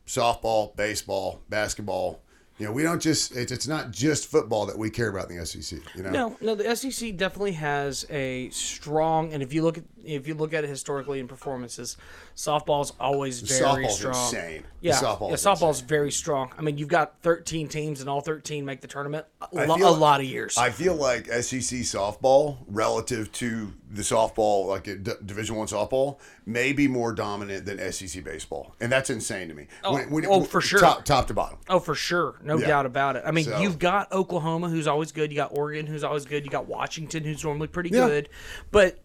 softball, 0.07 0.75
baseball, 0.77 1.40
basketball. 1.49 2.20
You 2.59 2.64
know, 2.64 2.72
we 2.72 2.83
don't 2.85 3.03
just 3.03 3.37
it's, 3.37 3.53
it's 3.53 3.66
not 3.68 3.90
just 3.90 4.29
football 4.31 4.64
that 4.66 4.79
we 4.79 4.88
care 4.88 5.11
about 5.11 5.29
in 5.31 5.37
the 5.37 5.44
SEC. 5.44 5.79
You 5.94 6.05
know, 6.05 6.11
No, 6.11 6.37
no, 6.40 6.55
the 6.55 6.75
SEC 6.75 7.14
definitely 7.16 7.53
has 7.53 8.07
a 8.09 8.49
strong, 8.51 9.35
and 9.35 9.42
if 9.42 9.53
you 9.53 9.62
look 9.62 9.77
at 9.77 9.85
if 10.05 10.27
you 10.27 10.35
look 10.35 10.55
at 10.55 10.64
it 10.64 10.70
historically 10.70 11.18
in 11.20 11.29
performances, 11.29 11.96
softball's 12.37 12.92
always 13.01 13.40
very 13.40 13.61
softball's 13.87 13.96
strong. 13.96 14.14
insane. 14.14 14.62
Yeah, 14.83 14.92
Softball's 14.94 15.31
yeah, 15.44 15.53
softball's 15.53 15.79
insane. 15.79 15.88
very 15.88 16.12
strong. 16.12 16.53
I 16.57 16.62
mean, 16.62 16.77
you've 16.79 16.90
got 16.90 17.20
13 17.22 17.66
teams, 17.66 18.01
and 18.01 18.11
all 18.11 18.20
13 18.20 18.64
make 18.64 18.83
the 18.83 18.87
tournament. 18.87 19.25
A, 19.40 19.66
lo- 19.66 19.77
feel- 19.77 19.88
a 19.88 19.90
lot 19.96 20.20
of 20.20 20.27
years. 20.27 20.57
I 20.59 20.70
feel 20.70 20.94
like 20.94 21.27
SEC 21.27 21.81
softball 21.81 22.59
relative 22.68 23.33
to 23.33 23.72
the 23.90 24.03
softball, 24.03 24.66
like 24.66 24.85
D- 24.85 25.12
Division 25.25 25.57
One 25.57 25.66
softball, 25.66 26.18
may 26.44 26.72
be 26.72 26.87
more 26.87 27.12
dominant 27.14 27.64
than 27.64 27.79
SEC 27.90 28.22
baseball, 28.22 28.77
and 28.81 28.92
that's 28.92 29.09
insane 29.11 29.49
to 29.49 29.55
me. 29.55 29.66
Oh, 29.83 29.99
oh, 30.29 30.44
for 30.44 30.61
sure. 30.61 30.79
top, 30.79 31.05
top 31.07 31.27
to 31.29 31.35
bottom. 31.35 31.59
Oh, 31.70 31.81
for 31.81 31.94
sure, 31.94 32.38
no 32.44 32.59
Yeah. 32.59 32.66
doubt 32.68 32.87
about 32.87 33.16
it. 33.16 33.22
I 33.27 33.31
mean, 33.31 33.46
So- 33.46 33.59
you've 33.59 33.79
got 33.79 34.12
Oklahoma, 34.12 34.68
who's 34.68 34.87
always 34.87 35.11
good. 35.11 35.33
You 35.33 35.37
got 35.37 35.57
Oregon, 35.57 35.87
who's 35.87 36.05
always 36.05 36.27
good. 36.27 36.44
You 36.44 36.51
got 36.51 36.66
Washington, 36.68 37.25
who's 37.25 37.42
normally 37.42 37.68
pretty 37.68 37.90
Yeah. 37.90 38.07
good. 38.07 38.29
But 38.70 38.99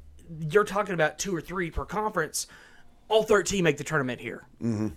you're 0.49 0.63
talking 0.65 0.93
about 0.93 1.17
two 1.17 1.33
or 1.35 1.41
three 1.41 1.71
per 1.71 1.85
conference. 1.85 2.45
All 3.11 3.23
13 3.23 3.63
make 3.63 3.77
the 3.77 3.83
tournament 3.83 4.21
here 4.21 4.47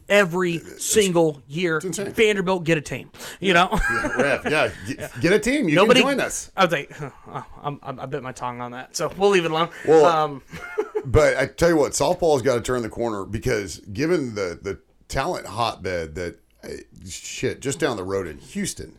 every 0.09 0.59
single 0.79 1.43
year. 1.49 1.81
Mm-hmm. 1.81 2.13
Vanderbilt 2.13 2.65
get 2.65 2.79
a 2.79 2.81
team. 2.81 3.11
You 3.41 3.55
know, 3.55 3.69
Ref, 4.17 4.45
yeah, 4.49 4.71
get, 4.87 5.21
get 5.21 5.33
a 5.33 5.39
team. 5.39 5.69
You 5.69 5.75
nobody 5.75 6.01
can 6.01 6.11
join 6.13 6.21
us. 6.21 6.51
I 6.57 6.65
was 6.65 6.73
like, 6.73 6.93
oh, 7.01 7.47
I'm, 7.63 7.81
I'm, 7.83 8.01
I 8.01 8.07
bit 8.07 8.23
my 8.23 8.33
tongue 8.33 8.61
on 8.61 8.73
that, 8.73 8.97
so 8.97 9.13
we'll 9.19 9.31
leave 9.31 9.45
it 9.45 9.51
alone. 9.51 9.69
Well, 9.87 10.07
um, 10.07 10.43
But 11.05 11.37
I 11.37 11.47
tell 11.47 11.69
you 11.69 11.77
what, 11.77 11.93
softball's 11.93 12.43
got 12.43 12.55
to 12.55 12.61
turn 12.61 12.83
the 12.83 12.89
corner 12.89 13.25
because 13.25 13.81
given 13.81 14.35
the 14.35 14.59
the 14.61 14.81
talent 15.09 15.47
hotbed 15.47 16.15
that 16.15 16.39
uh, 16.63 16.69
shit 17.09 17.61
just 17.61 17.79
down 17.79 17.97
the 17.97 18.05
road 18.05 18.27
in 18.27 18.39
Houston. 18.39 18.99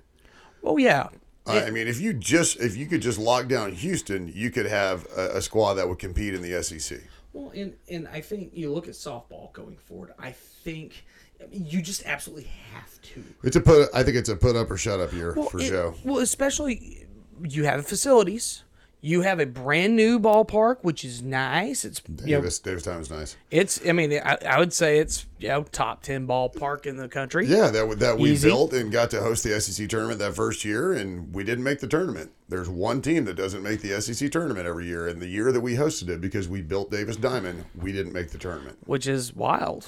well, 0.62 0.78
yeah, 0.78 1.08
I 1.47 1.65
I 1.65 1.69
mean, 1.71 1.88
if 1.88 1.99
you 1.99 2.13
just 2.13 2.60
if 2.60 2.78
you 2.78 2.86
could 2.86 3.01
just 3.01 3.17
lock 3.17 3.47
down 3.47 3.71
Houston, 3.71 4.32
you 4.34 4.51
could 4.51 4.67
have 4.67 5.08
a, 5.17 5.38
a 5.38 5.41
squad 5.41 5.75
that 5.75 5.89
would 5.89 5.99
compete 5.99 6.34
in 6.34 6.41
the 6.41 6.62
SEC. 6.62 6.99
Well, 7.36 7.52
and 7.54 7.74
and 7.89 8.08
I 8.08 8.21
think 8.21 8.52
you 8.54 8.71
look 8.74 8.88
at 8.88 8.93
softball 8.93 9.52
going 9.52 9.76
forward. 9.76 10.13
I 10.17 10.32
think 10.32 11.04
I 11.43 11.48
mean, 11.48 11.65
you 11.67 11.82
just 11.82 12.06
absolutely 12.06 12.50
have 12.74 13.02
to. 13.02 13.24
It's 13.43 13.58
a 13.58 13.62
put. 13.62 13.89
I 13.93 14.04
think 14.04 14.15
it's 14.15 14.30
a 14.30 14.38
put 14.38 14.56
up 14.56 14.71
or 14.71 14.78
shut 14.78 15.02
up 15.02 15.12
year 15.12 15.34
for 15.34 15.60
it- 15.60 15.67
Joe. 15.67 15.95
Well, 16.06 16.19
especially 16.19 17.06
you 17.43 17.65
have 17.65 17.86
facilities. 17.86 18.63
You 19.06 19.22
have 19.22 19.39
a 19.39 19.46
brand 19.46 19.96
new 19.96 20.20
ballpark, 20.20 20.78
which 20.82 21.06
is 21.06 21.22
nice. 21.22 21.86
It's 21.86 22.02
you 22.08 22.15
know, 22.15 22.41
Davis 22.41 22.58
Davis 22.58 22.82
Diamond 22.82 23.04
is 23.04 23.12
nice. 23.12 23.38
it's. 23.52 23.88
I 23.88 23.91
mean, 23.91 24.12
I, 24.13 24.36
I 24.48 24.58
would 24.58 24.74
say 24.74 24.98
it's 24.98 25.28
you 25.38 25.50
know 25.50 25.62
top 25.62 26.02
ten 26.02 26.26
ballpark 26.26 26.88
in 26.88 26.98
the 26.98 27.08
country. 27.08 27.46
Yeah, 27.46 27.70
that 27.70 28.00
that 28.00 28.18
we 28.18 28.32
Easy. 28.32 28.50
built 28.50 28.74
and 28.74 28.91
got 28.91 29.12
to 29.12 29.22
host 29.22 29.44
the 29.44 29.62
SEC 29.62 29.88
tournament 29.89 30.18
that 30.22 30.34
first 30.34 30.65
year, 30.65 30.91
and 30.91 31.32
we 31.32 31.44
didn't 31.44 31.63
make 31.63 31.82
the 31.82 31.88
tournament. 31.88 32.32
There's 32.50 32.68
one 32.68 33.00
team 33.04 33.26
that 33.26 33.36
doesn't 33.36 33.62
make 33.62 33.82
the 33.82 34.02
SEC 34.02 34.32
tournament 34.32 34.65
every 34.65 34.88
year, 34.88 35.08
and 35.08 35.22
the 35.22 35.28
year 35.28 35.52
that 35.52 35.62
we 35.62 35.76
hosted 35.76 36.10
it 36.10 36.20
because 36.20 36.50
we 36.50 36.63
built 36.63 36.89
Davis 36.89 37.15
Diamond, 37.15 37.65
we 37.80 37.91
didn't 37.91 38.12
make 38.13 38.32
the 38.32 38.39
tournament. 38.39 38.80
which 38.88 39.06
is 39.06 39.36
wild. 39.36 39.88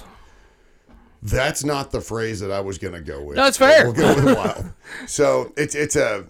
That's 1.24 1.64
not 1.64 1.90
the 1.90 2.00
phrase 2.00 2.38
that 2.38 2.52
I 2.52 2.60
was 2.60 2.78
going 2.78 2.94
to 2.94 3.00
go 3.00 3.20
with. 3.24 3.36
No, 3.36 3.46
it's 3.48 3.58
fair. 3.58 3.84
We'll 3.90 3.94
go 3.94 4.14
with 4.14 4.36
wild. 4.36 4.72
so 5.08 5.52
it's 5.56 5.74
it's 5.74 5.96
a. 5.96 6.24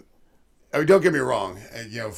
I 0.73 0.79
mean, 0.79 0.87
don't 0.87 1.01
get 1.01 1.13
me 1.13 1.19
wrong. 1.19 1.59
You 1.87 1.99
know, 1.99 2.13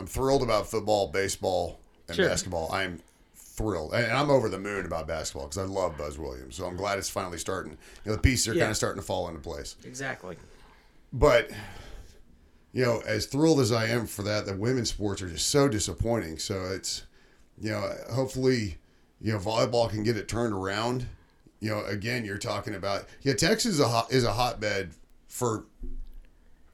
I'm 0.00 0.06
thrilled 0.06 0.42
about 0.42 0.66
football, 0.66 1.08
baseball, 1.08 1.78
and 2.08 2.16
Sure. 2.16 2.26
basketball. 2.26 2.72
I'm 2.72 3.00
thrilled, 3.34 3.92
and 3.92 4.10
I'm 4.10 4.30
over 4.30 4.48
the 4.48 4.58
moon 4.58 4.86
about 4.86 5.06
basketball 5.06 5.44
because 5.48 5.58
I 5.58 5.64
love 5.64 5.98
Buzz 5.98 6.18
Williams. 6.18 6.56
So 6.56 6.64
I'm 6.64 6.74
glad 6.76 6.98
it's 6.98 7.10
finally 7.10 7.36
starting. 7.36 7.72
You 7.72 8.10
know, 8.10 8.12
the 8.16 8.22
pieces 8.22 8.48
are 8.48 8.54
Yeah. 8.54 8.62
kind 8.62 8.70
of 8.70 8.76
starting 8.78 8.98
to 9.00 9.06
fall 9.06 9.28
into 9.28 9.40
place. 9.40 9.76
Exactly. 9.84 10.38
But 11.12 11.50
you 12.72 12.82
know, 12.84 13.00
as 13.04 13.26
thrilled 13.26 13.60
as 13.60 13.72
I 13.72 13.86
am 13.88 14.06
for 14.06 14.22
that, 14.22 14.46
the 14.46 14.54
women's 14.56 14.88
sports 14.90 15.20
are 15.20 15.28
just 15.28 15.48
so 15.50 15.68
disappointing. 15.68 16.38
So 16.38 16.64
it's 16.66 17.02
you 17.60 17.70
know, 17.72 17.94
hopefully, 18.10 18.78
you 19.20 19.32
know, 19.34 19.38
volleyball 19.38 19.90
can 19.90 20.02
get 20.02 20.16
it 20.16 20.28
turned 20.28 20.54
around. 20.54 21.06
You 21.58 21.68
know, 21.70 21.84
again, 21.84 22.24
you're 22.24 22.38
talking 22.38 22.74
about 22.74 23.06
yeah, 23.20 23.34
Texas 23.34 23.74
is 23.74 23.80
a 23.80 23.88
hot, 23.88 24.10
is 24.10 24.24
a 24.24 24.32
hotbed 24.32 24.92
for 25.28 25.66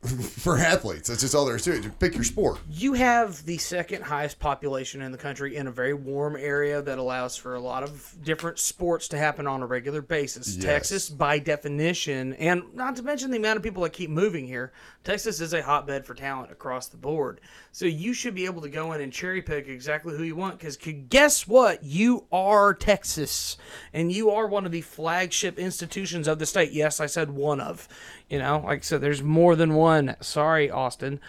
for 0.07 0.59
athletes. 0.59 1.09
That's 1.09 1.21
just 1.21 1.35
all 1.35 1.45
there 1.45 1.57
is 1.57 1.63
to 1.65 1.75
it. 1.75 1.99
Pick 1.99 2.15
your 2.15 2.25
sport. 2.25 2.59
You 2.71 2.95
have 2.95 3.45
the 3.45 3.59
second 3.59 4.03
highest 4.03 4.39
population 4.39 5.03
in 5.03 5.13
the 5.13 5.19
country 5.19 5.57
in 5.57 5.67
a 5.67 5.71
very 5.71 5.95
warm 5.95 6.37
area 6.37 6.83
that 6.83 6.99
allows 6.99 7.37
for 7.37 7.55
a 7.55 7.61
lot 7.61 7.83
of 7.83 8.15
different 8.23 8.59
sports 8.59 9.09
to 9.09 9.19
happen 9.19 9.47
on 9.47 9.63
a 9.63 9.67
regular 9.67 10.03
basis. 10.03 10.57
Yes. 10.57 10.65
Texas, 10.65 11.11
by 11.11 11.39
definition, 11.39 12.35
and 12.35 12.63
not 12.75 12.97
to 12.97 13.03
mention 13.03 13.31
the 13.31 13.39
amount 13.39 13.57
of 13.57 13.63
people 13.63 13.83
that 13.83 13.93
keep 13.93 14.11
moving 14.11 14.47
here, 14.47 14.73
Texas 15.07 15.41
is 15.41 15.55
a 15.55 15.63
hotbed 15.63 16.05
for 16.05 16.15
talent 16.15 16.51
across 16.51 16.89
the 16.89 16.97
board. 16.97 17.41
So 17.73 17.87
you 17.87 18.13
should 18.13 18.35
be 18.35 18.45
able 18.45 18.61
to 18.63 18.69
go 18.69 18.93
in 18.93 19.01
and 19.01 19.13
cherry 19.13 19.41
pick 19.41 19.69
exactly 19.69 20.17
who 20.17 20.25
you 20.25 20.37
want 20.37 20.59
because 20.59 20.77
guess 21.09 21.47
what? 21.47 21.83
You 21.83 22.27
are 22.33 22.75
Texas 22.75 23.57
and 23.95 24.13
you 24.13 24.31
are 24.31 24.47
one 24.47 24.67
of 24.67 24.73
the 24.73 24.81
flagship 24.83 25.59
institutions 25.59 26.27
of 26.27 26.39
the 26.39 26.47
state. 26.47 26.73
Yes, 26.73 27.01
I 27.01 27.07
said 27.07 27.31
one 27.31 27.61
of. 27.61 27.89
You 28.29 28.41
know, 28.41 28.63
like 28.65 28.81
I 28.81 28.83
said, 28.83 29.01
there's 29.01 29.23
more 29.23 29.57
than 29.57 29.75
one. 29.75 30.17
Sorry, 30.21 30.71
Austin 30.71 31.21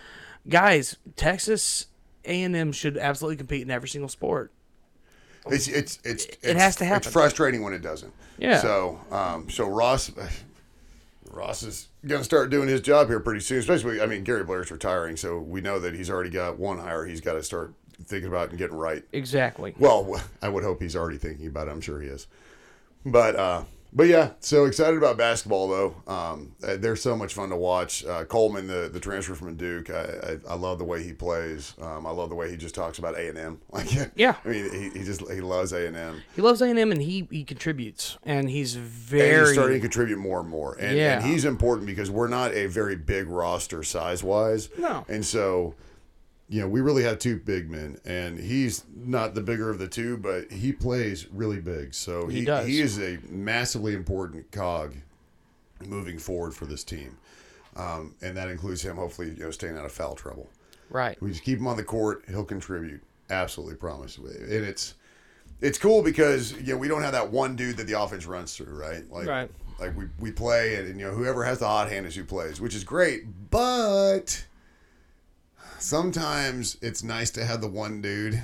guys, 0.47 0.97
Texas 1.15 1.87
A&M 2.25 2.71
should 2.71 2.97
absolutely 2.97 3.37
compete 3.37 3.61
in 3.61 3.71
every 3.71 3.89
single 3.89 4.09
sport. 4.09 4.51
It's 5.49 5.67
it's 5.69 5.99
it's 6.03 6.25
it 6.43 6.57
has 6.57 6.75
to 6.77 6.85
happen. 6.85 7.07
It's 7.07 7.13
frustrating 7.13 7.63
when 7.63 7.71
it 7.71 7.81
doesn't. 7.81 8.11
Yeah. 8.37 8.59
So 8.59 8.99
um 9.11 9.49
so 9.49 9.65
Ross 9.65 10.11
Ross 11.37 11.63
is 11.63 11.87
going 12.05 12.19
to 12.19 12.25
start 12.25 12.49
doing 12.49 12.67
his 12.67 12.81
job 12.81 13.07
here 13.07 13.19
pretty 13.19 13.41
soon. 13.41 13.59
Especially, 13.59 14.01
I 14.01 14.07
mean, 14.07 14.23
Gary 14.23 14.43
Blair's 14.43 14.71
retiring, 14.71 15.15
so 15.15 15.37
we 15.39 15.61
know 15.61 15.79
that 15.79 15.93
he's 15.93 16.09
already 16.09 16.31
got 16.31 16.57
one 16.57 16.79
hire 16.79 17.05
he's 17.05 17.21
got 17.21 17.33
to 17.33 17.43
start 17.43 17.73
thinking 18.03 18.27
about 18.27 18.49
and 18.49 18.57
getting 18.57 18.75
right. 18.75 19.03
Exactly. 19.13 19.75
Well, 19.77 20.21
I 20.41 20.49
would 20.49 20.63
hope 20.63 20.81
he's 20.81 20.95
already 20.95 21.17
thinking 21.17 21.47
about 21.47 21.67
it. 21.67 21.71
I'm 21.71 21.81
sure 21.81 22.01
he 22.01 22.07
is. 22.07 22.27
But 23.05 23.35
uh, 23.35 23.63
but 23.93 24.07
yeah, 24.07 24.31
so 24.39 24.65
excited 24.65 24.97
about 24.97 25.17
basketball 25.17 25.67
though. 25.67 25.95
Um, 26.07 26.53
uh, 26.65 26.77
they're 26.77 26.95
so 26.95 27.15
much 27.15 27.33
fun 27.33 27.49
to 27.49 27.55
watch. 27.55 28.05
Uh, 28.05 28.25
Coleman, 28.25 28.67
the, 28.67 28.89
the 28.91 28.99
transfer 28.99 29.33
from 29.35 29.55
Duke, 29.55 29.89
I, 29.89 30.37
I, 30.47 30.51
I 30.51 30.55
love 30.55 30.77
the 30.77 30.83
way 30.85 31.03
he 31.03 31.13
plays. 31.13 31.73
Um, 31.81 32.05
I 32.05 32.11
love 32.11 32.29
the 32.29 32.35
way 32.35 32.49
he 32.49 32.57
just 32.57 32.75
talks 32.75 32.99
about 32.99 33.15
A 33.15 33.29
and 33.29 33.37
M. 33.37 33.61
Like 33.71 33.87
Yeah. 34.15 34.35
I 34.43 34.47
mean 34.49 34.71
he, 34.73 34.99
he 34.99 35.05
just 35.05 35.21
he 35.31 35.41
loves 35.41 35.71
A 35.73 35.87
and 35.87 35.95
M. 35.95 36.21
He 36.35 36.41
loves 36.41 36.61
A&M 36.61 36.91
and 36.91 37.01
he, 37.01 37.27
he 37.31 37.43
contributes 37.43 38.17
and 38.23 38.49
he's 38.49 38.75
And 38.75 38.85
very 38.85 39.45
he's 39.45 39.53
starting 39.53 39.77
to 39.77 39.81
contribute 39.81 40.17
more 40.19 40.39
and 40.39 40.49
more. 40.49 40.75
And, 40.79 40.97
Yeah. 40.97 41.17
and 41.19 41.25
he's 41.25 41.45
important 41.45 41.87
because 41.87 42.09
we're 42.11 42.27
not 42.27 42.53
a 42.53 42.67
very 42.67 42.95
big 42.95 43.27
roster 43.27 43.83
size 43.83 44.23
wise. 44.23 44.69
No. 44.77 45.05
And 45.07 45.25
so, 45.25 45.75
you 46.49 46.61
know, 46.61 46.67
we 46.67 46.79
really 46.81 47.03
have 47.03 47.19
two 47.19 47.37
big 47.39 47.69
men, 47.69 47.97
and 48.05 48.39
he's 48.39 48.83
not 48.95 49.35
the 49.35 49.41
bigger 49.41 49.69
of 49.69 49.79
the 49.79 49.87
two, 49.87 50.17
but 50.17 50.51
he 50.51 50.71
plays 50.71 51.27
really 51.31 51.59
big. 51.59 51.93
So 51.93 52.27
he, 52.27 52.39
He 52.39 52.45
does. 52.45 52.65
he 52.67 52.79
is 52.81 52.99
a 52.99 53.19
massively 53.29 53.93
important 53.93 54.49
cog 54.51 54.95
moving 55.85 56.17
forward 56.17 56.53
for 56.53 56.65
this 56.65 56.83
team. 56.83 57.17
Um, 57.75 58.15
and 58.21 58.35
that 58.37 58.49
includes 58.49 58.81
him 58.81 58.95
hopefully, 58.95 59.31
you 59.37 59.43
know, 59.43 59.51
staying 59.51 59.77
out 59.77 59.85
of 59.85 59.91
foul 59.91 60.15
trouble. 60.15 60.49
right. 60.89 61.21
We 61.21 61.29
just 61.31 61.43
keep 61.43 61.59
him 61.59 61.67
on 61.67 61.77
the 61.77 61.83
court, 61.83 62.23
he'll 62.27 62.43
contribute. 62.45 63.01
Absolutely 63.29 63.75
promise. 63.75 64.17
And 64.17 64.49
it's 64.65 64.93
it's 65.59 65.77
cool 65.77 66.01
because 66.01 66.53
you 66.53 66.73
know 66.73 66.77
we 66.77 66.87
don't 66.87 67.01
have 67.01 67.11
that 67.11 67.29
one 67.29 67.55
dude 67.57 67.75
that 67.77 67.85
the 67.87 67.99
offense 68.01 68.25
runs 68.25 68.55
through, 68.55 68.73
right? 68.73 69.03
Like 69.11 69.27
Right. 69.27 69.51
like 69.79 69.95
we, 69.97 70.05
we 70.17 70.31
play 70.31 70.75
and, 70.77 70.87
and 70.87 70.97
you 70.99 71.05
know 71.05 71.13
whoever 71.13 71.43
has 71.43 71.59
the 71.59 71.67
hot 71.67 71.89
hand 71.91 72.05
is 72.05 72.15
who 72.15 72.23
plays, 72.23 72.61
which 72.61 72.73
is 72.73 72.85
great, 72.85 73.25
but 73.51 74.45
sometimes 75.79 76.77
it's 76.81 77.03
nice 77.03 77.29
to 77.31 77.45
have 77.45 77.61
the 77.61 77.67
one 77.67 78.01
dude, 78.01 78.41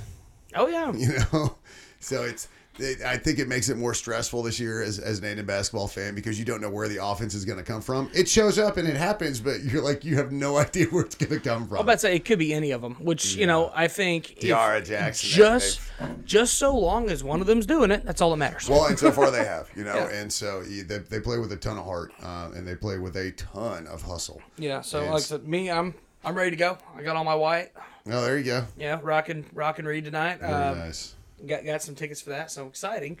Oh 0.54 0.68
yeah. 0.68 0.92
you 0.96 1.08
know. 1.32 1.56
So 2.00 2.22
it's 2.22 2.48
it, 2.78 3.02
I 3.02 3.16
think 3.16 3.38
it 3.38 3.46
makes 3.46 3.68
it 3.68 3.76
more 3.76 3.94
stressful 3.94 4.42
this 4.42 4.58
year 4.58 4.82
as, 4.82 4.98
as 4.98 5.20
an 5.20 5.24
A&M 5.26 5.46
basketball 5.46 5.86
fan 5.86 6.14
because 6.16 6.40
you 6.40 6.44
don't 6.44 6.60
know 6.60 6.68
where 6.70 6.88
the 6.88 7.04
offense 7.04 7.32
is 7.32 7.44
going 7.44 7.58
to 7.58 7.64
come 7.64 7.80
from. 7.80 8.10
It 8.12 8.28
shows 8.28 8.58
up 8.58 8.76
and 8.78 8.88
it 8.88 8.96
happens, 8.96 9.38
but 9.38 9.62
you're 9.62 9.80
like 9.82 10.04
you 10.04 10.16
have 10.16 10.32
no 10.32 10.56
idea 10.58 10.86
where 10.86 11.04
it's 11.04 11.14
going 11.14 11.30
to 11.32 11.40
come 11.40 11.66
from. 11.68 11.78
I'm 11.78 11.82
about 11.84 11.92
to 11.94 11.98
say 12.00 12.16
it 12.16 12.24
could 12.24 12.38
be 12.40 12.52
any 12.52 12.72
of 12.72 12.82
them, 12.82 12.94
which 12.96 13.34
you 13.36 13.46
know 13.46 13.70
I 13.74 13.88
think 13.88 14.36
Tiara 14.40 14.82
Jackson, 14.82 15.30
just 15.30 15.80
just 16.24 16.54
so 16.58 16.76
long 16.76 17.10
as 17.10 17.22
one 17.24 17.40
of 17.40 17.46
them's 17.46 17.66
doing 17.66 17.90
it, 17.92 18.04
that's 18.04 18.20
all 18.20 18.30
that 18.30 18.36
matters. 18.38 18.68
Well, 18.68 18.86
and 18.86 18.98
so 18.98 19.10
far 19.12 19.30
they 19.30 19.44
have, 19.44 19.68
you 19.76 19.84
know, 19.88 19.94
Yeah. 19.94 20.08
and 20.20 20.32
so 20.32 20.62
they, 20.62 20.98
they 20.98 21.20
play 21.20 21.38
with 21.38 21.52
a 21.52 21.56
ton 21.56 21.78
of 21.78 21.84
heart, 21.84 22.12
uh, 22.22 22.50
and 22.54 22.66
they 22.66 22.74
play 22.74 22.98
with 22.98 23.16
a 23.16 23.30
ton 23.32 23.86
of 23.86 24.02
hustle. 24.02 24.40
yeah. 24.56 24.80
So 24.80 24.98
And 25.00 25.08
like 25.10 25.16
I 25.16 25.20
said, 25.20 25.46
me, 25.48 25.70
I'm 25.70 25.94
I'm 26.24 26.34
ready 26.34 26.50
to 26.50 26.56
go. 26.56 26.78
I 26.96 27.02
got 27.02 27.16
all 27.16 27.24
my 27.24 27.34
white. 27.34 27.70
Oh, 28.06 28.22
there 28.22 28.38
you 28.38 28.44
go. 28.44 28.64
Yeah, 28.76 28.98
rocking 29.02 29.44
rocking 29.52 29.84
Reed 29.84 30.04
tonight. 30.04 30.40
Very 30.40 30.52
Uh, 30.52 30.74
nice. 30.74 31.14
got 31.46 31.64
got 31.64 31.82
some 31.82 31.94
tickets 31.94 32.20
for 32.20 32.30
that, 32.30 32.50
so 32.50 32.66
exciting. 32.66 33.18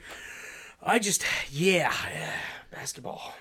I 0.82 0.98
just, 0.98 1.24
yeah, 1.50 1.92
basketball. 2.70 3.34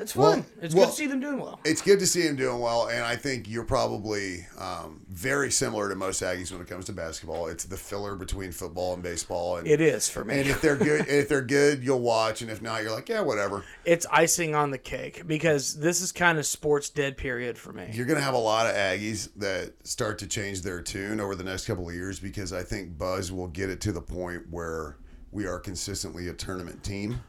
It's 0.00 0.16
Well- 0.16 0.32
fun. 0.32 0.46
it's 0.62 0.74
well- 0.74 0.86
good 0.86 0.90
to 0.92 0.96
see 0.96 1.06
them 1.06 1.20
doing 1.20 1.38
well. 1.38 1.60
It's 1.64 1.82
good 1.82 1.98
to 1.98 2.06
see 2.06 2.22
him 2.22 2.34
doing 2.36 2.58
well, 2.58 2.88
and 2.88 3.04
I 3.04 3.16
think 3.16 3.48
you're 3.48 3.64
probably 3.64 4.46
um, 4.58 5.00
very 5.08 5.50
similar 5.50 5.88
to 5.90 5.94
most 5.94 6.22
Aggies 6.22 6.50
when 6.50 6.60
it 6.60 6.66
comes 6.68 6.86
to 6.86 6.92
basketball. 6.92 7.48
It's 7.48 7.64
the 7.64 7.76
filler 7.76 8.16
between 8.16 8.50
football 8.52 8.94
and 8.94 9.02
baseball, 9.02 9.58
and, 9.58 9.66
It 9.68 9.80
is 9.80 10.08
for 10.08 10.24
me. 10.24 10.40
and 10.40 10.48
if 10.48 10.60
they're 10.62 10.76
good, 10.76 11.06
if 11.08 11.28
they're 11.28 11.42
good, 11.42 11.84
you'll 11.84 12.00
watch, 12.00 12.40
and 12.42 12.50
if 12.50 12.62
not, 12.62 12.82
you're 12.82 12.92
like, 12.92 13.08
yeah, 13.08 13.20
whatever. 13.20 13.64
it's 13.84 14.06
icing 14.10 14.54
on 14.54 14.70
the 14.70 14.78
cake 14.78 15.26
because 15.26 15.74
this 15.78 16.00
is 16.00 16.12
kind 16.12 16.38
of 16.38 16.46
sports 16.46 16.88
dead 16.88 17.16
period 17.16 17.58
for 17.58 17.72
me. 17.72 17.90
You're 17.92 18.06
gonna 18.06 18.20
have 18.20 18.34
a 18.34 18.38
lot 18.38 18.66
of 18.66 18.74
Aggies 18.74 19.28
that 19.36 19.74
start 19.86 20.18
to 20.20 20.26
change 20.26 20.62
their 20.62 20.80
tune 20.80 21.20
over 21.20 21.34
the 21.34 21.44
next 21.44 21.66
couple 21.66 21.88
of 21.88 21.94
years 21.94 22.18
because 22.20 22.52
I 22.52 22.62
think 22.62 22.96
Buzz 22.96 23.30
will 23.30 23.48
get 23.48 23.68
it 23.70 23.80
to 23.82 23.92
the 23.92 24.00
point 24.02 24.44
where 24.50 24.96
we 25.30 25.46
are 25.46 25.58
consistently 25.58 26.28
a 26.28 26.32
tournament 26.32 26.82
team. 26.82 27.20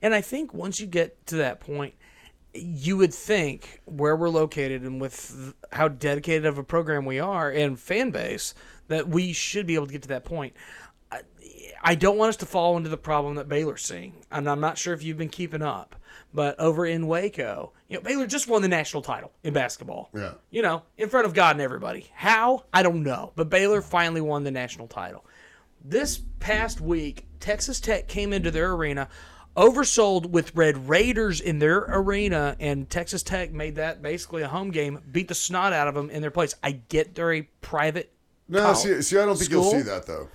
And 0.00 0.14
I 0.14 0.20
think 0.20 0.54
once 0.54 0.78
you 0.78 0.86
get 0.86 1.26
to 1.26 1.36
that 1.36 1.58
point, 1.60 1.94
you 2.54 2.96
would 2.96 3.12
think 3.12 3.80
where 3.84 4.16
we're 4.16 4.28
located 4.28 4.82
and 4.82 5.00
with 5.00 5.54
how 5.72 5.88
dedicated 5.88 6.46
of 6.46 6.58
a 6.58 6.64
program 6.64 7.04
we 7.04 7.18
are 7.18 7.50
and 7.50 7.78
fan 7.78 8.10
base 8.10 8.54
that 8.88 9.08
we 9.08 9.32
should 9.32 9.66
be 9.66 9.74
able 9.74 9.86
to 9.86 9.92
get 9.92 10.02
to 10.02 10.08
that 10.08 10.24
point. 10.24 10.54
I, 11.12 11.20
I 11.82 11.94
don't 11.94 12.16
want 12.16 12.30
us 12.30 12.36
to 12.38 12.46
fall 12.46 12.76
into 12.76 12.88
the 12.88 12.96
problem 12.96 13.36
that 13.36 13.48
Baylor's 13.48 13.82
seeing, 13.82 14.14
and 14.30 14.48
I'm 14.48 14.60
not 14.60 14.78
sure 14.78 14.94
if 14.94 15.02
you've 15.02 15.18
been 15.18 15.28
keeping 15.28 15.62
up, 15.62 15.94
but 16.32 16.58
over 16.58 16.86
in 16.86 17.06
Waco, 17.06 17.72
you 17.88 17.96
know, 17.96 18.02
Baylor 18.02 18.26
just 18.26 18.48
won 18.48 18.62
the 18.62 18.68
national 18.68 19.02
title 19.02 19.32
in 19.42 19.52
basketball. 19.52 20.10
Yeah. 20.14 20.32
You 20.50 20.62
know, 20.62 20.82
in 20.96 21.08
front 21.08 21.26
of 21.26 21.34
God 21.34 21.56
and 21.56 21.62
everybody. 21.62 22.10
How? 22.14 22.64
I 22.72 22.82
don't 22.82 23.02
know, 23.02 23.32
but 23.36 23.50
Baylor 23.50 23.82
finally 23.82 24.20
won 24.20 24.44
the 24.44 24.50
national 24.50 24.88
title. 24.88 25.24
This 25.84 26.20
past 26.40 26.80
week, 26.80 27.26
Texas 27.40 27.78
Tech 27.80 28.08
came 28.08 28.32
into 28.32 28.50
their 28.50 28.72
arena 28.72 29.08
oversold 29.56 30.26
with 30.26 30.54
Red 30.54 30.88
Raiders 30.88 31.40
in 31.40 31.58
their 31.58 31.78
arena, 31.88 32.56
and 32.60 32.88
Texas 32.88 33.22
Tech 33.22 33.52
made 33.52 33.76
that 33.76 34.02
basically 34.02 34.42
a 34.42 34.48
home 34.48 34.70
game, 34.70 35.00
beat 35.10 35.28
the 35.28 35.34
snot 35.34 35.72
out 35.72 35.88
of 35.88 35.94
them 35.94 36.10
in 36.10 36.22
their 36.22 36.30
place. 36.30 36.54
I 36.62 36.72
get 36.72 37.14
they're 37.14 37.34
a 37.34 37.42
private, 37.60 38.12
No, 38.48 38.72
see, 38.74 39.02
see, 39.02 39.18
I 39.18 39.26
don't 39.26 39.36
think 39.36 39.50
you'll 39.50 39.70
see 39.70 39.82
that 39.82 40.06
though. 40.06 40.28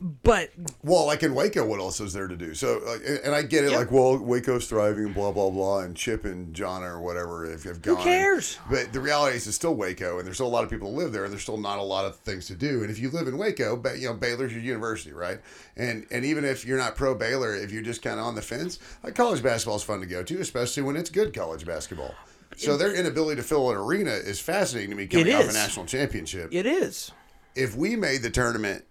But 0.00 0.50
Well, 0.82 1.06
like 1.06 1.22
in 1.22 1.34
Waco, 1.34 1.64
what 1.64 1.80
else 1.80 1.98
is 2.00 2.12
there 2.12 2.28
to 2.28 2.36
do? 2.36 2.54
So, 2.54 2.80
like, 2.84 3.00
and- 3.24 3.34
I 3.34 3.42
get 3.42 3.64
it. 3.64 3.70
Yeah. 3.70 3.78
Like, 3.78 3.90
well, 3.90 4.18
Waco's 4.18 4.66
thriving, 4.68 5.12
blah 5.12 5.32
blah 5.32 5.50
blah, 5.50 5.80
and 5.80 5.96
Chip 5.96 6.24
and 6.24 6.52
John 6.52 6.82
or 6.82 7.00
whatever. 7.00 7.50
If 7.50 7.64
you've 7.64 7.80
gone, 7.80 7.96
Who 7.96 8.02
cares? 8.02 8.58
But 8.68 8.92
the 8.92 9.00
reality 9.00 9.36
is, 9.36 9.46
it's 9.46 9.56
still 9.56 9.74
Waco, 9.74 10.18
and 10.18 10.26
there's 10.26 10.36
still 10.36 10.46
a 10.46 10.48
lot 10.48 10.64
of 10.64 10.70
people 10.70 10.90
who 10.92 10.98
live 10.98 11.12
there, 11.12 11.24
and 11.24 11.32
there's 11.32 11.42
still 11.42 11.56
not 11.56 11.78
a 11.78 11.82
lot 11.82 12.04
of 12.04 12.16
things 12.16 12.46
to 12.48 12.54
do. 12.54 12.82
And 12.82 12.90
if 12.90 12.98
you 12.98 13.10
live 13.10 13.28
in 13.28 13.38
Waco, 13.38 13.76
but 13.76 13.98
you 13.98 14.08
know, 14.08 14.14
Baylor's 14.14 14.52
your 14.52 14.62
university, 14.62 15.12
right? 15.12 15.40
And 15.76 16.06
and 16.10 16.24
even 16.24 16.44
if 16.44 16.66
you're 16.66 16.78
not 16.78 16.96
pro 16.96 17.14
Baylor, 17.14 17.54
if 17.54 17.70
you're 17.72 17.82
just 17.82 18.02
kind 18.02 18.18
of 18.20 18.26
on 18.26 18.34
the 18.34 18.42
fence, 18.42 18.78
like 19.02 19.14
college 19.14 19.42
basketball 19.42 19.76
is 19.76 19.82
fun 19.82 20.00
to 20.00 20.06
go 20.06 20.22
to, 20.22 20.40
especially 20.40 20.82
when 20.82 20.96
it's 20.96 21.08
good 21.10 21.32
college 21.32 21.64
basketball. 21.64 22.14
So 22.56 22.76
their 22.76 22.94
inability 22.94 23.40
to 23.40 23.46
fill 23.46 23.70
an 23.70 23.76
arena 23.76 24.10
is 24.12 24.38
fascinating 24.38 24.90
to 24.90 24.96
me 24.96 25.06
coming 25.08 25.34
off 25.34 25.48
a 25.48 25.52
national 25.52 25.86
championship 25.86 26.54
it 26.54 26.66
is. 26.66 27.10
if 27.56 27.74
we 27.74 27.96
made 27.96 28.22
the 28.22 28.30
tournament 28.30 28.84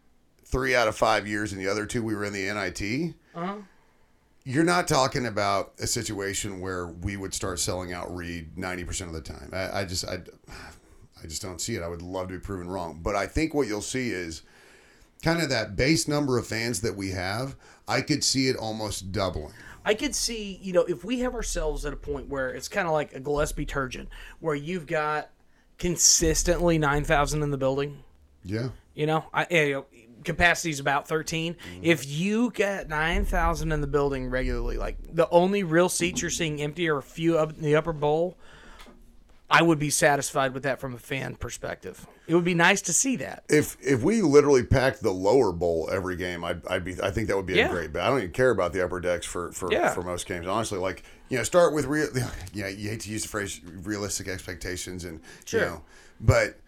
three 0.54 0.76
out 0.76 0.88
of 0.88 0.96
five 0.96 1.28
years 1.28 1.52
and 1.52 1.60
the 1.60 1.68
other 1.68 1.84
two 1.88 2.04
we 2.04 2.14
were 2.14 2.24
in 2.24 2.32
the 2.32 2.44
NIT, 2.54 3.16
uh-huh. 3.34 3.56
you're 4.44 4.64
not 4.64 4.88
talking 4.88 5.26
about 5.26 5.74
a 5.80 5.88
situation 5.88 6.62
where 6.62 6.86
we 6.86 7.18
would 7.18 7.34
start 7.34 7.60
selling 7.60 7.92
out 7.92 8.16
Reed 8.16 8.56
90% 8.56 9.08
of 9.08 9.14
the 9.14 9.22
time. 9.22 9.50
I, 9.52 9.80
I 9.80 9.86
just 9.86 10.08
I, 10.08 10.20
I 11.24 11.28
just 11.28 11.42
don't 11.42 11.60
see 11.60 11.76
it. 11.76 11.82
I 11.82 11.88
would 11.88 12.04
love 12.04 12.28
to 12.28 12.36
be 12.36 12.40
proven 12.40 12.68
wrong. 12.68 13.00
But 13.02 13.16
I 13.16 13.26
think 13.26 13.56
what 13.56 13.68
you'll 13.68 13.82
see 13.82 14.12
is 14.12 14.44
kind 15.24 15.42
of 15.42 15.50
that 15.50 15.76
base 15.76 16.08
number 16.08 16.38
of 16.38 16.46
fans 16.46 16.82
that 16.82 16.96
we 16.96 17.10
have. 17.10 17.56
I 17.88 18.02
could 18.02 18.24
see 18.24 18.48
it 18.48 18.56
almost 18.56 19.12
doubling. 19.12 19.54
I 19.84 19.96
could 19.96 20.14
see, 20.14 20.60
you 20.62 20.72
know, 20.72 20.84
if 20.84 21.04
we 21.04 21.22
have 21.22 21.34
ourselves 21.34 21.84
at 21.84 21.94
a 21.94 21.98
point 21.98 22.30
where 22.30 22.52
it's 22.52 22.68
kind 22.68 22.88
of 22.88 22.94
like 22.94 23.14
a 23.16 23.20
Gillespie 23.20 23.66
Turgeon, 23.66 24.06
where 24.40 24.56
you've 24.56 24.86
got 24.86 25.30
consistently 25.80 26.78
9,000 26.78 27.42
in 27.42 27.50
the 27.50 27.58
building, 27.58 28.04
Yeah. 28.44 28.70
You 28.94 29.08
know, 29.08 29.26
I 29.34 29.48
you 29.50 29.74
know, 29.74 29.86
capacity 30.24 30.70
is 30.72 30.80
about 30.80 31.08
13. 31.08 31.54
Mm-hmm. 31.54 31.80
If 31.84 32.08
you 32.10 32.52
get 32.52 32.90
9,000 32.90 33.72
in 33.72 33.82
the 33.82 33.88
building 33.88 34.30
regularly, 34.30 34.78
like 34.78 34.98
the 35.14 35.30
only 35.30 35.64
real 35.64 35.90
seats 35.90 36.22
you're 36.22 36.32
seeing 36.32 36.62
empty 36.62 36.88
are 36.90 36.98
a 36.98 37.04
few 37.04 37.38
up 37.38 37.52
in 37.54 37.62
the 37.62 37.76
upper 37.76 37.94
bowl, 37.94 38.38
I 39.50 39.62
would 39.62 39.78
be 39.78 39.92
satisfied 39.92 40.54
with 40.54 40.64
that 40.64 40.80
from 40.80 40.96
a 40.96 40.98
fan 40.98 41.36
perspective. 41.36 42.08
It 42.26 42.34
would 42.34 42.46
be 42.46 42.56
nice 42.56 42.82
to 42.84 42.94
see 42.94 43.18
that. 43.18 43.44
If 43.50 43.78
if 43.82 44.02
we 44.02 44.22
literally 44.22 44.64
packed 44.64 45.04
the 45.04 45.12
lower 45.12 45.52
bowl 45.52 45.90
every 45.92 46.16
game, 46.16 46.44
I'd, 46.44 46.66
I'd 46.68 46.84
be 46.84 46.96
I 47.04 47.12
think 47.12 47.28
that 47.28 47.36
would 47.38 47.46
be 47.46 47.56
Yeah. 47.56 47.68
a 47.68 47.70
great. 47.70 47.94
But 47.94 48.02
I 48.02 48.08
don't 48.10 48.20
even 48.20 48.32
care 48.32 48.50
about 48.50 48.74
the 48.74 48.84
upper 48.84 49.00
decks 49.00 49.26
for 49.28 49.52
for, 49.52 49.72
Yeah. 49.72 49.90
for 49.94 50.02
most 50.02 50.26
games. 50.26 50.48
Honestly, 50.48 50.80
like 50.80 51.04
you 51.30 51.38
know, 51.38 51.44
start 51.44 51.74
with 51.74 51.86
real. 51.86 52.08
Yeah, 52.54 52.68
you 52.70 52.90
hate 52.90 53.02
to 53.02 53.12
use 53.12 53.24
the 53.24 53.28
phrase 53.30 53.62
realistic 53.64 54.28
expectations, 54.28 55.04
and 55.04 55.20
Sure. 55.46 55.60
you 55.60 55.66
know, 55.68 55.82
but 56.20 56.60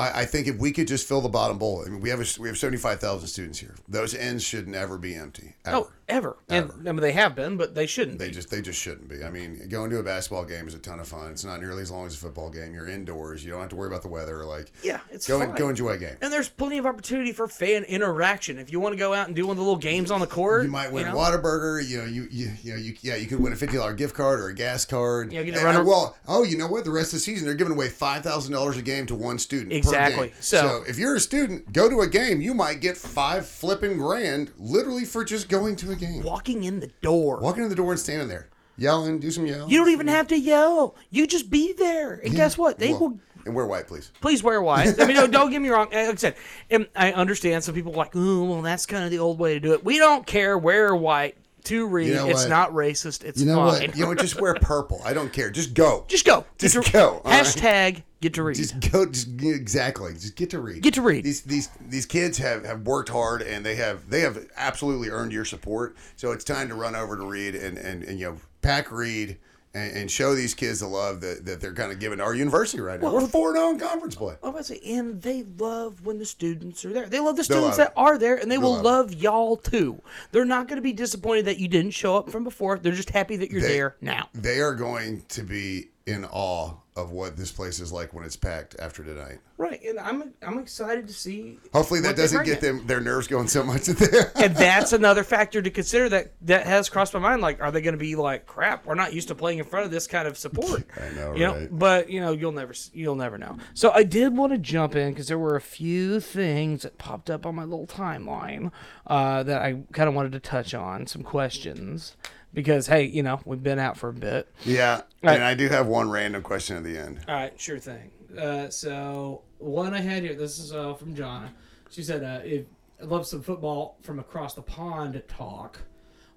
I, 0.00 0.20
I 0.22 0.24
think 0.24 0.46
if 0.46 0.56
we 0.56 0.72
could 0.72 0.88
just 0.88 1.06
fill 1.06 1.20
the 1.20 1.28
bottom 1.28 1.58
bowl. 1.58 1.84
I 1.86 1.90
mean, 1.90 2.00
we 2.00 2.10
have 2.10 2.20
a, 2.20 2.40
we 2.40 2.48
have 2.48 2.58
seventy 2.58 2.78
five 2.78 3.00
thousand 3.00 3.28
students 3.28 3.58
here. 3.58 3.74
Those 3.88 4.14
ends 4.14 4.42
should 4.42 4.66
never 4.66 4.98
be 4.98 5.14
empty. 5.14 5.54
Oh, 5.66 5.70
ever. 5.70 5.76
Oh, 5.78 5.90
ever. 6.10 6.36
And 6.48 6.70
I 6.86 6.92
mean, 6.92 6.96
they 7.00 7.12
have 7.12 7.34
been, 7.34 7.56
but 7.56 7.74
they 7.74 7.86
shouldn't 7.86 8.18
They 8.18 8.28
be. 8.28 8.34
just 8.34 8.50
they 8.50 8.60
just 8.60 8.78
shouldn't 8.80 9.08
be. 9.08 9.22
I 9.24 9.30
mean, 9.30 9.68
going 9.68 9.90
to 9.90 9.98
a 9.98 10.02
basketball 10.02 10.44
game 10.44 10.66
is 10.68 10.74
a 10.74 10.78
ton 10.78 11.00
of 11.00 11.08
fun. 11.08 11.30
It's 11.30 11.44
not 11.44 11.60
nearly 11.60 11.82
as 11.82 11.90
long 11.90 12.06
as 12.06 12.14
a 12.14 12.18
football 12.18 12.50
game. 12.50 12.74
You're 12.74 12.88
indoors. 12.88 13.44
You 13.44 13.50
don't 13.52 13.60
have 13.60 13.70
to 13.70 13.76
worry 13.76 13.88
about 13.88 14.02
the 14.02 14.08
weather. 14.08 14.44
Like 14.44 14.72
Yeah, 14.82 15.00
it's 15.10 15.26
go 15.26 15.38
fine. 15.38 15.54
go 15.54 15.68
enjoy 15.68 15.90
a 15.90 15.98
game. 15.98 16.16
And 16.20 16.32
there's 16.32 16.48
plenty 16.48 16.78
of 16.78 16.86
opportunity 16.86 17.32
for 17.32 17.46
fan 17.48 17.84
interaction. 17.84 18.58
If 18.58 18.72
you 18.72 18.80
want 18.80 18.92
to 18.92 18.98
go 18.98 19.14
out 19.14 19.26
and 19.28 19.36
do 19.36 19.46
one 19.46 19.52
of 19.52 19.56
the 19.58 19.62
little 19.62 19.78
games 19.78 20.10
on 20.10 20.20
the 20.20 20.26
court, 20.26 20.64
You 20.64 20.70
might 20.70 20.92
win 20.92 21.06
know? 21.06 21.12
a 21.12 21.16
Whataburger. 21.16 21.86
You 21.86 21.98
know, 21.98 22.04
you 22.04 22.26
you 22.30 22.50
you 22.62 22.72
know, 22.72 22.78
you 22.78 22.94
yeah, 23.02 23.16
you 23.16 23.26
could 23.26 23.40
win 23.40 23.52
a 23.52 23.56
fifty 23.56 23.76
dollar 23.76 23.94
gift 23.94 24.14
card 24.14 24.40
or 24.40 24.48
a 24.48 24.54
gas 24.54 24.84
card. 24.84 25.32
Yeah, 25.32 25.42
get 25.42 25.52
to 25.52 25.56
And- 25.58 25.64
run 25.66 25.74
a- 25.76 25.78
and, 25.80 25.88
well, 25.88 26.16
oh, 26.28 26.42
you 26.42 26.58
know 26.58 26.66
what? 26.66 26.84
The 26.84 26.90
rest 26.90 27.08
of 27.12 27.18
the 27.18 27.20
season 27.20 27.44
they're 27.46 27.54
giving 27.54 27.72
away 27.72 27.88
five 27.88 28.22
thousand 28.22 28.52
dollars 28.52 28.76
a 28.76 28.82
game 28.82 29.06
to 29.06 29.14
one 29.14 29.38
student. 29.38 29.70
per 29.70 29.76
Exactly. 29.76 30.28
game. 30.28 30.36
So- 30.40 30.84
if 30.88 30.98
you're 30.98 31.14
a 31.14 31.20
student, 31.20 31.72
go 31.72 31.88
to 31.88 32.00
a 32.00 32.06
game. 32.08 32.40
You 32.40 32.54
might 32.54 32.80
get 32.80 32.96
five 32.96 33.46
flipping 33.46 33.98
grand 33.98 34.50
literally 34.58 35.04
for 35.04 35.24
just 35.24 35.48
going 35.48 35.76
to 35.76 35.92
a 35.92 35.96
game. 36.00 36.22
Walking 36.22 36.64
in 36.64 36.80
the 36.80 36.88
door. 37.02 37.38
Walking 37.40 37.62
in 37.64 37.68
the 37.68 37.74
door 37.76 37.92
and 37.92 38.00
standing 38.00 38.28
there, 38.28 38.48
yelling, 38.76 39.18
do 39.20 39.30
some 39.30 39.46
yelling. 39.46 39.70
You 39.70 39.78
don't 39.78 39.90
even 39.90 40.08
have 40.08 40.26
to 40.28 40.38
yell. 40.38 40.96
You 41.10 41.26
just 41.26 41.50
be 41.50 41.72
there. 41.74 42.14
And 42.14 42.34
guess 42.34 42.56
what? 42.58 42.78
They 42.78 42.90
Well, 42.92 43.00
will 43.00 43.18
and 43.46 43.54
wear 43.54 43.66
white, 43.66 43.86
please. 43.86 44.10
please 44.20 44.42
wear 44.42 44.60
white. 44.60 45.00
I 45.00 45.06
mean, 45.06 45.16
no, 45.16 45.26
don't 45.26 45.50
get 45.50 45.62
me 45.62 45.68
wrong. 45.70 45.86
Like 45.92 46.08
I 46.08 46.14
said, 46.16 46.34
and 46.70 46.86
I 46.94 47.12
understand 47.12 47.64
some 47.64 47.74
people 47.74 47.92
are 47.92 47.96
like, 47.96 48.12
oh, 48.14 48.44
well, 48.44 48.62
that's 48.62 48.84
kind 48.86 49.04
of 49.04 49.10
the 49.10 49.18
old 49.18 49.38
way 49.38 49.54
to 49.54 49.60
do 49.60 49.72
it. 49.72 49.84
We 49.84 49.98
don't 49.98 50.26
care. 50.26 50.58
Wear 50.58 50.94
white 50.94 51.36
to 51.64 51.86
Reed. 51.86 52.14
Know 52.14 52.26
it's 52.28 52.42
what? 52.42 52.48
not 52.50 52.70
racist. 52.72 53.24
It's 53.24 53.40
You 53.40 53.46
know 53.46 53.56
fine. 53.56 53.66
what? 53.88 53.96
You 53.96 54.02
know 54.02 54.08
what? 54.08 54.18
Just 54.18 54.40
wear 54.40 54.54
purple. 54.60 55.00
I 55.04 55.12
don't 55.14 55.32
care. 55.32 55.50
Just 55.50 55.72
go. 55.74 56.04
just 56.08 56.24
go. 56.26 56.44
Just 56.58 56.92
go, 56.92 57.20
all 57.24 57.30
right? 57.30 57.44
Hashtag 57.44 58.02
get 58.20 58.34
to 58.34 58.42
Reed. 58.42 58.56
Just 58.56 58.92
go. 58.92 59.06
Just 59.06 59.28
exactly. 59.42 60.12
Just 60.14 60.36
get 60.36 60.50
to 60.50 60.58
Reed. 60.58 60.82
Get 60.82 60.94
to 60.94 61.02
Reed. 61.02 61.24
These 61.24 61.42
these 61.42 61.68
these 61.80 62.06
kids 62.06 62.38
have, 62.38 62.64
have 62.64 62.86
worked 62.86 63.08
hard 63.08 63.42
and 63.42 63.64
they 63.64 63.76
have 63.76 64.08
they 64.10 64.20
have 64.20 64.46
absolutely 64.56 65.08
earned 65.08 65.32
your 65.32 65.44
support. 65.44 65.96
So 66.16 66.32
it's 66.32 66.44
time 66.44 66.68
to 66.68 66.74
run 66.74 66.94
over 66.94 67.16
to 67.16 67.24
Reed 67.24 67.54
and 67.54 67.78
and, 67.78 68.02
and 68.02 68.18
you 68.18 68.30
know 68.30 68.36
pack 68.62 68.90
Reed 68.90 69.38
and, 69.74 69.96
and 69.96 70.10
show 70.10 70.34
these 70.34 70.54
kids 70.54 70.80
the 70.80 70.86
love 70.86 71.20
that, 71.20 71.44
that 71.44 71.60
they're 71.60 71.74
kind 71.74 71.92
of 71.92 72.00
giving 72.00 72.18
to 72.18 72.24
our 72.24 72.34
university 72.34 72.80
right 72.80 73.00
now. 73.00 73.12
We're 73.12 73.26
four 73.26 73.52
zero 73.52 73.66
oh 73.66 73.70
in 73.70 73.78
conference 73.78 74.16
play. 74.16 74.36
I 74.42 74.48
was 74.48 74.66
say, 74.66 74.80
and 74.84 75.22
they 75.22 75.44
love 75.58 76.04
when 76.04 76.18
the 76.18 76.26
students 76.26 76.84
are 76.84 76.92
there. 76.92 77.06
They 77.06 77.20
love 77.20 77.36
the 77.36 77.44
students 77.44 77.78
love 77.78 77.88
that 77.88 77.92
are 77.96 78.18
there, 78.18 78.36
and 78.36 78.50
they 78.50 78.58
will 78.58 78.74
love 78.74 78.84
love 78.84 79.14
y'all 79.14 79.56
too. 79.56 80.02
They're 80.32 80.44
not 80.44 80.68
going 80.68 80.76
to 80.76 80.82
be 80.82 80.92
disappointed 80.92 81.44
that 81.46 81.58
you 81.58 81.68
didn't 81.68 81.92
show 81.92 82.16
up 82.16 82.30
from 82.30 82.44
before. 82.44 82.78
They're 82.78 82.92
just 82.92 83.10
happy 83.10 83.36
that 83.36 83.50
you're 83.50 83.60
They- 83.60 83.68
there 83.68 83.96
now. 84.00 84.28
They 84.34 84.60
are 84.60 84.74
going 84.74 85.22
to 85.28 85.42
be 85.42 85.90
in 86.06 86.24
awe 86.24 86.74
of 86.96 87.12
what 87.12 87.36
this 87.36 87.52
place 87.52 87.78
is 87.78 87.92
like 87.92 88.12
when 88.12 88.24
it's 88.24 88.36
packed 88.36 88.76
after 88.78 89.04
tonight. 89.04 89.38
Right, 89.56 89.80
and 89.82 89.98
I'm 89.98 90.34
I'm 90.42 90.58
excited 90.58 91.06
to 91.06 91.14
see. 91.14 91.58
Hopefully 91.72 92.00
that 92.00 92.16
doesn't 92.16 92.44
get 92.44 92.60
them 92.60 92.86
their 92.86 93.00
nerves 93.00 93.26
going 93.26 93.46
so 93.46 93.62
much 93.62 93.86
that 93.86 94.32
and 94.36 94.54
that's 94.56 94.92
another 94.92 95.22
factor 95.22 95.62
to 95.62 95.70
consider 95.70 96.08
that 96.08 96.32
that 96.42 96.66
has 96.66 96.88
crossed 96.88 97.14
my 97.14 97.20
mind. 97.20 97.42
Like, 97.42 97.60
are 97.62 97.70
they 97.70 97.80
going 97.80 97.94
to 97.94 97.98
be 97.98 98.16
like, 98.16 98.46
crap? 98.46 98.86
We're 98.86 98.94
not 98.94 99.12
used 99.12 99.28
to 99.28 99.34
playing 99.34 99.58
in 99.58 99.64
front 99.64 99.86
of 99.86 99.92
this 99.92 100.06
kind 100.06 100.26
of 100.26 100.36
support. 100.36 100.84
I 100.96 101.14
know, 101.14 101.34
you 101.34 101.40
know. 101.40 101.54
right? 101.54 101.68
But 101.70 102.10
you 102.10 102.20
know, 102.20 102.32
you'll 102.32 102.52
never 102.52 102.74
you'll 102.92 103.16
never 103.16 103.38
know. 103.38 103.58
So 103.74 103.92
I 103.92 104.02
did 104.02 104.36
want 104.36 104.52
to 104.52 104.58
jump 104.58 104.96
in 104.96 105.10
because 105.10 105.28
there 105.28 105.38
were 105.38 105.56
a 105.56 105.60
few 105.60 106.20
things 106.20 106.82
that 106.82 106.98
popped 106.98 107.30
up 107.30 107.46
on 107.46 107.54
my 107.54 107.64
little 107.64 107.86
timeline 107.86 108.72
uh, 109.06 109.42
that 109.42 109.62
I 109.62 109.82
kind 109.92 110.08
of 110.08 110.14
wanted 110.14 110.32
to 110.32 110.40
touch 110.40 110.74
on. 110.74 111.06
Some 111.06 111.22
questions 111.22 112.16
because 112.52 112.86
hey, 112.86 113.04
you 113.04 113.22
know, 113.22 113.40
we've 113.44 113.62
been 113.62 113.78
out 113.78 113.96
for 113.96 114.08
a 114.08 114.14
bit. 114.14 114.48
Yeah. 114.64 115.02
Right. 115.22 115.34
And 115.34 115.44
I 115.44 115.54
do 115.54 115.68
have 115.68 115.86
one 115.86 116.10
random 116.10 116.42
question 116.42 116.76
at 116.76 116.84
the 116.84 116.96
end. 116.98 117.20
All 117.28 117.34
right, 117.34 117.58
sure 117.60 117.78
thing. 117.78 118.10
Uh, 118.38 118.68
so 118.70 119.42
one 119.58 119.94
I 119.94 120.00
had 120.00 120.22
here. 120.22 120.34
This 120.34 120.58
is 120.58 120.72
uh, 120.72 120.94
from 120.94 121.14
Jonna. 121.14 121.50
She 121.90 122.02
said, 122.02 122.22
uh, 122.22 122.40
"If 122.44 122.66
I 123.00 123.04
love 123.04 123.26
some 123.26 123.42
football 123.42 123.98
from 124.02 124.18
across 124.18 124.54
the 124.54 124.62
pond 124.62 125.20
talk. 125.28 125.80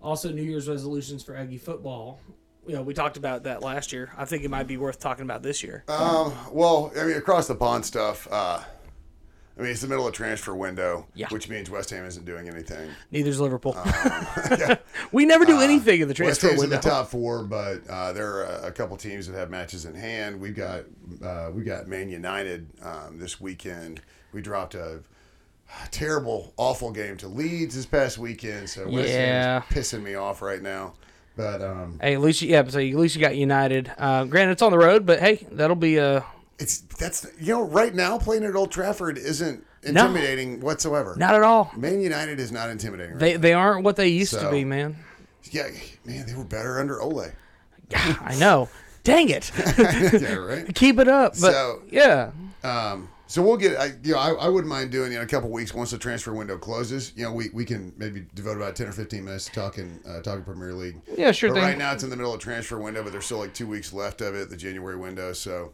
Also, 0.01 0.31
New 0.31 0.43
Year's 0.43 0.67
resolutions 0.67 1.23
for 1.23 1.35
Aggie 1.35 1.57
football. 1.57 2.19
You 2.67 2.75
know, 2.75 2.81
we 2.81 2.93
talked 2.93 3.17
about 3.17 3.43
that 3.43 3.61
last 3.61 3.91
year. 3.91 4.11
I 4.17 4.25
think 4.25 4.43
it 4.43 4.49
might 4.49 4.67
be 4.67 4.77
worth 4.77 4.99
talking 4.99 5.23
about 5.23 5.43
this 5.43 5.63
year. 5.63 5.83
Um, 5.87 6.33
well, 6.51 6.91
I 6.97 7.03
mean, 7.03 7.17
across 7.17 7.47
the 7.47 7.55
pond 7.55 7.85
stuff. 7.85 8.27
Uh, 8.31 8.61
I 9.57 9.61
mean, 9.61 9.69
it's 9.71 9.81
the 9.81 9.87
middle 9.87 10.07
of 10.07 10.13
transfer 10.13 10.55
window, 10.55 11.05
Yeah. 11.13 11.27
which 11.29 11.47
means 11.47 11.69
West 11.69 11.91
Ham 11.91 12.05
isn't 12.05 12.25
doing 12.25 12.49
anything. 12.49 12.89
Neither's 13.11 13.39
Liverpool. 13.39 13.75
yeah. 13.85 14.77
we 15.11 15.25
never 15.25 15.45
do 15.45 15.61
anything 15.61 16.01
in 16.01 16.07
the 16.07 16.13
transfer 16.15 16.47
West 16.47 16.57
Ham's 16.57 16.61
window. 16.61 16.75
in 16.77 16.81
the 16.81 16.89
top 16.89 17.09
four, 17.09 17.43
but 17.43 17.87
uh, 17.87 18.13
there 18.13 18.27
are 18.37 18.43
a, 18.45 18.67
a 18.67 18.71
couple 18.71 18.97
teams 18.97 19.27
that 19.27 19.37
have 19.37 19.51
matches 19.51 19.85
in 19.85 19.93
hand. 19.93 20.39
We've 20.41 20.55
got 20.55 20.85
uh, 21.23 21.51
we 21.53 21.63
got 21.63 21.87
Man 21.87 22.09
United 22.09 22.67
um, 22.81 23.19
this 23.19 23.39
weekend. 23.39 24.01
We 24.31 24.41
dropped 24.41 24.73
a 24.73 25.01
terrible, 25.91 26.53
awful 26.57 26.91
game 26.91 27.17
to 27.17 27.27
Leeds 27.27 27.75
this 27.75 27.85
past 27.85 28.17
weekend, 28.17 28.69
so 28.69 28.87
West 28.89 29.09
Yeah. 29.09 29.61
Ham's 29.61 29.65
pissing 29.71 30.01
me 30.03 30.15
off 30.15 30.41
right 30.41 30.61
now. 30.61 30.93
But 31.35 31.61
um, 31.63 31.99
Hey, 32.01 32.13
at 32.13 32.21
least 32.21 32.41
you, 32.41 32.49
yeah, 32.49 32.67
so 32.67 32.79
at 32.79 32.93
least 32.93 33.15
you 33.15 33.21
got 33.21 33.35
United. 33.35 33.91
Uh, 33.97 34.25
granted, 34.25 34.53
it's 34.53 34.61
on 34.61 34.71
the 34.71 34.77
road, 34.77 35.05
but 35.05 35.19
hey, 35.19 35.45
that'll 35.51 35.75
be 35.75 35.97
a 35.97 36.23
it's 36.59 36.79
that's 36.99 37.25
you 37.39 37.53
know 37.53 37.63
right 37.63 37.93
now 37.93 38.17
playing 38.17 38.43
at 38.43 38.55
Old 38.55 38.71
Trafford 38.71 39.17
isn't 39.17 39.65
intimidating 39.81 40.59
whatsoever. 40.61 41.15
not 41.17 41.35
at 41.35 41.43
all. 41.43 41.71
Man 41.75 41.99
United 42.01 42.39
is 42.39 42.51
not 42.51 42.69
intimidating. 42.69 43.13
Right 43.13 43.19
They 43.19 43.35
they 43.37 43.53
aren't 43.53 43.83
what 43.83 43.95
they 43.95 44.07
used 44.09 44.33
to 44.39 44.49
be, 44.51 44.63
man. 44.65 44.97
Yeah, 45.51 45.67
man, 46.05 46.25
they 46.25 46.33
were 46.33 46.43
better 46.45 46.79
under 46.79 47.01
Ole. 47.01 47.25
I 47.95 48.35
know. 48.39 48.69
Dang 49.03 49.29
it. 49.29 49.51
yeah, 49.77 50.35
right. 50.35 50.73
Keep 50.75 50.99
it 50.99 51.07
up. 51.07 51.33
But 51.33 51.51
So- 51.51 51.81
yeah, 51.91 52.31
Um, 52.63 53.09
so 53.27 53.41
we'll 53.41 53.57
get. 53.57 53.77
I, 53.77 53.91
you 54.03 54.13
know, 54.13 54.19
I, 54.19 54.29
I 54.31 54.47
wouldn't 54.47 54.69
mind 54.69 54.91
doing 54.91 55.11
you 55.11 55.17
know, 55.17 55.23
a 55.23 55.27
couple 55.27 55.49
weeks 55.49 55.73
once 55.73 55.91
the 55.91 55.97
transfer 55.97 56.33
window 56.33 56.57
closes. 56.57 57.11
You 57.15 57.23
know, 57.25 57.33
we, 57.33 57.49
we 57.53 57.65
can 57.65 57.91
maybe 57.97 58.25
devote 58.35 58.55
about 58.57 58.75
ten 58.75 58.87
or 58.87 58.91
fifteen 58.93 59.25
minutes 59.25 59.45
to 59.45 59.51
talking 59.51 59.99
uh, 60.07 60.21
talking 60.21 60.43
Premier 60.43 60.73
League. 60.73 61.01
Yeah, 61.17 61.31
sure 61.31 61.49
But 61.49 61.55
thing. 61.55 61.63
right 61.63 61.77
now 61.77 61.91
it's 61.93 62.03
in 62.03 62.09
the 62.09 62.15
middle 62.15 62.33
of 62.33 62.39
transfer 62.39 62.77
window, 62.79 63.03
but 63.03 63.11
there's 63.11 63.25
still 63.25 63.39
like 63.39 63.53
two 63.53 63.67
weeks 63.67 63.91
left 63.91 64.21
of 64.21 64.33
it, 64.35 64.49
the 64.49 64.57
January 64.57 64.95
window. 64.95 65.33
So 65.33 65.73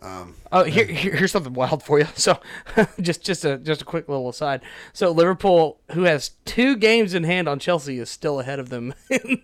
Oh, 0.00 0.64
here, 0.64 0.84
here- 0.86 1.16
here's 1.16 1.32
something 1.32 1.52
wild 1.54 1.82
for 1.82 1.98
you. 1.98 2.06
So, 2.16 2.40
just 3.00 3.22
just 3.24 3.44
a 3.44 3.58
just 3.58 3.82
a 3.82 3.84
quick 3.84 4.08
little 4.08 4.28
aside. 4.28 4.62
So 4.92 5.10
Liverpool, 5.10 5.80
who 5.92 6.02
has 6.04 6.30
two 6.44 6.76
games 6.76 7.14
in 7.14 7.24
hand 7.24 7.48
on 7.48 7.58
Chelsea, 7.58 7.98
is 7.98 8.10
still 8.10 8.40
ahead 8.40 8.58
of 8.58 8.68
them 8.68 8.94
in, 9.10 9.42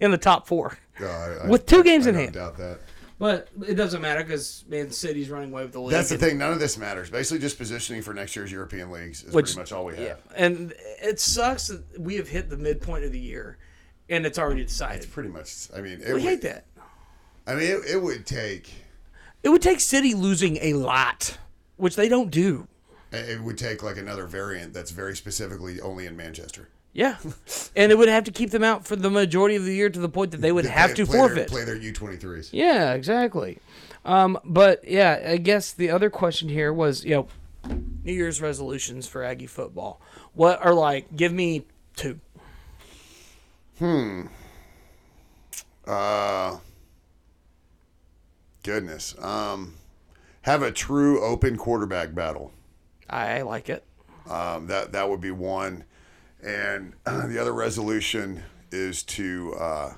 in 0.00 0.10
the 0.10 0.18
top 0.18 0.46
four. 0.46 0.78
uh, 1.00 1.06
I, 1.06 1.36
I- 1.44 1.48
With 1.48 1.66
two 1.66 1.82
games 1.82 2.06
I 2.06 2.10
in 2.10 2.14
don't 2.14 2.22
hand. 2.24 2.34
doubt 2.34 2.56
that. 2.58 2.78
But 3.20 3.48
it 3.66 3.74
doesn't 3.74 4.00
matter 4.00 4.22
because 4.22 4.64
Man 4.68 4.92
City's 4.92 5.28
running 5.28 5.50
away 5.50 5.64
with 5.64 5.72
the 5.72 5.80
league. 5.80 5.90
That's 5.90 6.08
the 6.08 6.16
thing. 6.18 6.38
None 6.38 6.52
of 6.52 6.60
this 6.60 6.78
matters. 6.78 7.10
Basically, 7.10 7.40
just 7.40 7.58
positioning 7.58 8.00
for 8.00 8.14
next 8.14 8.36
year's 8.36 8.52
European 8.52 8.92
leagues 8.92 9.24
is 9.24 9.34
Which- 9.34 9.46
pretty 9.46 9.58
much 9.58 9.72
all 9.72 9.84
we 9.84 9.96
have. 9.96 10.04
Yeah, 10.04 10.14
and 10.36 10.72
it 11.02 11.18
sucks 11.18 11.66
that 11.66 11.82
we 12.00 12.14
have 12.14 12.28
hit 12.28 12.48
the 12.48 12.56
midpoint 12.56 13.04
of 13.04 13.10
the 13.10 13.18
year, 13.18 13.58
and 14.08 14.24
it's 14.24 14.38
already 14.38 14.62
decided. 14.64 14.98
It's 15.02 15.06
pretty 15.12 15.30
much. 15.30 15.66
I 15.76 15.80
mean, 15.80 16.00
it 16.00 16.06
We 16.08 16.12
would, 16.14 16.22
hate 16.22 16.42
that. 16.42 16.66
I 17.48 17.54
mean, 17.54 17.64
it, 17.64 17.86
it 17.94 18.00
would 18.02 18.24
take. 18.24 18.70
It 19.42 19.50
would 19.50 19.62
take 19.62 19.80
City 19.80 20.14
losing 20.14 20.56
a 20.60 20.72
lot, 20.74 21.38
which 21.76 21.96
they 21.96 22.08
don't 22.08 22.30
do. 22.30 22.66
It 23.12 23.40
would 23.42 23.56
take 23.56 23.82
like 23.82 23.96
another 23.96 24.26
variant 24.26 24.74
that's 24.74 24.90
very 24.90 25.16
specifically 25.16 25.80
only 25.80 26.06
in 26.06 26.16
Manchester. 26.16 26.68
Yeah, 26.92 27.16
and 27.76 27.92
it 27.92 27.96
would 27.98 28.08
have 28.08 28.24
to 28.24 28.32
keep 28.32 28.50
them 28.50 28.64
out 28.64 28.86
for 28.86 28.96
the 28.96 29.10
majority 29.10 29.56
of 29.56 29.64
the 29.64 29.74
year 29.74 29.88
to 29.88 29.98
the 30.00 30.08
point 30.08 30.32
that 30.32 30.40
they 30.40 30.52
would 30.52 30.64
have 30.66 30.88
Play- 30.90 30.94
to 30.96 31.06
play 31.06 31.12
their- 31.18 31.28
forfeit. 31.28 31.48
play 31.48 31.64
their 31.64 31.76
U 31.76 31.92
twenty 31.92 32.16
threes. 32.16 32.50
Yeah, 32.52 32.92
exactly. 32.94 33.58
Um, 34.04 34.38
but 34.44 34.86
yeah, 34.88 35.22
I 35.26 35.36
guess 35.36 35.72
the 35.72 35.90
other 35.90 36.10
question 36.10 36.48
here 36.48 36.72
was, 36.72 37.04
you 37.04 37.10
know, 37.14 37.28
New 38.04 38.12
Year's 38.12 38.40
resolutions 38.40 39.06
for 39.06 39.22
Aggie 39.22 39.46
football. 39.46 40.00
What 40.34 40.64
are 40.64 40.72
like? 40.74 41.14
Give 41.16 41.32
me 41.32 41.64
two. 41.94 42.18
Hmm. 43.78 44.22
Uh, 45.86 46.56
goodness. 48.68 49.18
Um, 49.18 49.76
have 50.42 50.60
a 50.60 50.70
true 50.70 51.24
open 51.24 51.56
quarterback 51.56 52.14
battle. 52.14 52.52
I 53.08 53.40
like 53.40 53.70
it. 53.70 53.82
Um, 54.28 54.66
that 54.66 54.92
that 54.92 55.08
would 55.08 55.22
be 55.22 55.30
one, 55.30 55.84
and 56.42 56.92
the 57.06 57.38
other 57.40 57.54
resolution 57.54 58.42
is 58.70 59.02
to 59.04 59.54
uh, 59.58 59.94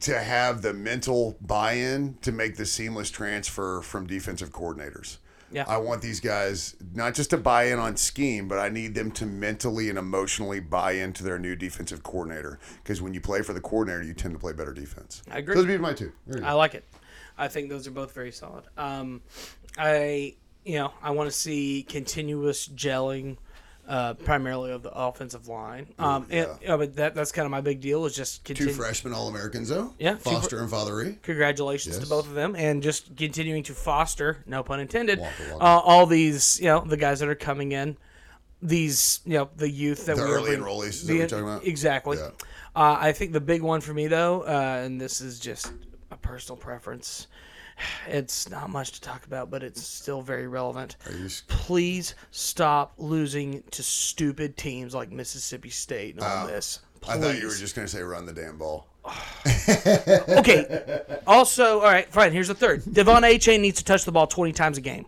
to 0.00 0.18
have 0.18 0.62
the 0.62 0.74
mental 0.74 1.38
buy-in 1.40 2.18
to 2.22 2.32
make 2.32 2.56
the 2.56 2.66
seamless 2.66 3.12
transfer 3.12 3.82
from 3.82 4.04
defensive 4.04 4.50
coordinators. 4.50 5.18
Yeah. 5.52 5.64
I 5.68 5.76
want 5.76 6.02
these 6.02 6.20
guys 6.20 6.74
not 6.94 7.14
just 7.14 7.30
to 7.30 7.36
buy 7.36 7.64
in 7.64 7.78
on 7.78 7.96
scheme, 7.96 8.48
but 8.48 8.58
I 8.58 8.68
need 8.68 8.94
them 8.94 9.10
to 9.12 9.26
mentally 9.26 9.88
and 9.88 9.98
emotionally 9.98 10.60
buy 10.60 10.92
into 10.92 11.22
their 11.22 11.38
new 11.38 11.54
defensive 11.54 12.02
coordinator. 12.02 12.58
Because 12.82 13.00
when 13.00 13.14
you 13.14 13.20
play 13.20 13.42
for 13.42 13.52
the 13.52 13.60
coordinator, 13.60 14.02
you 14.02 14.14
tend 14.14 14.34
to 14.34 14.40
play 14.40 14.52
better 14.52 14.72
defense. 14.72 15.22
I 15.30 15.38
agree. 15.38 15.54
Those 15.54 15.66
would 15.66 15.72
be 15.72 15.78
my 15.78 15.92
two. 15.92 16.12
I 16.42 16.52
like 16.52 16.74
it. 16.74 16.84
I 17.38 17.48
think 17.48 17.68
those 17.68 17.86
are 17.86 17.92
both 17.92 18.12
very 18.12 18.32
solid. 18.32 18.64
Um, 18.76 19.22
I 19.78 20.34
you 20.64 20.76
know 20.78 20.92
I 21.02 21.10
want 21.10 21.30
to 21.30 21.36
see 21.36 21.84
continuous 21.88 22.68
gelling, 22.68 23.36
uh, 23.88 24.14
primarily 24.14 24.72
of 24.72 24.82
the 24.82 24.90
offensive 24.92 25.46
line. 25.48 25.86
Um, 25.98 26.26
and, 26.30 26.48
yeah, 26.60 26.76
but 26.76 26.96
that 26.96 27.14
that's 27.14 27.30
kind 27.32 27.46
of 27.46 27.50
my 27.52 27.60
big 27.60 27.80
deal 27.80 28.04
is 28.04 28.14
just 28.16 28.44
Two 28.44 28.54
continue. 28.54 28.74
freshmen 28.74 29.12
All 29.12 29.28
Americans, 29.28 29.68
though. 29.68 29.94
Yeah, 29.98 30.14
two 30.14 30.18
Foster 30.30 30.58
and 30.60 30.70
Fathery. 30.70 31.18
Congratulations 31.22 31.98
to 31.98 32.06
both 32.06 32.26
of 32.26 32.34
them, 32.34 32.56
and 32.56 32.82
just 32.82 33.16
continuing 33.16 33.62
to 33.64 33.74
foster, 33.74 34.42
no 34.46 34.62
pun 34.62 34.80
intended, 34.80 35.20
uh, 35.20 35.58
all 35.60 36.06
these 36.06 36.58
you 36.60 36.66
know 36.66 36.80
the 36.80 36.96
guys 36.96 37.20
that 37.20 37.28
are 37.28 37.34
coming 37.36 37.72
in, 37.72 37.96
these 38.62 39.20
you 39.24 39.34
know 39.34 39.48
the 39.56 39.70
youth 39.70 40.06
that 40.06 40.16
The 40.16 40.24
we 40.24 40.30
early 40.30 40.56
bring- 40.56 40.60
enrollees, 40.62 40.88
is 40.88 41.00
that 41.06 41.12
the- 41.12 41.18
you're 41.18 41.26
talking 41.28 41.44
about? 41.44 41.64
Exactly. 41.66 42.16
Yeah. 42.18 42.30
Uh, 42.74 42.96
I 43.00 43.12
think 43.12 43.32
the 43.32 43.40
big 43.40 43.62
one 43.62 43.80
for 43.80 43.94
me 43.94 44.06
though, 44.06 44.42
uh, 44.42 44.82
and 44.84 45.00
this 45.00 45.20
is 45.20 45.38
just 45.40 45.72
a 46.10 46.16
personal 46.16 46.56
preference. 46.56 47.26
It's 48.06 48.48
not 48.48 48.70
much 48.70 48.92
to 48.92 49.00
talk 49.00 49.26
about, 49.26 49.50
but 49.50 49.62
it's 49.62 49.82
still 49.82 50.22
very 50.22 50.48
relevant. 50.48 50.96
Are 51.06 51.12
you 51.12 51.28
Please 51.48 52.14
stop 52.30 52.94
losing 52.98 53.62
to 53.72 53.82
stupid 53.82 54.56
teams 54.56 54.94
like 54.94 55.10
Mississippi 55.10 55.70
State 55.70 56.14
and 56.14 56.24
all 56.24 56.46
this. 56.46 56.80
Please. 57.00 57.10
Uh, 57.10 57.12
I 57.12 57.20
thought 57.20 57.40
you 57.40 57.46
were 57.46 57.54
just 57.54 57.74
going 57.74 57.86
to 57.86 57.92
say 57.92 58.02
run 58.02 58.26
the 58.26 58.32
damn 58.32 58.58
ball. 58.58 58.88
okay. 60.28 61.20
Also, 61.26 61.80
all 61.80 61.86
right, 61.86 62.08
fine. 62.12 62.32
Here's 62.32 62.48
the 62.48 62.54
third. 62.54 62.82
De'Von 62.82 63.22
Achane 63.22 63.60
needs 63.60 63.78
to 63.78 63.84
touch 63.84 64.04
the 64.04 64.12
ball 64.12 64.26
20 64.26 64.52
times 64.52 64.78
a 64.78 64.80
game. 64.80 65.06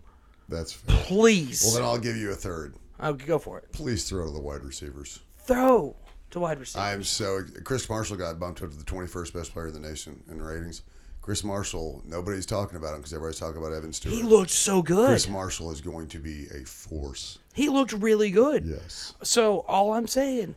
That's 0.49 0.73
fair. 0.73 0.97
Please. 1.05 1.62
Well, 1.64 1.75
then 1.75 1.85
I'll 1.85 1.99
give 1.99 2.16
you 2.16 2.31
a 2.31 2.35
third. 2.35 2.75
I'll 3.01 3.14
go 3.14 3.39
for 3.39 3.59
it. 3.59 3.73
Please 3.73 4.09
throw 4.09 4.27
to 4.27 4.33
the 4.33 4.41
wide 4.41 4.64
receivers. 4.64 5.21
Throw 5.39 5.97
to 6.31 6.41
wide 6.41 6.59
receiver. 6.59 6.85
I'm 6.85 7.05
so. 7.05 7.43
Chris 7.64 7.89
Marshall 7.89 8.16
got 8.16 8.39
bumped 8.39 8.62
up 8.62 8.71
to 8.71 8.77
the 8.77 8.85
21st 8.85 9.33
best 9.33 9.53
player 9.53 9.69
in 9.69 9.75
the 9.75 9.81
nation 9.81 10.23
in 10.31 10.43
ratings. 10.43 10.83
Chris 11.29 11.45
Marshall, 11.45 12.01
nobody's 12.07 12.47
talking 12.47 12.79
about 12.79 12.95
him 12.95 13.01
because 13.01 13.12
everybody's 13.12 13.39
talking 13.39 13.59
about 13.59 13.74
Evan 13.74 13.93
Stewart. 13.93 14.14
he 14.14 14.22
looked 14.22 14.49
so 14.49 14.81
good. 14.81 15.09
Chris 15.09 15.29
Marshall 15.29 15.70
is 15.70 15.83
going 15.83 16.07
to 16.09 16.18
be 16.18 16.47
a 16.59 16.64
force. 16.64 17.39
He 17.53 17.68
looked 17.68 17.93
really 17.93 18.31
good. 18.31 18.64
Yes. 18.64 19.12
So 19.22 19.59
all 19.68 19.93
I'm 19.93 20.07
saying, 20.07 20.55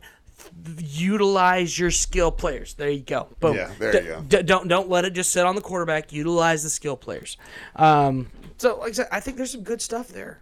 utilize 0.78 1.78
your 1.78 1.90
skill 1.90 2.30
players. 2.32 2.72
There 2.72 2.88
you 2.88 3.02
go. 3.02 3.28
Boom. 3.40 3.54
Yeah, 3.56 3.70
there 3.78 3.92
D- 3.92 3.98
you 3.98 4.04
go. 4.04 4.22
d- 4.22 4.42
don't 4.44 4.66
don't 4.66 4.88
let 4.88 5.04
it 5.04 5.12
just 5.12 5.30
sit 5.30 5.44
on 5.44 5.56
the 5.56 5.60
quarterback. 5.60 6.10
Utilize 6.10 6.62
the 6.62 6.70
skill 6.70 6.96
players. 6.96 7.36
Um, 7.76 8.30
so 8.56 8.78
like 8.78 8.88
I 8.88 8.92
said, 8.92 9.08
I 9.12 9.20
think 9.20 9.36
there's 9.36 9.52
some 9.52 9.64
good 9.64 9.82
stuff 9.82 10.08
there. 10.08 10.38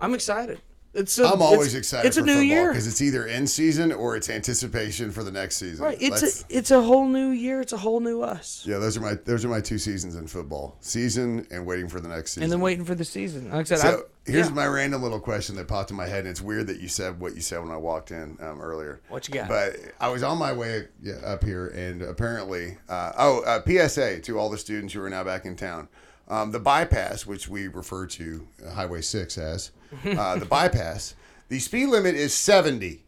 I'm 0.00 0.14
excited. 0.14 0.58
It's 0.96 1.18
a, 1.18 1.26
I'm 1.26 1.42
always 1.42 1.68
it's- 1.68 1.74
excited 1.74 2.08
It's 2.08 2.16
a 2.16 2.20
for 2.20 2.26
new 2.26 2.38
year. 2.38 2.68
because 2.70 2.86
it's 2.86 3.02
either 3.02 3.26
in 3.26 3.46
season 3.46 3.92
or 3.92 4.16
it's 4.16 4.30
anticipation 4.30 5.10
for 5.10 5.22
the 5.22 5.30
next 5.30 5.56
season. 5.56 5.84
Right. 5.84 5.98
It's 6.00 6.20
That's- 6.20 6.44
a 6.48 6.56
it's 6.58 6.70
a 6.70 6.80
whole 6.82 7.06
new 7.06 7.30
year. 7.30 7.60
It's 7.60 7.72
a 7.72 7.76
whole 7.76 8.00
new 8.00 8.22
us. 8.22 8.62
yeah, 8.66 8.78
those 8.78 8.96
are 8.96 9.00
my 9.00 9.14
those 9.14 9.44
are 9.44 9.48
my 9.48 9.60
two 9.60 9.78
seasons 9.78 10.14
in 10.16 10.26
football: 10.26 10.76
season 10.80 11.46
and 11.50 11.66
waiting 11.66 11.88
for 11.88 12.00
the 12.00 12.08
next 12.08 12.32
season. 12.32 12.44
And 12.44 12.52
then 12.52 12.60
waiting 12.60 12.84
for 12.84 12.94
the 12.94 13.04
season. 13.04 13.50
Like 13.50 13.60
I 13.60 13.64
said, 13.64 13.78
So 13.78 13.88
I, 13.88 14.30
here's 14.30 14.48
yeah. 14.48 14.54
my 14.54 14.66
random 14.66 15.02
little 15.02 15.20
question 15.20 15.54
that 15.56 15.68
popped 15.68 15.90
in 15.90 15.96
my 15.96 16.06
head, 16.06 16.20
and 16.20 16.28
it's 16.28 16.40
weird 16.40 16.66
that 16.68 16.80
you 16.80 16.88
said 16.88 17.20
what 17.20 17.34
you 17.34 17.40
said 17.42 17.60
when 17.60 17.70
I 17.70 17.76
walked 17.76 18.10
in 18.10 18.38
um, 18.40 18.60
earlier. 18.60 19.00
What 19.08 19.28
you 19.28 19.34
got? 19.34 19.48
But 19.48 19.76
I 20.00 20.08
was 20.08 20.22
on 20.22 20.38
my 20.38 20.52
way 20.52 20.88
yeah, 21.02 21.14
up 21.24 21.44
here, 21.44 21.68
and 21.68 22.02
apparently, 22.02 22.78
uh, 22.88 23.12
oh, 23.18 23.42
uh, 23.42 23.60
PSA 23.88 24.20
to 24.20 24.38
all 24.38 24.48
the 24.50 24.58
students 24.58 24.94
who 24.94 25.02
are 25.02 25.10
now 25.10 25.24
back 25.24 25.44
in 25.44 25.56
town. 25.56 25.88
Um, 26.28 26.50
the 26.50 26.58
bypass, 26.58 27.24
which 27.24 27.48
we 27.48 27.68
refer 27.68 28.04
to 28.06 28.48
Highway 28.74 29.00
6 29.02 29.38
as, 29.38 29.70
uh, 30.06 30.36
the 30.38 30.46
bypass, 30.46 31.14
the 31.48 31.58
speed 31.58 31.86
limit 31.86 32.14
is 32.14 32.34
70, 32.34 33.04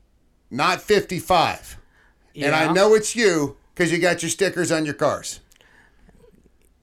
not 0.51 0.81
55. 0.81 1.79
And 2.37 2.55
I 2.55 2.72
know 2.72 2.95
it's 2.95 3.16
you 3.16 3.57
because 3.74 3.91
you 3.91 3.99
got 3.99 4.22
your 4.22 4.31
stickers 4.31 4.70
on 4.70 4.85
your 4.85 4.95
cars. 4.95 5.41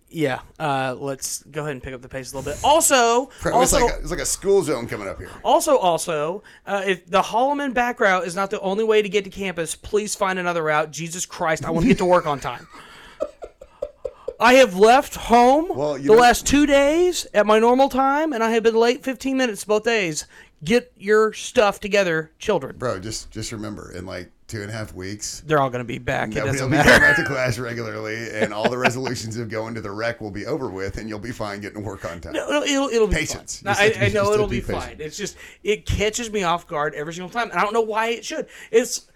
Yeah. 0.10 0.40
Uh, 0.58 0.96
let's 0.98 1.44
go 1.44 1.62
ahead 1.62 1.74
and 1.74 1.84
pick 1.84 1.94
up 1.94 2.02
the 2.02 2.08
pace 2.08 2.32
a 2.32 2.38
little 2.38 2.54
bit. 2.54 2.62
Also, 2.64 3.30
It's 3.38 3.46
also, 3.48 3.82
like, 3.86 3.96
a, 3.96 4.00
it's 4.00 4.12
like 4.12 4.20
a 4.22 4.26
school 4.26 4.64
zone 4.64 4.88
coming 4.88 5.08
up 5.10 5.18
here. 5.18 5.30
also, 5.44 5.78
also, 5.78 6.42
uh, 6.66 6.84
if 6.86 7.06
the 7.06 7.22
Holleman 7.22 7.74
back 7.74 8.00
route 8.00 8.26
is 8.26 8.34
not 8.34 8.50
the 8.50 8.60
only 8.62 8.86
way 8.86 9.02
to 9.02 9.10
get 9.10 9.26
to 9.26 9.30
campus, 9.30 9.76
please 9.76 10.16
find 10.16 10.40
another 10.40 10.64
route. 10.64 10.92
Jesus 10.92 11.26
Christ, 11.26 11.66
I 11.66 11.70
want 11.72 11.84
to 11.84 11.90
get 11.90 11.98
to 11.98 12.06
work 12.06 12.26
on 12.26 12.40
time. 12.40 12.66
I 14.40 14.56
have 14.56 14.76
left 14.76 15.16
home 15.16 15.70
Well, 15.70 15.94
the 15.96 16.04
know- 16.04 16.14
last 16.14 16.46
two 16.46 16.66
days 16.66 17.26
at 17.34 17.46
my 17.46 17.60
normal 17.60 17.90
time, 17.90 18.34
and 18.34 18.44
I 18.44 18.52
have 18.52 18.64
been 18.64 18.76
late 18.76 19.04
15 19.04 19.38
minutes 19.38 19.64
both 19.64 19.84
days. 19.84 20.26
Get 20.64 20.92
your 20.98 21.32
stuff 21.34 21.80
together, 21.80 22.32
children. 22.40 22.78
Bro, 22.78 23.00
just 23.02 23.30
just 23.30 23.52
remember, 23.52 23.92
in 23.92 24.06
like 24.06 24.32
two 24.48 24.62
and 24.62 24.70
a 24.72 24.74
half 24.74 24.94
weeks. 24.94 25.44
They're 25.46 25.60
all 25.60 25.70
going 25.70 25.84
to 25.84 25.88
be 25.88 25.98
back. 26.00 26.30
It 26.30 26.36
Nobody 26.36 26.54
doesn't 26.54 26.66
will 26.66 26.72
be 26.72 26.78
matter. 26.78 26.90
coming 26.92 27.08
back 27.08 27.16
to 27.18 27.24
class 27.26 27.60
regularly, 27.60 28.30
and 28.32 28.54
all 28.54 28.70
the 28.70 28.78
resolutions 28.88 29.38
of 29.38 29.50
going 29.50 29.76
to 29.76 29.82
the 29.82 29.92
rec 29.92 30.22
will 30.22 30.32
be 30.32 30.46
over 30.46 30.70
with, 30.70 30.98
and 30.98 31.08
you'll 31.10 31.20
be 31.20 31.32
fine 31.32 31.60
getting 31.62 31.82
to 31.82 31.88
work 31.88 32.06
on 32.06 32.20
time. 32.22 32.34
No, 32.34 32.48
it'll, 32.50 32.64
it'll, 32.64 32.88
it'll 32.90 33.08
be 33.08 33.16
Patience. 33.16 33.62
fine. 33.62 33.76
You 33.90 33.96
I, 34.02 34.06
I 34.06 34.10
know 34.10 34.32
it'll 34.34 34.48
be, 34.48 34.62
be 34.62 34.62
fine. 34.74 34.96
It's 35.00 35.18
just 35.18 35.36
it 35.64 35.86
catches 35.86 36.32
me 36.32 36.44
off 36.44 36.66
guard 36.68 36.96
every 36.96 37.14
single 37.14 37.30
time, 37.30 37.50
and 37.52 37.60
I 37.60 37.62
don't 37.64 37.74
know 37.74 37.82
why 37.82 38.08
it 38.10 38.26
should. 38.26 38.48
It's 38.72 39.08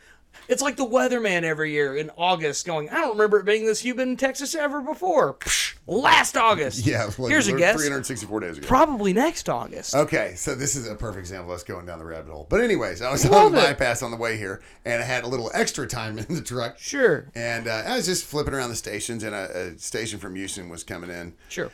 it's 0.50 0.62
like 0.62 0.76
the 0.76 0.86
weatherman 0.86 1.44
every 1.44 1.72
year 1.72 1.96
in 1.96 2.10
August, 2.18 2.66
going, 2.66 2.90
I 2.90 2.96
don't 2.96 3.12
remember 3.12 3.40
it 3.40 3.46
being 3.46 3.66
this 3.66 3.80
humid 3.80 4.08
in 4.10 4.18
Texas 4.18 4.54
ever 4.56 4.82
before. 4.82 5.36
Psh, 5.36 5.76
last 5.88 6.36
August. 6.36 6.86
Yeah, 6.86 7.10
like 7.18 7.30
here's 7.32 7.48
a 7.48 7.56
guess. 7.56 7.76
364 7.78 8.40
days 8.42 8.58
ago. 8.58 8.68
Probably 8.68 9.14
next 9.14 9.48
August. 9.48 9.96
Okay, 9.96 10.34
so 10.36 10.56
this 10.56 10.76
is 10.76 10.88
a 10.88 10.96
perfect 10.96 11.20
example. 11.20 11.52
of 11.52 11.56
us 11.56 11.64
going 11.64 11.86
down 11.86 12.00
the 12.00 12.06
rabbit 12.06 12.32
hole. 12.32 12.48
But 12.50 12.62
anyways, 12.62 13.02
I 13.02 13.12
was 13.12 13.26
on 13.26 13.32
Love 13.32 13.52
the 13.54 13.60
it. 13.60 13.62
bypass 13.78 14.02
on 14.04 14.12
the 14.12 14.18
way 14.18 14.38
here, 14.38 14.62
and 14.86 15.02
I 15.02 15.06
had 15.06 15.24
a 15.24 15.28
little 15.28 15.50
extra 15.54 15.88
time 15.88 16.18
in 16.20 16.26
the 16.36 16.42
truck. 16.42 16.78
Sure, 16.80 17.28
And 17.36 17.68
uh, 17.68 17.84
I 17.86 17.96
was 17.96 18.06
just 18.06 18.26
flipping 18.26 18.54
around 18.54 18.70
the 18.70 18.76
stations, 18.76 19.24
and 19.24 19.34
a, 19.36 19.74
a 19.74 19.78
station 19.78 20.20
from 20.20 20.36
Houston 20.36 20.68
was 20.70 20.84
coming 20.84 21.10
in. 21.10 21.34
sure. 21.48 21.72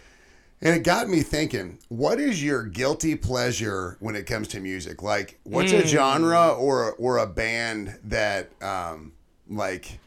And 0.61 0.73
it 0.75 0.83
got 0.83 1.09
me 1.09 1.21
thinking, 1.21 1.79
what 1.89 2.19
is 2.19 2.41
your 2.43 2.63
guilty 2.63 3.15
pleasure 3.15 3.97
when 3.99 4.15
it 4.15 4.25
comes 4.25 4.47
to 4.49 4.59
music? 4.59 5.03
Like, 5.03 5.39
what's 5.43 5.71
Hmm. 5.71 5.79
a 5.79 5.85
genre 5.85 6.49
or 6.53 6.93
or 6.93 7.17
a 7.17 7.27
band 7.27 7.99
that, 8.05 8.49
um, 8.63 9.13
like, 9.49 9.99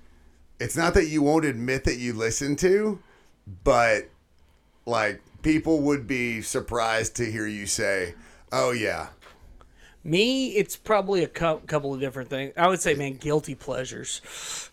it's 0.58 0.76
not 0.76 0.94
that 0.94 1.06
you 1.06 1.22
won't 1.22 1.44
admit 1.44 1.84
that 1.84 1.98
you 1.98 2.12
listen 2.12 2.56
to, 2.56 2.98
but 3.62 4.08
like 4.86 5.20
people 5.42 5.80
would 5.82 6.06
be 6.06 6.40
surprised 6.42 7.14
to 7.16 7.30
hear 7.30 7.46
you 7.46 7.66
say, 7.66 8.14
"Oh 8.50 8.70
yeah, 8.72 9.08
Me, 10.08 10.48
it's 10.56 10.74
probably 10.76 11.22
a 11.22 11.28
cou- 11.28 11.58
couple 11.66 11.92
of 11.92 12.00
different 12.00 12.30
things. 12.30 12.52
I 12.56 12.66
would 12.68 12.80
say, 12.80 12.94
man, 12.94 13.14
guilty 13.14 13.54
pleasures, 13.54 14.22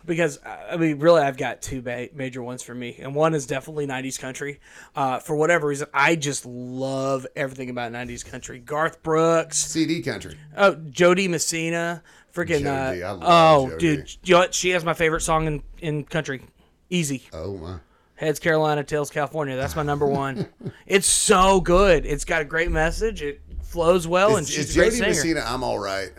because 0.06 0.40
I 0.46 0.78
mean, 0.78 1.00
really, 1.00 1.22
I've 1.22 1.36
got 1.38 1.62
two 1.62 1.82
ba- 1.82 2.10
major 2.14 2.42
ones 2.42 2.64
for 2.64 2.74
me, 2.74 2.96
and 3.00 3.14
one 3.14 3.34
is 3.36 3.46
definitely 3.46 3.86
'90s 3.86 4.20
country. 4.20 4.60
Uh, 4.96 5.20
for 5.20 5.36
whatever 5.36 5.68
reason, 5.68 5.88
I 5.94 6.16
just 6.16 6.46
love 6.46 7.28
everything 7.36 7.70
about 7.70 7.92
'90s 7.92 8.24
country. 8.26 8.60
Garth 8.60 9.04
Brooks, 9.04 9.58
CD 9.58 10.02
country." 10.02 10.38
oh, 10.56 10.76
Jo 10.90 11.14
Dee 11.14 11.28
Messina, 11.28 12.02
freaking. 12.34 12.62
Jo 12.64 12.94
Dee, 12.94 13.04
Uh, 13.04 13.18
oh, 13.22 13.70
Jo 13.72 13.78
Dee. 13.78 13.96
dude, 13.98 14.16
you 14.24 14.34
know 14.36 14.40
what? 14.40 14.54
She 14.54 14.70
has 14.70 14.86
my 14.86 14.94
favorite 14.94 15.22
song 15.22 15.48
in 15.48 15.64
in 15.80 16.04
country. 16.06 16.42
Easy. 16.90 17.24
Oh 17.34 17.58
my. 17.58 17.78
Heads 18.18 18.40
Carolina, 18.40 18.82
tails 18.86 19.10
California. 19.10 19.58
That's 19.58 19.76
my 19.76 19.84
number 19.84 20.06
one. 20.24 20.48
it's 20.88 21.06
so 21.08 21.60
good. 21.60 22.06
It's 22.06 22.24
got 22.24 22.42
a 22.42 22.46
great 22.46 22.72
message. 22.72 23.22
It 23.22 23.42
flows 23.76 24.08
well, 24.08 24.38
and 24.38 24.48
Is, 24.48 24.54
she's 24.54 24.70
is 24.70 24.76
a 24.78 24.80
great 24.80 24.86
Jo 24.86 24.90
Dee 24.92 24.96
singer. 24.98 25.10
Messina? 25.36 25.44
I'm 25.46 25.64
all 25.64 25.78
right. 25.80 26.12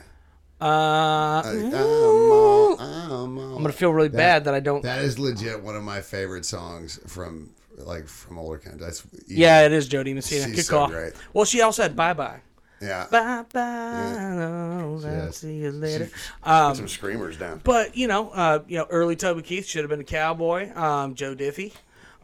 Uh, 0.60 1.42
I'm 1.44 1.74
all, 1.74 2.78
I'm 2.80 3.38
all 3.38 3.56
I'm 3.56 3.62
gonna 3.62 3.72
feel 3.72 3.92
really 3.92 4.08
bad 4.08 4.44
that 4.44 4.54
I 4.54 4.60
don't. 4.60 4.82
That 4.82 5.02
is 5.02 5.18
legit 5.18 5.62
one 5.62 5.74
of 5.76 5.82
my 5.82 6.00
favorite 6.00 6.44
songs 6.44 6.98
from 7.06 7.50
like 7.78 8.06
from 8.08 8.38
older 8.38 8.58
country. 8.58 8.80
That's 8.80 9.02
yeah, 9.26 9.62
it 9.66 9.72
is 9.72 9.88
Jo 9.88 10.02
Dee 10.02 10.14
Messina. 10.14 10.46
She's 10.46 10.56
Good 10.56 10.64
so 10.66 10.78
call. 10.78 10.88
great. 10.88 11.12
Well, 11.32 11.44
she 11.44 11.60
also 11.62 11.82
had 11.82 11.94
Bye 11.96 12.12
Bye. 12.14 12.40
yeah. 12.80 13.06
Bye 13.10 13.44
bye. 13.52 13.60
I'll 13.60 15.00
Yes. 15.02 15.38
see 15.38 15.56
you 15.56 15.72
later. 15.72 16.08
Um, 16.42 16.74
some 16.74 16.88
screamers 16.88 17.36
down. 17.36 17.60
but 17.64 17.96
you 17.96 18.06
know, 18.08 18.30
uh, 18.30 18.60
you 18.68 18.78
know, 18.78 18.86
early 18.90 19.16
Toby 19.16 19.42
Keith 19.42 19.66
should 19.66 19.82
have 19.82 19.90
been 19.90 20.00
a 20.00 20.04
cowboy. 20.04 20.74
Um, 20.74 21.14
Joe 21.14 21.34
Diffie, 21.34 21.72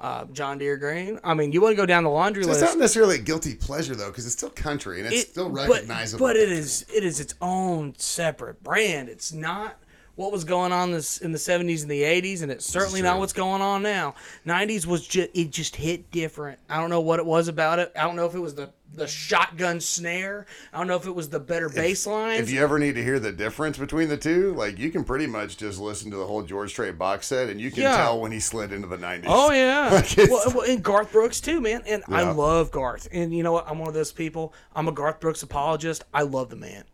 uh, 0.02 0.24
John 0.32 0.58
Deere 0.58 0.76
Green. 0.76 1.18
I 1.24 1.32
mean, 1.32 1.52
you 1.52 1.60
want 1.62 1.72
to 1.72 1.76
go 1.76 1.86
down 1.86 2.02
the 2.04 2.10
laundry 2.10 2.42
It's 2.42 2.48
list. 2.48 2.62
It's 2.62 2.72
not 2.72 2.78
necessarily 2.80 3.16
a 3.16 3.20
guilty 3.20 3.54
pleasure 3.54 3.94
though, 3.94 4.08
because 4.08 4.26
it's 4.26 4.34
still 4.34 4.50
country 4.50 4.98
and 4.98 5.06
it's 5.06 5.22
It- 5.24 5.28
still 5.30 5.48
but- 5.48 5.68
recognizable. 5.70 6.26
But, 6.26 6.36
it 6.36 6.50
is 6.50 6.84
it 6.92 7.04
is 7.04 7.20
its 7.20 7.34
own 7.40 7.94
separate 7.96 8.62
brand. 8.62 9.08
It's 9.08 9.32
not 9.32 9.76
what 10.16 10.30
was 10.30 10.44
going 10.44 10.72
on 10.72 10.92
this 10.92 11.18
in 11.18 11.32
the 11.32 11.38
70s 11.38 11.82
and 11.82 11.90
the 11.90 12.02
80s, 12.02 12.42
and 12.42 12.52
it's 12.52 12.66
certainly 12.66 13.00
not 13.00 13.18
what's 13.18 13.32
going 13.32 13.62
on 13.62 13.82
now. 13.82 14.14
90s 14.46 14.84
was 14.86 15.06
just 15.06 15.30
it 15.34 15.50
just 15.50 15.74
hit 15.76 16.10
different. 16.10 16.58
I 16.68 16.76
don't 16.80 16.90
know 16.90 17.00
what 17.00 17.18
it 17.18 17.24
was 17.26 17.48
about 17.48 17.78
it. 17.78 17.92
I 17.96 18.02
don't 18.02 18.16
know 18.16 18.26
if 18.26 18.34
it 18.34 18.40
was 18.40 18.54
the 18.54 18.70
the 18.94 19.06
shotgun 19.06 19.80
snare. 19.80 20.44
I 20.70 20.76
don't 20.76 20.86
know 20.86 20.96
if 20.96 21.06
it 21.06 21.14
was 21.14 21.30
the 21.30 21.40
better 21.40 21.70
bass 21.70 22.06
lines. 22.06 22.40
If 22.42 22.50
you 22.50 22.60
ever 22.62 22.78
need 22.78 22.94
to 22.96 23.02
hear 23.02 23.18
the 23.18 23.32
difference 23.32 23.78
between 23.78 24.10
the 24.10 24.18
two, 24.18 24.52
like 24.52 24.78
you 24.78 24.90
can 24.90 25.02
pretty 25.02 25.26
much 25.26 25.56
just 25.56 25.80
listen 25.80 26.10
to 26.10 26.18
the 26.18 26.26
whole 26.26 26.42
George 26.42 26.68
Strait 26.72 26.98
box 26.98 27.28
set, 27.28 27.48
and 27.48 27.58
you 27.58 27.70
can 27.70 27.84
Yeah. 27.84 27.96
tell 27.96 28.20
when 28.20 28.32
he 28.32 28.38
slid 28.40 28.70
into 28.70 28.88
the 28.88 28.98
'90s. 28.98 29.24
Oh 29.28 29.50
yeah, 29.50 29.88
Like, 30.18 30.30
well, 30.30 30.52
well, 30.54 30.70
and 30.70 30.82
Garth 30.84 31.10
Brooks 31.10 31.40
too, 31.40 31.58
man. 31.62 31.82
And 31.86 32.02
I 32.08 32.30
love 32.30 32.70
Garth. 32.70 33.08
And 33.12 33.34
you 33.34 33.42
know 33.42 33.52
what? 33.52 33.66
I'm 33.66 33.78
one 33.78 33.88
of 33.88 33.94
those 33.94 34.12
people. 34.12 34.52
I'm 34.76 34.88
a 34.88 34.92
Garth 34.92 35.20
Brooks 35.20 35.42
apologist. 35.42 36.04
I 36.12 36.20
love 36.22 36.50
the 36.50 36.56
man. 36.56 36.84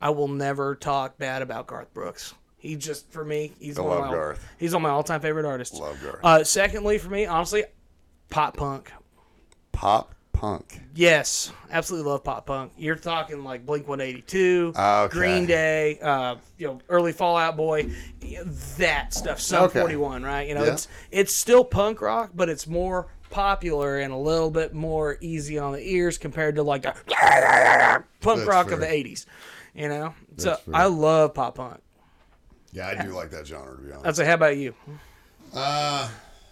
I 0.00 0.10
will 0.10 0.28
never 0.28 0.76
talk 0.76 1.18
bad 1.18 1.42
about 1.42 1.66
Garth 1.66 1.92
Brooks. 1.92 2.34
He 2.58 2.74
just 2.76 3.10
for 3.12 3.24
me, 3.24 3.52
he's 3.60 3.78
I 3.78 3.82
one 3.82 3.92
of 3.92 3.98
love 4.00 4.08
my, 4.10 4.14
Garth. 4.14 4.48
He's 4.58 4.74
on 4.74 4.82
my 4.82 4.90
all-time 4.90 5.20
favorite 5.20 5.46
artists. 5.46 5.78
Love 5.78 5.96
Garth. 6.02 6.20
Uh, 6.24 6.44
secondly, 6.44 6.98
for 6.98 7.08
me, 7.08 7.24
honestly, 7.24 7.64
pop 8.30 8.56
punk. 8.56 8.90
Pop 9.72 10.14
punk. 10.32 10.80
Yes, 10.94 11.52
absolutely 11.70 12.10
love 12.10 12.24
pop 12.24 12.46
punk. 12.46 12.72
You're 12.76 12.96
talking 12.96 13.44
like 13.44 13.64
Blink 13.64 13.86
182, 13.86 14.72
Okay. 14.76 15.12
Green 15.12 15.46
Day, 15.46 15.98
uh, 16.00 16.36
you 16.56 16.66
know, 16.66 16.80
early 16.88 17.12
Fall 17.12 17.36
Out 17.36 17.56
Boy, 17.56 17.90
that 18.78 19.14
stuff. 19.14 19.40
Sum 19.40 19.64
Okay. 19.64 19.78
41, 19.80 20.24
right? 20.24 20.48
You 20.48 20.54
know, 20.56 20.64
Yeah. 20.64 20.72
it's 20.72 20.88
it's 21.12 21.32
still 21.34 21.64
punk 21.64 22.00
rock, 22.00 22.30
but 22.34 22.48
it's 22.48 22.66
more 22.66 23.06
popular 23.30 23.98
and 23.98 24.12
a 24.12 24.16
little 24.16 24.50
bit 24.50 24.74
more 24.74 25.16
easy 25.20 25.58
on 25.58 25.72
the 25.74 25.80
ears 25.92 26.18
compared 26.18 26.56
to 26.56 26.62
like 26.64 26.82
the 26.82 26.94
punk 28.20 28.38
That's 28.40 28.48
rock 28.48 28.70
of 28.72 28.80
the 28.80 28.86
80s. 28.86 29.26
You 29.74 29.88
know, 29.88 30.14
so 30.38 30.50
That's 30.50 30.62
fair. 30.62 30.74
I 30.74 30.86
love 30.86 31.34
pop 31.34 31.54
punk. 31.54 31.80
Yeah, 32.72 32.88
I 32.88 33.02
do 33.02 33.10
like 33.12 33.30
that 33.30 33.46
genre 33.46 33.76
to 33.76 33.82
be 33.82 33.90
honest. 33.92 34.06
I'd 34.06 34.16
say, 34.16 34.26
how 34.26 34.34
about 34.34 34.56
you? 34.56 34.74
Uh, 35.54 36.08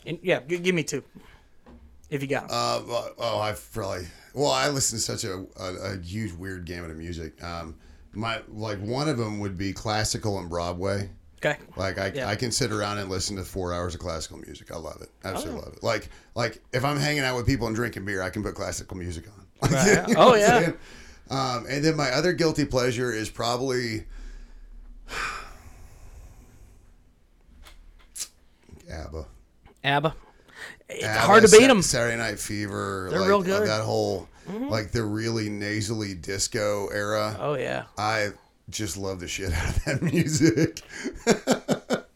And, 0.06 0.18
yeah, 0.22 0.40
g- 0.46 0.58
give 0.58 0.74
me 0.74 0.82
two, 0.82 1.02
if 2.10 2.22
you 2.22 2.28
got 2.28 2.48
them. 2.48 2.56
uh, 2.56 2.80
well, 2.88 3.10
oh, 3.18 3.38
I've 3.40 3.72
probably. 3.72 4.06
Well, 4.34 4.50
I 4.50 4.68
listen 4.68 4.98
to 4.98 5.02
such 5.04 5.24
a, 5.24 5.44
a, 5.58 5.94
a 5.94 5.98
huge 6.02 6.32
weird 6.32 6.64
gamut 6.64 6.90
of 6.90 6.96
music. 6.96 7.42
Um, 7.42 7.74
my 8.12 8.40
like 8.48 8.78
one 8.78 9.08
of 9.08 9.18
them 9.18 9.40
would 9.40 9.58
be 9.58 9.72
classical 9.74 10.38
and 10.38 10.48
Broadway. 10.48 11.10
okay. 11.44 11.58
Like 11.76 11.98
I, 11.98 12.12
Yeah. 12.14 12.28
I 12.28 12.34
can 12.36 12.50
sit 12.50 12.72
around 12.72 12.96
and 12.98 13.10
listen 13.10 13.36
to 13.36 13.44
four 13.44 13.74
hours 13.74 13.94
of 13.94 14.00
classical 14.00 14.38
music. 14.38 14.72
I 14.72 14.76
love 14.78 15.02
it. 15.02 15.10
Absolutely 15.24 15.60
Oh. 15.60 15.64
love 15.64 15.74
it. 15.74 15.82
Like 15.82 16.08
like 16.34 16.62
if 16.72 16.82
I'm 16.84 16.96
hanging 16.98 17.24
out 17.24 17.36
with 17.36 17.46
people 17.46 17.66
and 17.66 17.76
drinking 17.76 18.04
beer, 18.06 18.22
I 18.22 18.30
can 18.30 18.42
put 18.42 18.54
classical 18.54 18.96
music 18.96 19.24
on. 19.28 19.46
Right. 19.70 19.86
you 20.08 20.14
know 20.14 20.20
Oh, 20.30 20.34
yeah. 20.34 20.72
Um, 21.28 21.66
and 21.68 21.84
then 21.84 21.96
my 21.96 22.10
other 22.10 22.32
guilty 22.32 22.64
pleasure 22.64 23.12
is 23.12 23.28
probably 23.28 24.04
ABBA. 28.91 29.26
ABBA. 29.84 30.14
It's 30.89 31.05
ABBA, 31.05 31.18
hard 31.20 31.45
to 31.45 31.51
beat 31.51 31.66
them. 31.66 31.82
Saturday 31.82 32.16
Night 32.16 32.39
Fever. 32.39 33.09
They're 33.11 33.20
like, 33.20 33.28
real 33.28 33.43
good. 33.43 33.62
Mm-hmm. 33.62 33.66
That 33.66 33.82
whole 33.84 34.28
like 34.70 34.93
the 34.93 35.03
really 35.03 35.49
nasally 35.49 36.14
disco 36.14 36.89
era. 36.89 37.37
Oh, 37.41 37.55
yeah. 37.55 37.84
I 37.99 38.28
just 38.70 38.97
love 38.97 39.20
the 39.20 39.28
shit 39.28 39.53
out 39.55 39.68
of 39.76 39.84
that 39.84 40.03
music. 40.03 40.82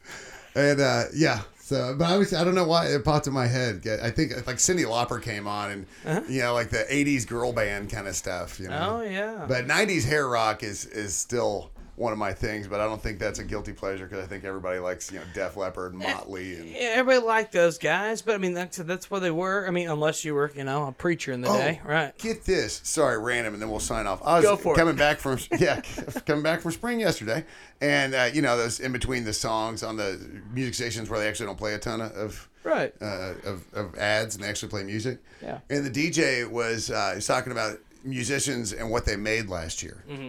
and 0.54 0.80
uh, 0.80 1.04
yeah, 1.14 1.40
so 1.60 1.94
but 1.98 2.06
I 2.08 2.16
was 2.18 2.32
I 2.34 2.44
don't 2.44 2.54
know 2.54 2.66
why 2.66 2.86
it 2.86 3.04
popped 3.04 3.26
in 3.26 3.32
my 3.32 3.46
head. 3.46 3.86
I 4.02 4.10
think 4.10 4.32
like 4.46 4.56
Cyndi 4.56 4.84
Lauper 4.84 5.22
came 5.22 5.46
on 5.46 5.70
and 5.70 5.86
Uh-huh. 6.06 6.20
you 6.28 6.42
know 6.42 6.54
like 6.54 6.70
the 6.70 6.84
'80s 6.90 7.26
girl 7.26 7.52
band 7.52 7.90
kind 7.90 8.06
of 8.08 8.14
stuff. 8.16 8.58
You 8.60 8.68
know, 8.68 9.00
Oh, 9.00 9.02
yeah. 9.08 9.44
but 9.48 9.66
'90s 9.66 10.04
hair 10.04 10.28
rock 10.28 10.62
is 10.62 10.86
is 10.86 11.14
still 11.16 11.70
one 12.00 12.12
of 12.12 12.18
my 12.18 12.32
things. 12.32 12.66
But 12.66 12.80
I 12.80 12.86
don't 12.86 13.00
think 13.02 13.18
that's 13.18 13.38
a 13.38 13.44
guilty 13.44 13.72
pleasure 13.72 14.06
because 14.06 14.24
I 14.24 14.26
think 14.26 14.44
everybody 14.44 14.78
likes 14.78 15.12
you 15.12 15.18
know 15.18 15.24
Def 15.34 15.56
Leppard, 15.56 15.94
Motley, 15.94 16.54
and 16.56 16.68
Yeah, 16.70 16.92
everybody 16.94 17.24
liked 17.26 17.52
those 17.52 17.76
guys, 17.78 18.22
but 18.22 18.34
I 18.34 18.38
mean 18.38 18.54
that's 18.54 18.78
that's 18.78 19.10
where 19.10 19.20
they 19.20 19.30
were. 19.30 19.66
I 19.66 19.70
mean, 19.70 19.88
unless 19.88 20.24
you 20.24 20.34
were, 20.34 20.50
you 20.56 20.64
know, 20.64 20.86
a 20.86 20.92
preacher 20.92 21.30
in 21.32 21.42
the 21.42 21.48
Oh, 21.48 21.56
day, 21.56 21.80
right? 21.84 22.16
Get 22.18 22.44
this. 22.44 22.80
Sorry, 22.84 23.18
random, 23.18 23.52
and 23.54 23.62
then 23.62 23.70
we'll 23.70 23.80
sign 23.80 24.06
off. 24.06 24.20
I 24.24 24.36
was 24.36 24.44
Go 24.44 24.56
for 24.56 24.74
it. 24.74 24.78
coming 24.78 24.96
back 24.96 25.18
from 25.18 25.38
yeah, 25.58 25.82
coming 26.26 26.42
back 26.42 26.62
from 26.62 26.72
spring 26.72 27.00
yesterday, 27.00 27.44
and 27.80 28.14
uh, 28.14 28.30
you 28.32 28.40
know 28.42 28.56
those 28.56 28.80
in 28.80 28.92
between 28.92 29.24
the 29.24 29.32
songs 29.34 29.82
on 29.82 29.96
the 29.96 30.18
music 30.52 30.74
stations 30.74 31.10
where 31.10 31.20
they 31.20 31.28
actually 31.28 31.46
don't 31.46 31.58
play 31.58 31.74
a 31.74 31.78
ton 31.78 32.00
of 32.00 32.48
Right. 32.62 32.92
uh, 33.00 33.32
of, 33.46 33.64
of 33.72 33.94
ads 33.96 34.34
and 34.34 34.44
they 34.44 34.48
actually 34.48 34.68
play 34.68 34.82
music. 34.82 35.18
Yeah. 35.42 35.60
And 35.70 35.82
the 35.84 35.90
DJ 35.90 36.46
was 36.50 36.90
uh, 36.90 37.12
he's 37.14 37.26
talking 37.26 37.52
about 37.52 37.78
musicians 38.04 38.72
and 38.74 38.90
what 38.90 39.04
they 39.06 39.16
made 39.16 39.48
last 39.48 39.82
year, 39.82 40.04
Mm-hmm. 40.10 40.28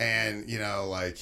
And 0.00 0.48
you 0.50 0.58
know 0.58 0.88
like 0.88 1.18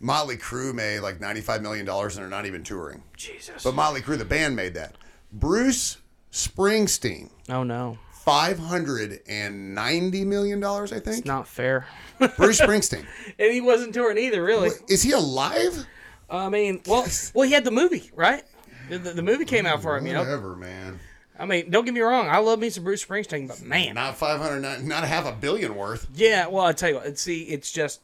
Motley 0.00 0.36
Crue 0.36 0.74
made 0.74 1.00
like 1.00 1.20
ninety 1.20 1.40
five 1.40 1.62
million 1.62 1.86
dollars 1.86 2.16
and 2.16 2.22
they're 2.24 2.30
not 2.30 2.46
even 2.46 2.64
touring, 2.64 3.02
Jesus. 3.16 3.62
but 3.62 3.74
Motley 3.74 4.00
Crue 4.00 4.18
the 4.18 4.24
band 4.24 4.56
made 4.56 4.74
that. 4.74 4.96
Bruce 5.32 5.98
Springsteen 6.32 7.30
oh 7.48 7.62
no, 7.62 7.98
five 8.12 8.58
hundred 8.58 9.20
and 9.28 9.74
ninety 9.74 10.24
million 10.24 10.58
dollars, 10.60 10.92
I 10.92 10.98
think. 11.00 11.18
It's 11.18 11.26
not 11.26 11.46
fair. 11.46 11.86
Bruce 12.36 12.60
Springsteen 12.60 13.04
and 13.38 13.52
he 13.52 13.60
wasn't 13.60 13.94
touring 13.94 14.18
either, 14.18 14.42
really. 14.42 14.70
is 14.88 15.02
he 15.02 15.12
alive? 15.12 15.86
I 16.30 16.48
mean, 16.48 16.80
well, 16.86 17.06
well, 17.34 17.46
he 17.46 17.52
had 17.52 17.64
the 17.64 17.70
movie, 17.70 18.10
right? 18.14 18.42
The, 18.88 18.98
the, 18.98 19.10
the 19.12 19.22
movie 19.22 19.44
came 19.44 19.66
out 19.66 19.82
for 19.82 19.96
him, 19.96 20.06
you 20.06 20.14
know. 20.14 20.20
Whatever, 20.20 20.56
man. 20.56 20.98
I 21.38 21.46
mean, 21.46 21.70
don't 21.70 21.84
get 21.84 21.92
me 21.94 22.00
wrong, 22.00 22.28
I 22.28 22.38
love 22.38 22.58
me 22.58 22.70
some 22.70 22.82
Bruce 22.84 23.04
Springsteen, 23.04 23.46
but 23.48 23.60
man, 23.62 23.94
Not 23.94 24.16
five 24.16 24.40
hundred, 24.40 24.84
not 24.84 25.04
a 25.04 25.06
half 25.06 25.26
a 25.26 25.32
billion 25.32 25.74
worth. 25.74 26.06
yeah. 26.14 26.46
Well, 26.46 26.64
I 26.64 26.72
tell 26.72 26.88
you 26.90 26.94
what, 26.96 27.18
see, 27.18 27.42
it's 27.42 27.70
just 27.72 28.00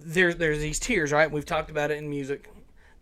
there's 0.00 0.36
there's 0.36 0.58
these 0.60 0.78
tiers, 0.78 1.12
right? 1.12 1.30
We've 1.30 1.44
talked 1.44 1.70
about 1.70 1.90
it 1.90 1.98
in 1.98 2.08
music. 2.08 2.48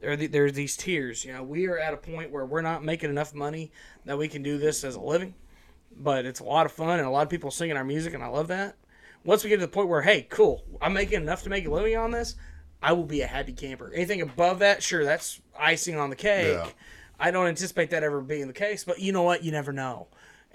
there 0.00 0.12
are 0.12 0.16
the, 0.16 0.26
there's 0.26 0.52
these 0.52 0.76
tiers. 0.76 1.24
You 1.24 1.32
know, 1.32 1.42
we 1.42 1.66
are 1.66 1.78
at 1.78 1.94
a 1.94 1.96
point 1.96 2.30
where 2.30 2.46
we're 2.46 2.62
not 2.62 2.84
making 2.84 3.10
enough 3.10 3.34
money 3.34 3.72
that 4.04 4.18
we 4.18 4.28
can 4.28 4.42
do 4.42 4.58
this 4.58 4.84
as 4.84 4.94
a 4.94 5.00
living, 5.00 5.34
but 5.96 6.24
it's 6.24 6.40
a 6.40 6.44
lot 6.44 6.66
of 6.66 6.72
fun 6.72 6.98
and 6.98 7.06
a 7.06 7.10
lot 7.10 7.22
of 7.22 7.30
people 7.30 7.50
singing 7.50 7.76
our 7.76 7.84
music, 7.84 8.14
and 8.14 8.22
I 8.22 8.28
love 8.28 8.48
that. 8.48 8.76
Once 9.24 9.42
we 9.42 9.50
get 9.50 9.56
to 9.56 9.62
the 9.62 9.68
point 9.68 9.88
where, 9.88 10.02
hey, 10.02 10.26
cool, 10.30 10.64
I'm 10.80 10.92
making 10.92 11.20
enough 11.20 11.42
to 11.42 11.50
make 11.50 11.66
a 11.66 11.70
living 11.70 11.96
on 11.96 12.10
this, 12.10 12.36
I 12.82 12.92
will 12.92 13.04
be 13.04 13.22
a 13.22 13.26
happy 13.26 13.52
camper. 13.52 13.92
Anything 13.92 14.20
above 14.20 14.60
that, 14.60 14.82
sure, 14.82 15.04
that's 15.04 15.40
icing 15.58 15.96
on 15.96 16.10
the 16.10 16.16
cake. 16.16 16.56
Yeah. 16.56 16.68
I 17.18 17.32
don't 17.32 17.48
anticipate 17.48 17.90
that 17.90 18.04
ever 18.04 18.20
being 18.20 18.46
the 18.46 18.52
case, 18.52 18.84
but 18.84 19.00
you 19.00 19.12
know 19.12 19.24
what? 19.24 19.42
You 19.42 19.50
never 19.50 19.72
know. 19.72 20.06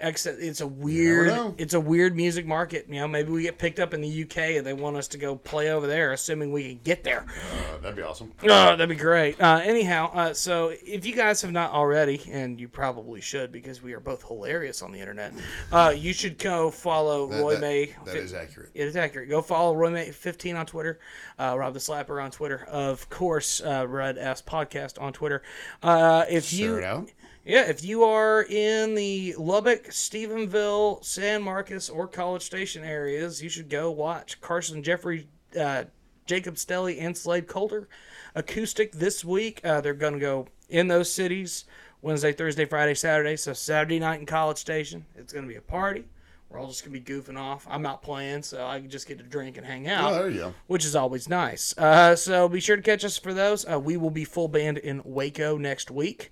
Except 0.06 0.38
it's 0.40 0.60
a 0.60 0.66
weird, 0.66 1.54
it's 1.58 1.72
a 1.74 1.80
weird 1.80 2.14
music 2.14 2.46
market. 2.46 2.86
You 2.88 2.96
know, 3.00 3.08
maybe 3.08 3.30
we 3.32 3.42
get 3.42 3.58
picked 3.58 3.80
up 3.80 3.94
in 3.94 4.00
the 4.02 4.22
UK 4.24 4.36
and 4.56 4.66
they 4.66 4.74
want 4.74 4.96
us 4.96 5.08
to 5.08 5.18
go 5.18 5.34
play 5.36 5.70
over 5.70 5.86
there, 5.86 6.12
assuming 6.12 6.52
we 6.52 6.68
can 6.74 6.80
get 6.84 7.04
there. 7.04 7.24
Uh, 7.26 7.78
that'd 7.78 7.96
be 7.96 8.02
awesome. 8.02 8.32
Oh, 8.42 8.46
that'd 8.46 8.88
be 8.88 8.94
great. 8.94 9.40
Uh, 9.40 9.60
anyhow, 9.64 10.10
uh, 10.12 10.34
so 10.34 10.72
if 10.84 11.06
you 11.06 11.14
guys 11.14 11.40
have 11.42 11.52
not 11.52 11.70
already, 11.72 12.20
and 12.30 12.60
you 12.60 12.68
probably 12.68 13.20
should 13.20 13.50
because 13.50 13.82
we 13.82 13.94
are 13.94 14.00
both 14.00 14.26
hilarious 14.28 14.82
on 14.82 14.92
the 14.92 15.00
internet, 15.00 15.32
uh, 15.72 15.94
you 15.96 16.12
should 16.12 16.38
go 16.38 16.70
follow 16.70 17.26
That- 17.28 17.40
Roy 17.42 17.52
that- 17.54 17.60
May. 17.60 17.94
that 18.04 18.16
is 18.16 18.34
accurate. 18.34 18.70
It 18.74 18.86
is 18.86 18.96
accurate. 18.96 19.28
Go 19.30 19.40
follow 19.40 19.74
Roy 19.74 19.90
May 19.90 20.10
15 20.10 20.56
on 20.56 20.66
Twitter, 20.66 20.98
uh, 21.38 21.54
Rob 21.58 21.72
the 21.72 21.80
Slapper 21.80 22.22
on 22.22 22.30
Twitter, 22.30 22.64
of 22.70 23.08
course, 23.08 23.60
uh, 23.62 23.86
Red 23.88 24.18
Ass 24.18 24.42
Podcast 24.42 25.00
on 25.00 25.12
Twitter. 25.12 25.42
Uh, 25.82 26.24
if 26.28 26.44
Share 26.46 26.58
you 26.60 26.76
it 26.76 26.84
out. 26.84 27.10
Yeah, 27.44 27.62
if 27.68 27.84
you 27.84 28.04
are 28.04 28.42
in 28.42 28.94
the 28.94 29.34
Lubbock, 29.38 29.88
Stephenville, 29.88 31.04
San 31.04 31.42
Marcos, 31.42 31.90
or 31.90 32.08
College 32.08 32.42
Station 32.42 32.84
areas, 32.84 33.42
you 33.42 33.50
should 33.50 33.68
go 33.68 33.90
watch 33.90 34.40
Carson 34.40 34.82
Jeffrey, 34.82 35.28
uh, 35.58 35.84
Jacob 36.26 36.54
Stelly, 36.54 37.02
and 37.02 37.16
Slade 37.16 37.46
Coulter 37.46 37.88
acoustic 38.34 38.92
this 38.92 39.24
week. 39.24 39.60
Uh, 39.62 39.80
they're 39.80 39.92
going 39.92 40.14
to 40.14 40.20
go 40.20 40.46
in 40.70 40.88
those 40.88 41.12
cities 41.12 41.66
Wednesday, 42.00 42.32
Thursday, 42.32 42.64
Friday, 42.64 42.94
Saturday. 42.94 43.36
So 43.36 43.52
Saturday 43.52 43.98
night 43.98 44.20
in 44.20 44.26
College 44.26 44.58
Station, 44.58 45.04
it's 45.14 45.32
going 45.32 45.44
to 45.44 45.48
be 45.48 45.56
a 45.56 45.62
party. 45.62 46.04
We're 46.54 46.60
all 46.60 46.68
just 46.68 46.84
to 46.84 46.90
be 46.90 47.00
goofing 47.00 47.36
off. 47.36 47.66
I'm 47.68 47.82
not 47.82 48.00
playing, 48.00 48.44
so 48.44 48.64
I 48.64 48.78
can 48.78 48.88
just 48.88 49.08
get 49.08 49.18
to 49.18 49.24
drink 49.24 49.56
and 49.56 49.66
hang 49.66 49.88
out 49.88 50.12
Oh, 50.12 50.14
there 50.14 50.30
you 50.30 50.38
go. 50.38 50.54
which 50.68 50.84
is 50.84 50.94
always 50.94 51.28
nice. 51.28 51.76
Uh, 51.76 52.14
so 52.14 52.48
be 52.48 52.60
sure 52.60 52.76
to 52.76 52.82
catch 52.82 53.04
us 53.04 53.18
for 53.18 53.34
those. 53.34 53.68
Uh, 53.68 53.80
we 53.80 53.96
will 53.96 54.10
be 54.10 54.24
full 54.24 54.46
band 54.46 54.78
in 54.78 55.02
Waco 55.04 55.58
next 55.58 55.90
week, 55.90 56.30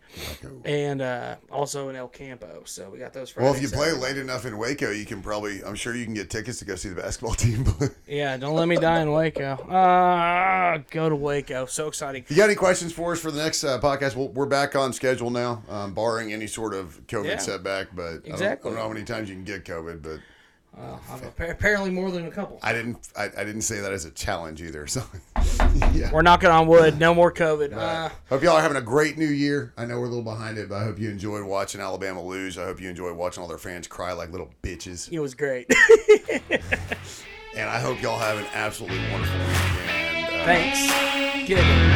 and 0.64 1.02
uh, 1.02 1.36
also 1.50 1.88
in 1.88 1.96
El 1.96 2.06
Campo. 2.06 2.62
So 2.66 2.88
we 2.88 2.98
got 2.98 3.12
those. 3.12 3.30
Friday, 3.30 3.46
Well, 3.46 3.56
if 3.56 3.62
you 3.62 3.68
play 3.68 3.88
Saturday. 3.88 4.00
late 4.00 4.16
enough 4.18 4.46
in 4.46 4.56
Waco, 4.58 4.90
you 4.92 5.04
can 5.04 5.22
probably. 5.22 5.64
I'm 5.64 5.74
sure 5.74 5.96
you 5.96 6.04
can 6.04 6.14
get 6.14 6.30
tickets 6.30 6.60
to 6.60 6.64
go 6.64 6.76
see 6.76 6.90
the 6.90 7.02
basketball 7.02 7.34
team. 7.34 7.66
Yeah, 8.06 8.36
don't 8.36 8.54
let 8.54 8.68
me 8.68 8.76
die 8.76 9.00
in 9.02 9.10
Waco. 9.10 9.54
Uh, 9.54 10.78
go 10.90 11.08
to 11.08 11.16
Waco. 11.16 11.66
So 11.66 11.88
exciting. 11.88 12.24
you 12.28 12.36
got 12.36 12.44
any 12.44 12.54
questions 12.54 12.92
for 12.92 13.12
us 13.12 13.18
for 13.20 13.32
the 13.32 13.42
next 13.42 13.64
uh, 13.64 13.80
podcast, 13.80 14.14
we'll, 14.14 14.28
we're 14.28 14.46
back 14.46 14.76
on 14.76 14.92
schedule 14.92 15.30
now, 15.30 15.62
um, 15.68 15.94
barring 15.94 16.32
any 16.32 16.46
sort 16.46 16.74
of 16.74 17.00
COVID 17.08 17.24
Yeah. 17.24 17.38
setback. 17.38 17.88
But 17.94 18.02
I 18.02 18.10
don't- 18.12 18.26
Exactly. 18.26 18.70
I 18.70 18.74
don't, 18.74 18.76
know 18.82 18.88
how 18.88 18.92
many 18.92 19.04
times 19.04 19.28
you 19.28 19.34
can 19.34 19.44
get 19.44 19.64
COVID, 19.64 20.02
but 20.02 20.11
Uh, 20.76 20.96
appa- 21.10 21.50
apparently 21.50 21.90
more 21.90 22.10
than 22.10 22.26
a 22.26 22.30
couple. 22.30 22.58
I 22.62 22.72
didn't. 22.72 23.08
I, 23.16 23.24
I 23.36 23.44
didn't 23.44 23.62
say 23.62 23.80
that 23.80 23.92
as 23.92 24.04
a 24.06 24.10
challenge 24.10 24.62
either. 24.62 24.86
So 24.86 25.02
yeah. 25.92 26.10
We're 26.12 26.22
knocking 26.22 26.48
on 26.48 26.66
wood. 26.66 26.98
No 26.98 27.14
more 27.14 27.30
COVID. 27.32 27.74
Uh, 27.74 28.08
hope 28.28 28.42
y'all 28.42 28.56
are 28.56 28.62
having 28.62 28.78
a 28.78 28.82
great 28.82 29.18
new 29.18 29.26
year. 29.26 29.72
I 29.76 29.84
know 29.84 29.98
we're 30.00 30.06
a 30.06 30.08
little 30.08 30.24
behind 30.24 30.56
it, 30.58 30.68
but 30.68 30.76
I 30.76 30.84
hope 30.84 30.98
you 30.98 31.10
enjoyed 31.10 31.44
watching 31.44 31.80
Alabama 31.80 32.22
lose. 32.24 32.56
I 32.56 32.64
hope 32.64 32.80
you 32.80 32.88
enjoyed 32.88 33.16
watching 33.16 33.42
all 33.42 33.48
their 33.48 33.58
fans 33.58 33.86
cry 33.86 34.12
like 34.12 34.30
little 34.30 34.50
bitches. 34.62 35.10
it 35.12 35.18
was 35.20 35.34
great. 35.34 35.70
And 37.54 37.68
I 37.68 37.80
hope 37.80 38.00
y'all 38.00 38.18
have 38.18 38.38
an 38.38 38.46
absolutely 38.54 38.98
wonderful 39.10 39.38
weekend. 39.38 40.26
Uh, 40.26 40.44
Thanks. 40.46 41.46
Get 41.46 41.58
it. 41.58 41.91